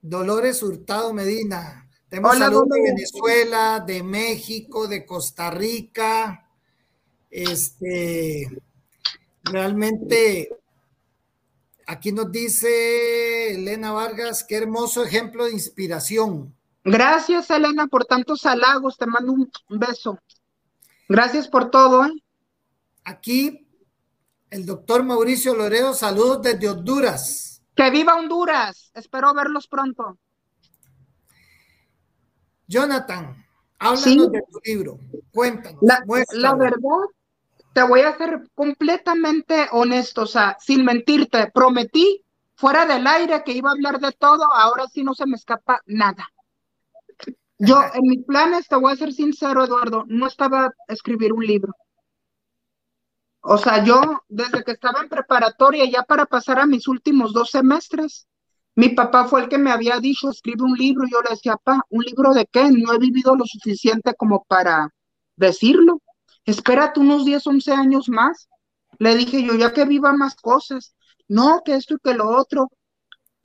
Dolores 0.00 0.62
Hurtado 0.62 1.12
Medina. 1.12 1.88
Tenemos 2.08 2.38
saludos 2.38 2.68
de 2.68 2.82
Venezuela, 2.82 3.82
de 3.84 4.02
México, 4.02 4.86
de 4.86 5.04
Costa 5.04 5.50
Rica. 5.50 6.48
Este, 7.30 8.48
realmente, 9.42 10.50
aquí 11.86 12.12
nos 12.12 12.30
dice 12.30 13.54
Elena 13.54 13.92
Vargas, 13.92 14.44
qué 14.44 14.56
hermoso 14.56 15.04
ejemplo 15.04 15.46
de 15.46 15.52
inspiración. 15.52 16.54
Gracias, 16.84 17.50
Elena, 17.50 17.86
por 17.86 18.04
tantos 18.04 18.44
halagos. 18.46 18.98
Te 18.98 19.06
mando 19.06 19.32
un 19.32 19.50
beso. 19.68 20.18
Gracias 21.08 21.48
por 21.48 21.70
todo. 21.70 22.04
¿eh? 22.04 22.12
Aquí 23.04 23.63
el 24.54 24.64
doctor 24.64 25.02
Mauricio 25.02 25.52
Loredo, 25.52 25.94
saludos 25.94 26.40
desde 26.40 26.68
Honduras. 26.68 27.60
Que 27.74 27.90
viva 27.90 28.14
Honduras, 28.14 28.92
espero 28.94 29.34
verlos 29.34 29.66
pronto. 29.66 30.16
Jonathan, 32.68 33.44
háblanos 33.80 34.30
de 34.30 34.42
tu 34.42 34.60
libro, 34.64 35.00
cuéntanos. 35.32 35.80
La, 35.82 36.04
la, 36.34 36.54
verdad, 36.54 37.02
te 37.72 37.82
voy 37.82 38.02
a 38.02 38.16
ser 38.16 38.48
completamente 38.54 39.66
honesto, 39.72 40.22
o 40.22 40.26
sea, 40.26 40.56
sin 40.60 40.84
mentirte, 40.84 41.50
prometí 41.52 42.24
fuera 42.54 42.86
del 42.86 43.04
aire 43.08 43.42
que 43.44 43.52
iba 43.52 43.70
a 43.70 43.72
hablar 43.72 43.98
de 43.98 44.12
todo, 44.12 44.44
ahora 44.54 44.86
sí 44.86 45.02
no 45.02 45.14
se 45.14 45.26
me 45.26 45.34
escapa 45.34 45.80
nada. 45.86 46.28
Yo 47.58 47.80
en 47.94 48.02
mis 48.02 48.24
planes, 48.24 48.68
te 48.68 48.76
voy 48.76 48.92
a 48.92 48.96
ser 48.96 49.12
sincero, 49.12 49.64
Eduardo, 49.64 50.04
no 50.06 50.28
estaba 50.28 50.66
a 50.66 50.92
escribir 50.92 51.32
un 51.32 51.44
libro. 51.44 51.74
O 53.46 53.58
sea, 53.58 53.84
yo 53.84 54.00
desde 54.28 54.64
que 54.64 54.72
estaba 54.72 55.02
en 55.02 55.10
preparatoria, 55.10 55.84
ya 55.84 56.02
para 56.02 56.24
pasar 56.24 56.58
a 56.58 56.66
mis 56.66 56.88
últimos 56.88 57.34
dos 57.34 57.50
semestres, 57.50 58.26
mi 58.74 58.88
papá 58.88 59.26
fue 59.26 59.42
el 59.42 59.50
que 59.50 59.58
me 59.58 59.70
había 59.70 60.00
dicho, 60.00 60.30
escribe 60.30 60.62
un 60.62 60.72
libro. 60.72 61.06
Yo 61.06 61.20
le 61.20 61.30
decía, 61.30 61.58
papá, 61.58 61.82
¿un 61.90 62.04
libro 62.04 62.32
de 62.32 62.46
qué? 62.46 62.70
No 62.70 62.94
he 62.94 62.98
vivido 62.98 63.36
lo 63.36 63.44
suficiente 63.44 64.14
como 64.14 64.44
para 64.44 64.88
decirlo. 65.36 66.00
Espérate 66.46 67.00
unos 67.00 67.26
10, 67.26 67.46
11 67.46 67.72
años 67.72 68.08
más. 68.08 68.48
Le 68.98 69.14
dije 69.14 69.42
yo, 69.42 69.54
ya 69.56 69.74
que 69.74 69.84
viva 69.84 70.14
más 70.14 70.36
cosas. 70.36 70.94
No, 71.28 71.60
que 71.66 71.74
esto 71.74 71.96
y 71.96 71.98
que 72.02 72.14
lo 72.14 72.30
otro. 72.30 72.70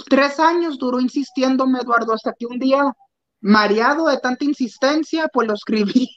Tres 0.10 0.40
años 0.40 0.78
duró 0.78 1.02
insistiéndome, 1.02 1.80
Eduardo, 1.80 2.14
hasta 2.14 2.32
que 2.32 2.46
un 2.46 2.58
día, 2.58 2.94
mareado 3.42 4.08
de 4.08 4.18
tanta 4.20 4.46
insistencia, 4.46 5.28
pues 5.28 5.46
lo 5.46 5.56
escribí. 5.56 6.10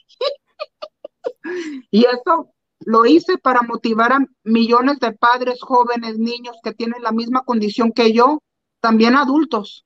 y 1.91 2.05
eso 2.05 2.52
lo 2.85 3.05
hice 3.05 3.37
para 3.37 3.61
motivar 3.61 4.13
a 4.13 4.25
millones 4.43 4.99
de 4.99 5.11
padres, 5.11 5.59
jóvenes, 5.61 6.17
niños 6.17 6.57
que 6.63 6.73
tienen 6.73 7.01
la 7.01 7.11
misma 7.11 7.43
condición 7.43 7.91
que 7.91 8.13
yo, 8.13 8.41
también 8.79 9.15
adultos, 9.15 9.85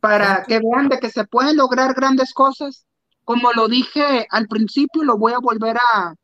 para 0.00 0.44
que 0.44 0.60
vean 0.60 0.88
de 0.88 0.98
que 0.98 1.10
se 1.10 1.24
pueden 1.24 1.56
lograr 1.56 1.94
grandes 1.94 2.32
cosas. 2.32 2.86
Como 3.24 3.52
lo 3.52 3.68
dije 3.68 4.26
al 4.30 4.48
principio, 4.48 5.04
lo 5.04 5.18
voy 5.18 5.32
a 5.32 5.38
volver 5.38 5.76
a, 5.76 6.14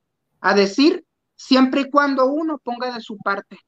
a 0.40 0.54
decir, 0.54 1.04
siempre 1.36 1.82
y 1.82 1.90
cuando 1.90 2.26
uno 2.26 2.58
ponga 2.58 2.92
de 2.92 3.00
su 3.00 3.18
parte, 3.18 3.58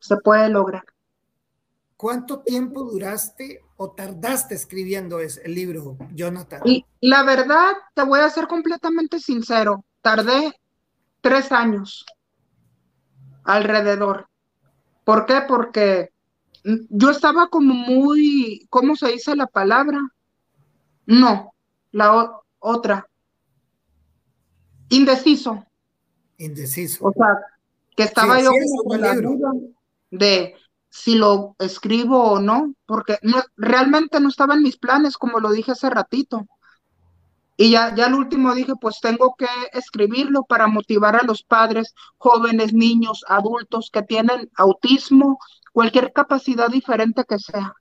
se 0.00 0.16
puede 0.18 0.48
lograr. 0.48 0.84
¿Cuánto 1.96 2.40
tiempo 2.40 2.84
duraste 2.84 3.60
o 3.76 3.90
tardaste 3.90 4.54
escribiendo 4.54 5.18
ese, 5.18 5.42
el 5.42 5.56
libro, 5.56 5.98
Jonathan? 6.14 6.60
Y 6.64 6.86
la 7.00 7.24
verdad, 7.24 7.72
te 7.94 8.04
voy 8.04 8.20
a 8.20 8.30
ser 8.30 8.46
completamente 8.46 9.18
sincero 9.18 9.84
tardé 10.00 10.52
tres 11.20 11.52
años 11.52 12.06
alrededor. 13.44 14.28
¿Por 15.04 15.26
qué? 15.26 15.42
Porque 15.46 16.12
yo 16.64 17.10
estaba 17.10 17.48
como 17.48 17.74
muy, 17.74 18.66
¿cómo 18.68 18.96
se 18.96 19.08
dice 19.08 19.34
la 19.36 19.46
palabra? 19.46 20.00
No, 21.06 21.54
la 21.92 22.40
otra. 22.58 23.08
Indeciso. 24.90 25.64
Indeciso. 26.36 27.06
O 27.06 27.12
sea, 27.12 27.38
que 27.96 28.02
estaba 28.04 28.40
yo 28.40 28.50
con 28.84 29.00
la 29.00 29.14
duda 29.14 29.52
de 30.10 30.54
si 30.90 31.16
lo 31.16 31.54
escribo 31.58 32.32
o 32.32 32.40
no, 32.40 32.74
porque 32.86 33.18
no, 33.22 33.42
realmente 33.56 34.20
no 34.20 34.28
estaba 34.28 34.54
en 34.54 34.62
mis 34.62 34.78
planes, 34.78 35.16
como 35.16 35.40
lo 35.40 35.50
dije 35.52 35.72
hace 35.72 35.90
ratito. 35.90 36.46
Y 37.60 37.72
ya, 37.72 37.92
ya 37.92 38.06
al 38.06 38.14
último 38.14 38.54
dije, 38.54 38.74
pues 38.80 39.00
tengo 39.00 39.34
que 39.36 39.48
escribirlo 39.72 40.44
para 40.44 40.68
motivar 40.68 41.16
a 41.16 41.24
los 41.24 41.42
padres, 41.42 41.92
jóvenes, 42.16 42.72
niños, 42.72 43.24
adultos 43.26 43.90
que 43.92 44.02
tienen 44.02 44.48
autismo, 44.54 45.40
cualquier 45.72 46.12
capacidad 46.12 46.68
diferente 46.68 47.24
que 47.28 47.36
sea. 47.40 47.74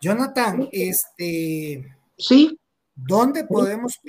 Jonathan, 0.00 0.68
este... 0.72 1.96
Sí. 2.18 2.58
¿Dónde 2.96 3.44
podemos, 3.44 4.00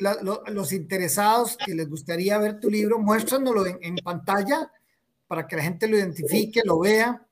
los 0.48 0.74
interesados 0.74 1.56
que 1.64 1.76
les 1.76 1.88
gustaría 1.88 2.40
ver 2.40 2.60
tu 2.60 2.72
libro, 2.72 2.98
muéstranoslo 2.98 3.68
en, 3.68 3.78
en, 3.84 3.96
pantalla 3.98 4.72
para 5.28 5.46
que 5.46 5.58
la 5.58 5.62
gente 5.62 5.88
lo 5.88 5.96
identifique, 5.96 6.64
lo 6.66 6.80
vea? 6.80 7.24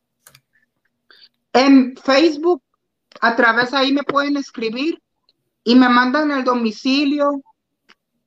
En 1.52 1.98
Facebook, 1.98 2.62
a 3.22 3.36
través 3.36 3.74
ahí 3.74 3.92
me 3.92 4.04
pueden 4.04 4.38
escribir 4.38 5.02
y 5.68 5.76
me 5.76 5.90
mandan 5.90 6.32
el 6.32 6.46
domicilio. 6.46 7.44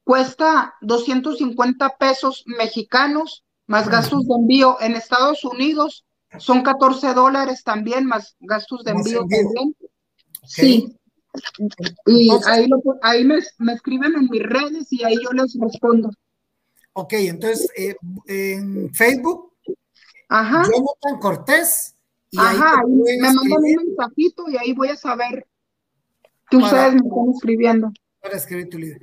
Cuesta 0.05 0.75
250 0.83 1.97
pesos 1.97 2.45
mexicanos 2.45 3.45
más 3.67 3.89
gastos 3.89 4.27
de 4.27 4.35
envío. 4.35 4.77
En 4.81 4.95
Estados 4.95 5.43
Unidos 5.45 6.05
son 6.39 6.63
14 6.63 7.15
dólares 7.15 7.63
también, 7.65 8.05
más 8.05 8.37
gastos 8.41 8.85
de 8.85 8.91
envío 8.91 9.21
también. 9.21 9.75
Sí. 10.45 10.95
Y 12.05 12.31
ahí, 12.45 12.69
ahí 13.01 13.25
me, 13.25 13.39
escriben 13.73 14.13
en 14.17 14.29
mis 14.31 14.43
redes 14.43 14.93
y 14.93 15.03
ahí 15.03 15.17
yo 15.25 15.31
les 15.33 15.57
respondo. 15.59 16.11
Ok, 16.93 17.15
entonces 17.15 17.71
eh, 17.75 17.97
en 18.27 18.93
Facebook, 18.93 19.55
Ajá. 20.29 20.65
Jonathan 20.65 21.19
Cortés. 21.19 21.95
Y 22.33 22.39
Ajá, 22.39 22.83
me 22.87 23.19
mandan 23.19 23.51
un 23.51 23.87
mensajito 23.87 24.45
y 24.51 24.59
ahí 24.59 24.75
voy 24.75 24.89
a 24.89 24.97
saber 24.97 25.47
que 26.51 26.57
ustedes 26.57 26.95
me 26.95 27.01
están 27.01 27.31
escribiendo. 27.35 27.93
Para 28.21 28.37
escribir 28.37 28.69
tu 28.69 28.79
libro. 28.79 29.01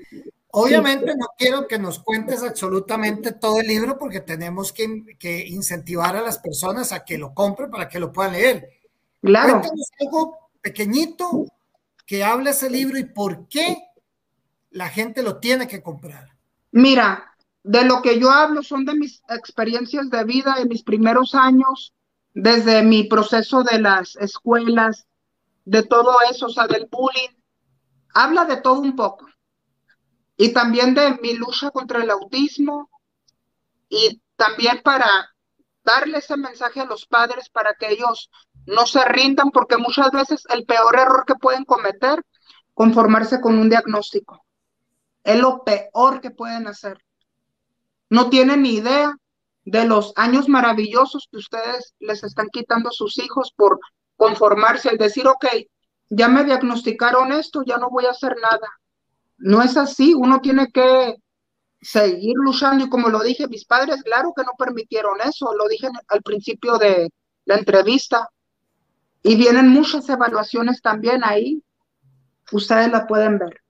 Obviamente 0.52 1.16
no 1.16 1.28
quiero 1.38 1.68
que 1.68 1.78
nos 1.78 2.00
cuentes 2.00 2.42
absolutamente 2.42 3.32
todo 3.32 3.60
el 3.60 3.68
libro 3.68 3.98
porque 3.98 4.22
tenemos 4.22 4.74
que, 4.74 5.46
incentivar 5.48 6.16
a 6.16 6.22
las 6.22 6.40
personas 6.40 6.92
a 6.92 7.04
que 7.04 7.18
lo 7.18 7.34
compren 7.34 7.70
para 7.70 7.88
que 7.88 8.00
lo 8.00 8.12
puedan 8.12 8.34
leer. 8.34 8.70
Claro. 9.22 9.60
Cuéntanos 9.60 9.90
algo 10.00 10.38
pequeñito 10.62 11.46
que 12.06 12.24
hable 12.24 12.52
ese 12.52 12.70
libro 12.70 12.98
y 12.98 13.04
por 13.04 13.48
qué 13.48 13.78
la 14.72 14.90
gente 14.90 15.22
lo 15.22 15.38
tiene 15.38 15.68
que 15.68 15.82
comprar. 15.82 16.30
Mira, 16.72 17.36
de 17.64 17.84
lo 17.84 18.02
que 18.02 18.20
yo 18.20 18.32
hablo 18.32 18.64
son 18.64 18.86
de 18.86 18.96
mis 18.96 19.22
experiencias 19.30 20.10
de 20.10 20.24
vida, 20.24 20.56
de 20.58 20.66
mis 20.66 20.84
primeros 20.84 21.36
años, 21.36 21.94
desde 22.34 22.82
mi 22.84 23.04
proceso 23.04 23.64
de 23.64 23.80
las 23.80 24.16
escuelas, 24.16 25.06
de 25.66 25.84
todo 25.84 26.16
eso, 26.32 26.46
o 26.46 26.50
sea, 26.50 26.68
del 26.68 26.88
bullying. 26.90 27.37
Habla 28.20 28.46
de 28.46 28.58
todo 28.58 28.80
un 28.80 28.96
poco 28.96 29.28
y 30.38 30.52
también 30.52 30.96
de 30.96 31.20
mi 31.22 31.36
lucha 31.36 31.70
contra 31.70 32.02
el 32.02 32.10
autismo 32.10 32.90
y 33.90 34.20
también 34.36 34.82
para 34.84 35.08
darle 35.84 36.18
ese 36.18 36.36
mensaje 36.36 36.80
a 36.80 36.86
los 36.86 37.06
padres 37.06 37.48
para 37.50 37.76
que 37.76 37.92
ellos 37.92 38.32
no 38.66 38.88
se 38.88 39.06
rindan 39.06 39.52
porque 39.52 39.78
muchas 39.78 40.10
veces 40.10 40.46
el 40.50 40.66
peor 40.66 40.98
error 40.98 41.26
que 41.28 41.36
pueden 41.36 41.64
cometer 41.64 42.26
conformarse 42.74 43.40
con 43.40 43.60
un 43.60 43.70
diagnóstico. 43.70 44.44
Es 45.24 45.40
lo 45.40 45.64
peor 45.64 46.20
que 46.20 46.32
pueden 46.32 46.66
hacer. 46.66 46.98
No 48.10 48.32
tienen 48.32 48.64
ni 48.64 48.78
idea 48.78 49.16
de 49.64 49.86
los 49.86 50.14
años 50.16 50.50
maravillosos 50.50 51.28
que 51.30 51.38
ustedes 51.38 51.94
les 52.00 52.24
están 52.24 52.48
quitando 52.52 52.90
a 52.90 52.94
sus 52.94 53.20
hijos 53.20 53.54
por 53.56 53.80
conformarse 54.16 54.90
y 54.92 54.98
decir, 54.98 55.28
ok, 55.28 55.46
ya 56.10 56.28
me 56.28 56.44
diagnosticaron 56.44 57.32
esto, 57.32 57.64
ya 57.66 57.78
no 57.78 57.90
voy 57.90 58.06
a 58.06 58.12
hacer 58.12 58.36
nada 58.42 58.68
no 59.38 59.62
es 59.62 59.78
así, 59.78 60.14
uno 60.14 60.42
tiene 60.42 60.72
que 60.72 61.16
seguir 61.82 62.34
luchando 62.36 62.86
y 62.86 62.90
como 62.90 63.10
lo 63.10 63.22
dije, 63.22 63.48
mis 63.48 63.66
padres, 63.66 64.02
claro 64.04 64.34
que 64.36 64.44
no 64.44 64.52
permitieron 64.58 65.22
eso, 65.22 65.54
lo 65.56 65.68
dije 65.68 65.88
al 66.08 66.22
principio 66.24 66.78
de 66.78 67.12
la 67.46 67.56
entrevista. 67.56 68.30
Y 69.24 69.36
vienen 69.36 69.68
muchas 69.68 70.08
evaluaciones 70.10 70.82
también 70.82 71.24
ahí, 71.24 71.62
ustedes 72.52 72.92
la 72.92 73.06
pueden 73.06 73.38
ver. 73.38 73.62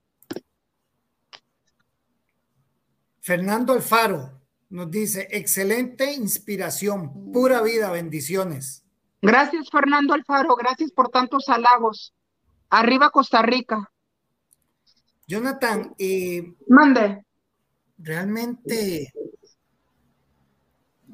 Fernando 3.22 3.74
Alfaro 3.74 4.42
nos 4.70 4.90
dice, 4.92 5.28
excelente 5.32 6.14
inspiración, 6.14 7.32
pura 7.32 7.62
vida, 7.62 7.92
bendiciones. 7.92 8.86
Gracias 9.22 9.70
Fernando 9.70 10.14
Alfaro, 10.14 10.56
gracias 10.56 10.92
por 10.92 11.10
tantos 11.10 11.50
halagos. 11.50 12.14
Arriba 12.70 13.10
Costa 13.10 13.42
Rica. 13.42 13.92
Jonathan, 15.28 15.94
eh, 15.98 16.54
mande. 16.68 17.24
Realmente 17.98 19.12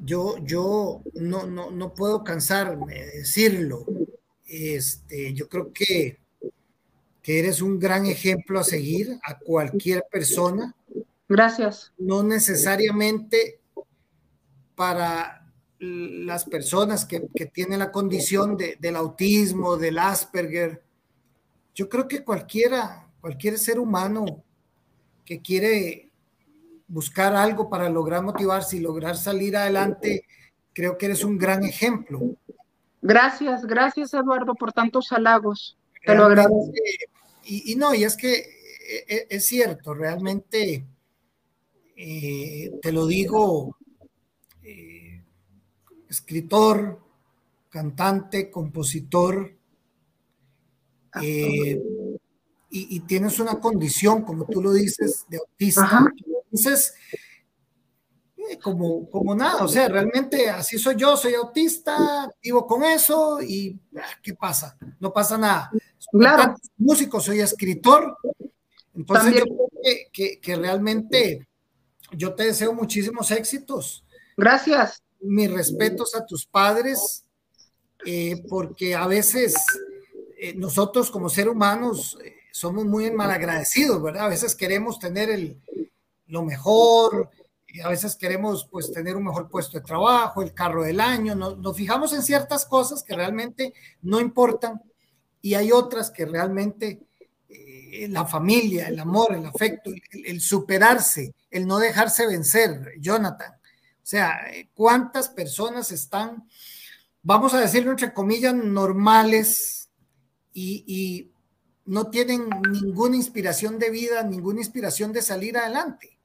yo, 0.04 0.36
yo 0.38 1.02
no, 1.14 1.46
no, 1.46 1.70
no, 1.70 1.94
puedo 1.94 2.22
cansarme 2.22 2.94
de 2.94 3.06
decirlo. 3.18 3.86
Este, 4.46 5.32
yo 5.32 5.48
creo 5.48 5.72
que, 5.72 6.18
que 7.22 7.38
eres 7.38 7.62
un 7.62 7.78
gran 7.78 8.06
ejemplo 8.06 8.60
a 8.60 8.64
seguir 8.64 9.18
a 9.22 9.38
cualquier 9.38 10.04
persona. 10.10 10.74
Gracias. 11.28 11.92
No 11.96 12.22
necesariamente 12.22 13.60
para 14.74 15.50
las 15.78 16.44
personas 16.44 17.04
que, 17.04 17.26
que 17.34 17.46
tienen 17.46 17.78
la 17.78 17.92
condición 17.92 18.56
de, 18.56 18.76
del 18.78 18.96
autismo, 18.96 19.76
del 19.76 19.98
Asperger. 19.98 20.82
Yo 21.74 21.88
creo 21.88 22.06
que 22.06 22.22
cualquiera, 22.22 23.10
cualquier 23.20 23.58
ser 23.58 23.78
humano 23.78 24.44
que 25.24 25.40
quiere 25.40 26.10
buscar 26.86 27.34
algo 27.34 27.68
para 27.68 27.88
lograr 27.88 28.22
motivarse 28.22 28.76
y 28.76 28.80
lograr 28.80 29.16
salir 29.16 29.56
adelante, 29.56 30.24
creo 30.72 30.96
que 30.96 31.06
eres 31.06 31.24
un 31.24 31.38
gran 31.38 31.64
ejemplo. 31.64 32.36
Gracias, 33.02 33.66
gracias 33.66 34.14
Eduardo 34.14 34.54
por 34.54 34.72
tantos 34.72 35.10
halagos. 35.12 35.76
Te 36.04 36.14
lo 36.14 36.24
agradezco. 36.24 36.72
Y, 37.46 37.74
no, 37.74 37.94
y 37.94 38.04
es 38.04 38.16
que 38.16 38.34
e, 38.34 39.04
e, 39.06 39.26
es, 39.28 39.44
cierto, 39.44 39.92
realmente 39.92 40.86
eh, 41.96 42.72
te 42.80 42.92
lo 42.92 43.06
digo, 43.06 43.76
eh, 44.62 45.22
escritor, 46.08 47.00
cantante, 47.68 48.50
compositor, 48.50 49.54
eh, 51.22 51.80
y, 52.70 53.00
tienes 53.00 53.38
una 53.38 53.60
condición, 53.60 54.22
como 54.22 54.46
tú 54.46 54.60
lo 54.60 54.72
dices, 54.72 55.24
de 55.28 55.38
autista. 55.38 56.12
Entonces, 56.44 56.94
eh, 58.50 58.58
como, 58.58 59.08
como 59.08 59.34
nada, 59.34 59.64
o 59.64 59.68
sea, 59.68 59.88
realmente 59.88 60.50
así 60.50 60.76
soy 60.78 60.96
yo, 60.96 61.16
soy 61.16 61.34
autista, 61.34 62.28
vivo 62.42 62.66
con 62.66 62.82
eso 62.82 63.40
y 63.40 63.78
ah, 63.96 64.18
¿qué 64.22 64.34
pasa? 64.34 64.76
No 64.98 65.12
pasa 65.12 65.38
nada. 65.38 65.70
claro. 66.10 66.56
músico, 66.76 67.20
soy 67.20 67.40
escritor. 67.40 68.16
Entonces, 68.94 69.34
yo 69.34 69.44
creo 69.44 70.08
que, 70.12 70.40
que, 70.40 70.56
realmente 70.56 71.46
yo 72.12 72.34
te 72.34 72.46
deseo 72.46 72.72
muchísimos 72.74 73.30
éxitos. 73.30 74.04
Gracias. 74.36 75.02
Mis 75.20 75.50
respetos 75.50 76.14
a 76.14 76.26
tus 76.26 76.44
padres, 76.44 77.24
eh, 78.04 78.42
porque 78.48 78.94
a 78.94 79.06
veces 79.06 79.54
eh, 80.38 80.54
nosotros 80.54 81.10
como 81.10 81.28
seres 81.28 81.52
humanos 81.52 82.18
somos 82.52 82.84
muy 82.84 83.10
malagradecidos, 83.10 84.02
¿verdad? 84.02 84.26
A 84.26 84.28
veces 84.28 84.54
queremos 84.54 84.98
tener 84.98 85.30
el, 85.30 85.60
lo 86.26 86.44
mejor, 86.44 87.30
y 87.74 87.80
a 87.80 87.88
veces 87.88 88.14
queremos 88.14 88.68
pues 88.70 88.92
tener 88.92 89.16
un 89.16 89.24
mejor 89.24 89.48
puesto 89.48 89.76
de 89.76 89.84
trabajo, 89.84 90.42
el 90.42 90.54
carro 90.54 90.84
del 90.84 91.00
año, 91.00 91.34
nos, 91.34 91.76
fijamos 91.76 92.12
en 92.12 92.22
ciertas 92.22 92.66
cosas 92.66 93.02
que 93.02 93.16
realmente 93.16 93.74
no 94.02 94.20
importan 94.20 94.80
y 95.42 95.54
hay 95.54 95.72
otras 95.72 96.08
que 96.12 96.24
realmente 96.24 97.00
eh, 97.48 98.06
la 98.08 98.26
familia, 98.26 98.86
el 98.86 99.00
amor, 99.00 99.34
el 99.34 99.44
afecto, 99.44 99.90
el, 100.12 100.40
superarse, 100.40 101.34
el 101.50 101.66
no 101.66 101.78
dejarse 101.78 102.28
vencer, 102.28 102.92
Jonathan. 103.00 103.52
O 103.54 104.06
sea, 104.06 104.40
¿cuántas 104.72 105.28
personas 105.28 105.90
están, 105.90 106.48
vamos 107.22 107.54
a 107.54 107.60
decirlo 107.60 107.90
entre 107.90 108.14
comillas, 108.14 108.54
normales 108.54 109.83
y 110.54 111.34
no 111.86 112.08
tienen 112.10 112.48
ninguna 112.70 113.16
inspiración 113.16 113.78
de 113.78 113.90
vida, 113.90 114.22
ninguna 114.22 114.60
inspiración 114.60 115.12
de 115.12 115.22
salir 115.22 115.56
adelante. 115.58 116.18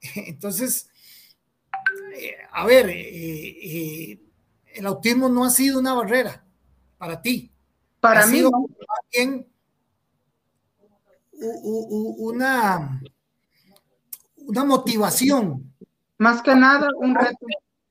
Entonces, 0.14 0.88
eh, 2.14 2.36
a 2.52 2.64
ver, 2.66 2.88
eh, 2.88 3.00
eh, 3.00 4.20
el 4.74 4.86
autismo 4.86 5.28
no 5.28 5.44
ha 5.44 5.50
sido 5.50 5.80
una 5.80 5.94
barrera 5.94 6.44
para 6.98 7.20
ti. 7.20 7.50
Para 8.00 8.26
mí, 8.26 8.42
una, 12.18 13.00
una 14.36 14.64
motivación. 14.64 15.74
Más 16.18 16.40
que 16.42 16.54
nada, 16.54 16.88
un 16.98 17.14
reto. 17.14 17.46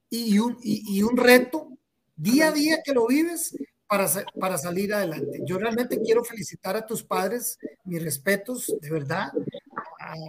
Y 0.09 0.39
un, 0.39 0.57
y 0.61 1.03
un 1.03 1.17
reto 1.17 1.69
día 2.15 2.47
a 2.47 2.51
día 2.51 2.77
que 2.83 2.93
lo 2.93 3.07
vives 3.07 3.53
para, 3.87 4.07
para 4.39 4.57
salir 4.57 4.93
adelante. 4.93 5.41
Yo 5.45 5.57
realmente 5.57 6.01
quiero 6.01 6.23
felicitar 6.23 6.75
a 6.75 6.85
tus 6.85 7.03
padres, 7.03 7.57
mis 7.83 8.03
respetos, 8.03 8.73
de 8.81 8.89
verdad, 8.89 9.31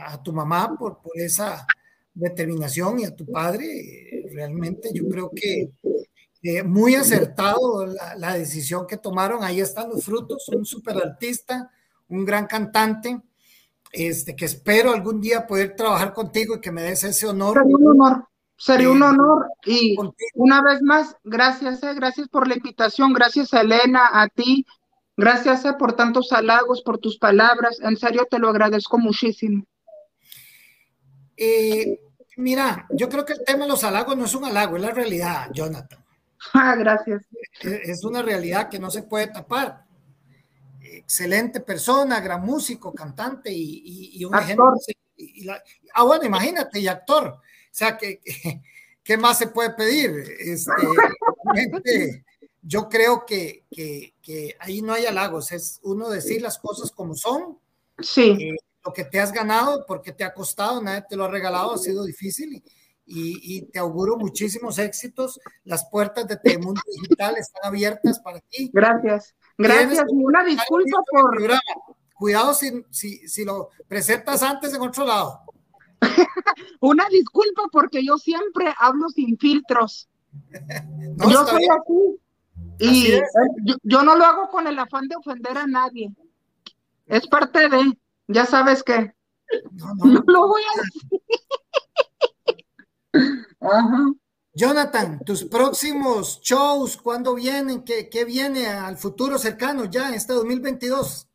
a, 0.04 0.22
tu 0.22 0.32
mamá 0.32 0.76
por, 0.78 1.00
por 1.00 1.18
esa 1.18 1.66
determinación 2.14 3.00
y 3.00 3.04
a 3.04 3.14
tu 3.14 3.26
padre. 3.26 4.26
Realmente 4.32 4.90
yo 4.92 5.08
creo 5.08 5.30
que 5.34 5.70
eh, 6.42 6.62
muy 6.62 6.94
acertado 6.94 7.86
la, 7.86 8.14
la, 8.16 8.34
decisión 8.34 8.86
que 8.86 8.96
tomaron. 8.96 9.42
Ahí 9.42 9.60
están 9.60 9.88
los 9.90 10.04
frutos, 10.04 10.48
un 10.48 10.64
super 10.64 10.96
artista, 10.96 11.70
un 12.08 12.24
gran 12.24 12.46
cantante, 12.46 13.20
este, 13.92 14.36
que 14.36 14.44
espero 14.44 14.92
algún 14.92 15.20
día 15.20 15.46
poder 15.46 15.74
trabajar 15.74 16.12
contigo 16.12 16.56
y 16.56 16.60
que 16.60 16.70
me 16.70 16.82
des 16.82 17.04
ese 17.04 17.26
honor. 17.26 17.62
Un 17.64 17.86
honor. 17.88 18.28
Sería 18.58 18.90
un 18.90 19.02
honor 19.02 19.46
y 19.66 19.96
una 20.34 20.62
vez 20.62 20.80
más, 20.80 21.14
gracias, 21.24 21.82
eh, 21.82 21.94
gracias 21.94 22.28
por 22.28 22.48
la 22.48 22.54
invitación, 22.54 23.12
gracias 23.12 23.52
a 23.52 23.60
Elena, 23.60 24.08
a 24.12 24.28
ti, 24.28 24.64
gracias 25.14 25.66
eh, 25.66 25.74
por 25.78 25.92
tantos 25.92 26.32
halagos, 26.32 26.80
por 26.80 26.98
tus 26.98 27.18
palabras, 27.18 27.78
en 27.82 27.98
serio 27.98 28.26
te 28.30 28.38
lo 28.38 28.48
agradezco 28.48 28.98
muchísimo. 28.98 29.66
Eh, 31.36 32.00
mira, 32.38 32.86
yo 32.90 33.10
creo 33.10 33.26
que 33.26 33.34
el 33.34 33.44
tema 33.44 33.64
de 33.64 33.68
los 33.68 33.84
halagos 33.84 34.16
no 34.16 34.24
es 34.24 34.34
un 34.34 34.46
halago, 34.46 34.76
es 34.76 34.82
la 34.82 34.90
realidad, 34.90 35.50
Jonathan. 35.52 36.02
Ah, 36.54 36.76
gracias. 36.76 37.24
Es 37.60 38.04
una 38.04 38.22
realidad 38.22 38.68
que 38.68 38.78
no 38.78 38.88
se 38.88 39.02
puede 39.02 39.26
tapar. 39.26 39.84
Excelente 40.80 41.60
persona, 41.60 42.20
gran 42.20 42.42
músico, 42.42 42.92
cantante 42.92 43.50
y, 43.52 44.24
un 44.24 44.34
ejemplo. 44.34 44.72
ah, 45.94 46.02
bueno, 46.04 46.24
imagínate, 46.24 46.78
y 46.78 46.86
actor. 46.86 47.40
O 47.76 47.78
sea, 47.78 47.98
que, 47.98 48.22
¿qué 49.04 49.18
más 49.18 49.36
se 49.36 49.48
puede 49.48 49.68
pedir? 49.74 50.10
Este, 50.38 52.24
yo 52.62 52.88
creo 52.88 53.26
que, 53.26 53.64
que, 53.70 54.56
ahí 54.60 54.80
no 54.80 54.94
hay 54.94 55.04
halagos, 55.04 55.52
es 55.52 55.78
uno 55.82 56.08
decir 56.08 56.40
las 56.40 56.56
cosas 56.56 56.90
como 56.90 57.14
son. 57.14 57.58
Sí. 57.98 58.30
Eh, 58.30 58.56
lo 58.82 58.94
que 58.94 59.04
te 59.04 59.20
has 59.20 59.30
ganado, 59.30 59.84
porque 59.86 60.12
te 60.12 60.24
ha 60.24 60.32
costado, 60.32 60.82
nadie 60.82 61.04
te 61.06 61.16
lo 61.16 61.24
ha 61.24 61.30
regalado, 61.30 61.74
ha 61.74 61.78
sido 61.78 62.04
difícil 62.04 62.62
y, 63.04 63.62
te 63.66 63.78
auguro 63.78 64.16
muchísimos 64.16 64.78
éxitos. 64.78 65.38
Las 65.64 65.86
puertas 65.90 66.26
de 66.26 66.38
Telemundo 66.38 66.80
Digital 66.90 67.36
están 67.36 67.66
abiertas 67.66 68.20
para 68.20 68.40
ti. 68.40 68.70
Gracias. 68.72 69.34
Gracias. 69.58 70.06
Y 70.10 70.24
una 70.24 70.42
disculpa 70.44 70.96
por. 71.10 71.52
Cuidado 72.14 72.54
si, 72.54 72.82
si, 72.90 73.28
si 73.28 73.44
lo 73.44 73.68
presentas 73.86 74.42
antes 74.42 74.72
en 74.72 74.80
otro 74.80 75.04
lado. 75.04 75.42
una 76.80 77.08
disculpa 77.08 77.62
porque 77.72 78.04
yo 78.04 78.18
siempre 78.18 78.74
hablo 78.78 79.08
sin 79.08 79.38
filtros. 79.38 80.08
yo 81.30 81.46
soy 81.46 81.64
así. 81.64 82.20
Y 82.78 83.12
yo, 83.84 84.02
no 84.02 84.16
lo 84.16 84.24
hago 84.24 84.48
con 84.50 84.66
el 84.66 84.78
afán 84.78 85.08
de 85.08 85.16
ofender 85.16 85.56
a 85.56 85.66
nadie. 85.66 86.10
Es 87.06 87.26
parte 87.26 87.68
de, 87.68 87.98
ya 88.28 88.44
sabes 88.44 88.82
que. 88.82 89.14
No, 89.72 89.94
no. 90.04 90.04
no 90.04 90.24
lo 90.26 90.48
voy 90.48 90.62
a 90.62 90.82
decir. 90.82 91.20
Jonathan, 94.52 95.20
tus 95.20 95.44
próximos 95.44 96.40
shows, 96.40 96.96
¿cuándo 96.96 97.34
vienen? 97.34 97.84
¿Qué, 97.84 98.08
¿Qué, 98.08 98.24
viene 98.24 98.66
al 98.66 98.96
futuro 98.96 99.38
cercano 99.38 99.84
ya, 99.84 100.14
este 100.14 100.32
2022? 100.32 101.28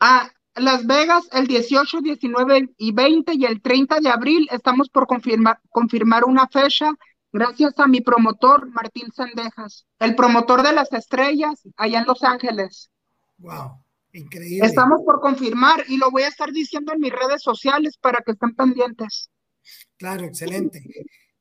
Ah, 0.00 0.28
Las 0.56 0.86
Vegas, 0.86 1.28
el 1.32 1.46
18, 1.46 2.00
19 2.00 2.70
y 2.76 2.92
20 2.92 3.32
y 3.34 3.44
el 3.44 3.62
30 3.62 4.00
de 4.00 4.08
abril 4.10 4.48
estamos 4.50 4.88
por 4.88 5.06
confirmar, 5.06 5.60
confirmar 5.70 6.24
una 6.24 6.48
fecha 6.48 6.92
gracias 7.32 7.78
a 7.78 7.86
mi 7.86 8.00
promotor, 8.00 8.68
Martín 8.70 9.12
Sandejas, 9.12 9.86
el 10.00 10.14
promotor 10.16 10.62
de 10.62 10.72
las 10.72 10.92
estrellas 10.92 11.62
allá 11.76 12.00
en 12.00 12.06
Los 12.06 12.22
Ángeles. 12.24 12.90
Wow, 13.38 13.82
increíble. 14.12 14.66
Estamos 14.66 15.02
por 15.04 15.20
confirmar 15.20 15.84
y 15.88 15.96
lo 15.96 16.10
voy 16.10 16.22
a 16.22 16.28
estar 16.28 16.50
diciendo 16.50 16.92
en 16.92 17.00
mis 17.00 17.12
redes 17.12 17.42
sociales 17.42 17.96
para 17.96 18.20
que 18.24 18.32
estén 18.32 18.54
pendientes. 18.54 19.30
Claro, 19.96 20.24
excelente. 20.24 20.82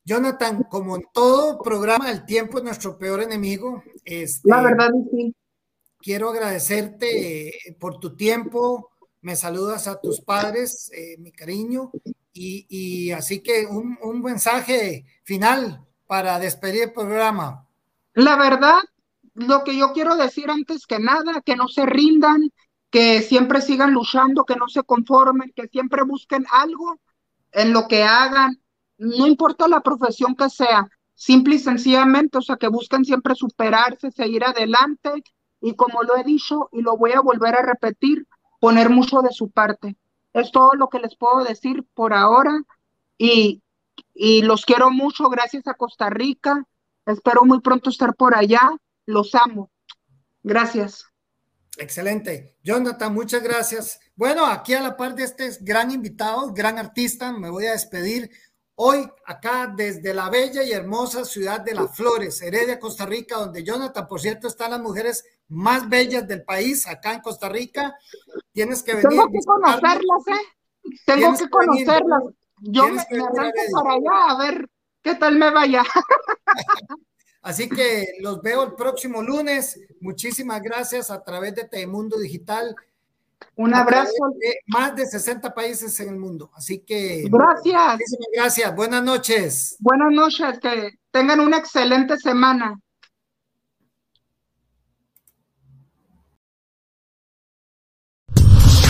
Jonathan, 0.03 0.63
como 0.69 0.95
en 0.95 1.03
todo 1.13 1.59
programa, 1.59 2.11
el 2.11 2.25
tiempo 2.25 2.57
es 2.59 2.63
nuestro 2.63 2.97
peor 2.97 3.21
enemigo. 3.21 3.83
Este, 4.05 4.49
La 4.49 4.61
verdad, 4.61 4.89
sí. 5.11 5.35
Quiero 5.99 6.29
agradecerte 6.29 7.51
por 7.79 7.99
tu 7.99 8.15
tiempo. 8.15 8.89
Me 9.21 9.35
saludas 9.35 9.87
a 9.87 9.99
tus 9.99 10.21
padres, 10.21 10.91
eh, 10.93 11.17
mi 11.19 11.31
cariño. 11.31 11.91
Y, 12.33 13.11
así 13.11 13.41
que 13.41 13.65
un, 13.65 13.97
un, 14.01 14.21
mensaje 14.21 15.05
final 15.23 15.85
para 16.07 16.39
despedir 16.39 16.83
el 16.83 16.93
programa. 16.93 17.67
La 18.13 18.37
verdad, 18.37 18.79
lo 19.33 19.65
que 19.65 19.75
yo 19.75 19.91
quiero 19.91 20.15
decir 20.15 20.49
antes 20.49 20.87
que 20.87 20.99
nada, 20.99 21.41
que 21.41 21.57
no 21.57 21.67
se 21.67 21.85
rindan, 21.85 22.49
que 22.89 23.21
siempre 23.21 23.61
sigan 23.61 23.91
luchando, 23.91 24.45
que 24.45 24.55
no 24.55 24.69
se 24.69 24.83
conformen, 24.83 25.51
que 25.53 25.67
siempre 25.67 26.03
busquen 26.03 26.45
algo 26.51 26.99
en 27.51 27.73
lo 27.73 27.87
que 27.87 28.03
hagan, 28.03 28.61
no 28.97 29.27
importa 29.27 29.67
la 29.67 29.81
profesión 29.81 30.35
que 30.35 30.49
sea, 30.49 30.87
simple 31.15 31.55
y 31.55 31.59
sencillamente, 31.59 32.37
o 32.37 32.41
sea, 32.41 32.57
que 32.57 32.67
busquen 32.67 33.05
siempre 33.05 33.35
superarse, 33.35 34.11
seguir 34.11 34.43
adelante 34.43 35.11
y 35.61 35.75
como 35.75 36.03
lo 36.03 36.17
he 36.17 36.23
dicho 36.23 36.69
y 36.71 36.81
lo 36.81 36.97
voy 36.97 37.11
a 37.11 37.21
volver 37.21 37.55
a 37.55 37.61
repetir, 37.61 38.25
poner 38.59 38.89
mucho 38.89 39.21
de 39.21 39.31
su 39.31 39.49
parte. 39.49 39.95
Es 40.33 40.51
todo 40.51 40.73
lo 40.73 40.89
que 40.89 40.99
les 40.99 41.15
puedo 41.15 41.43
decir 41.43 41.85
por 41.93 42.13
ahora 42.13 42.61
y, 43.17 43.61
y 44.13 44.41
los 44.43 44.65
quiero 44.65 44.91
mucho, 44.91 45.29
gracias 45.29 45.67
a 45.67 45.73
Costa 45.73 46.09
Rica, 46.09 46.65
espero 47.05 47.43
muy 47.43 47.61
pronto 47.61 47.89
estar 47.89 48.15
por 48.15 48.35
allá, 48.35 48.71
los 49.05 49.33
amo. 49.35 49.69
Gracias. 50.43 51.05
Excelente. 51.77 52.57
Jonathan, 52.63 53.13
muchas 53.13 53.41
gracias. 53.41 53.99
Bueno, 54.15 54.45
aquí 54.45 54.73
a 54.73 54.81
la 54.81 54.97
par 54.97 55.15
de 55.15 55.23
este 55.23 55.49
gran 55.61 55.91
invitado, 55.91 56.53
gran 56.53 56.77
artista, 56.77 57.31
me 57.31 57.49
voy 57.49 57.65
a 57.67 57.71
despedir 57.71 58.29
hoy 58.81 59.05
acá 59.25 59.73
desde 59.75 60.13
la 60.13 60.29
bella 60.29 60.63
y 60.63 60.71
hermosa 60.71 61.25
ciudad 61.25 61.59
de 61.59 61.73
Las 61.73 61.93
Flores, 61.95 62.41
Heredia, 62.41 62.79
Costa 62.79 63.05
Rica, 63.05 63.35
donde 63.35 63.61
Jonathan, 63.61 64.07
por 64.07 64.21
cierto, 64.21 64.47
están 64.47 64.71
las 64.71 64.79
mujeres 64.79 65.25
más 65.49 65.89
bellas 65.89 66.25
del 66.25 66.43
país, 66.45 66.87
acá 66.87 67.13
en 67.13 67.19
Costa 67.19 67.49
Rica. 67.49 67.93
Tienes 68.53 68.81
que 68.81 68.93
venir. 68.95 69.09
Tengo 69.09 69.27
que 69.27 69.39
conocerlas, 69.45 70.27
¿eh? 70.27 70.93
Tengo 71.05 71.37
que 71.37 71.49
conocerlas. 71.49 72.23
Yo 72.61 72.87
me, 72.87 73.05
me 73.11 73.23
para 73.73 73.93
allá 73.95 74.29
a 74.29 74.37
ver 74.37 74.69
qué 75.01 75.15
tal 75.15 75.37
me 75.37 75.51
vaya. 75.51 75.83
Así 77.41 77.67
que 77.67 78.05
los 78.21 78.41
veo 78.41 78.63
el 78.63 78.75
próximo 78.75 79.21
lunes. 79.21 79.77
Muchísimas 79.99 80.61
gracias 80.61 81.11
a 81.11 81.21
través 81.21 81.53
de 81.53 81.65
Telemundo 81.65 82.17
Digital. 82.17 82.75
Un 83.55 83.73
abrazo. 83.73 84.13
más 84.67 84.95
de 84.95 85.05
60 85.05 85.53
países 85.53 85.99
en 85.99 86.09
el 86.09 86.17
mundo. 86.17 86.51
Así 86.55 86.79
que. 86.79 87.25
Gracias. 87.29 87.93
Muchísimas 87.93 88.27
gracias. 88.33 88.75
Buenas 88.75 89.03
noches. 89.03 89.75
Buenas 89.79 90.11
noches. 90.11 90.59
Que 90.59 90.91
tengan 91.11 91.39
una 91.39 91.57
excelente 91.57 92.17
semana. 92.17 92.79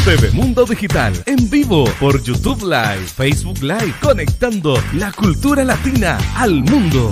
TV 0.05 0.31
Mundo 0.31 0.65
Digital 0.65 1.13
en 1.25 1.49
vivo 1.49 1.83
por 1.99 2.19
YouTube 2.23 2.63
Live, 2.63 3.05
Facebook 3.05 3.61
Live, 3.61 3.93
conectando 4.01 4.75
la 4.93 5.11
cultura 5.11 5.63
latina 5.63 6.17
al 6.35 6.63
mundo. 6.63 7.11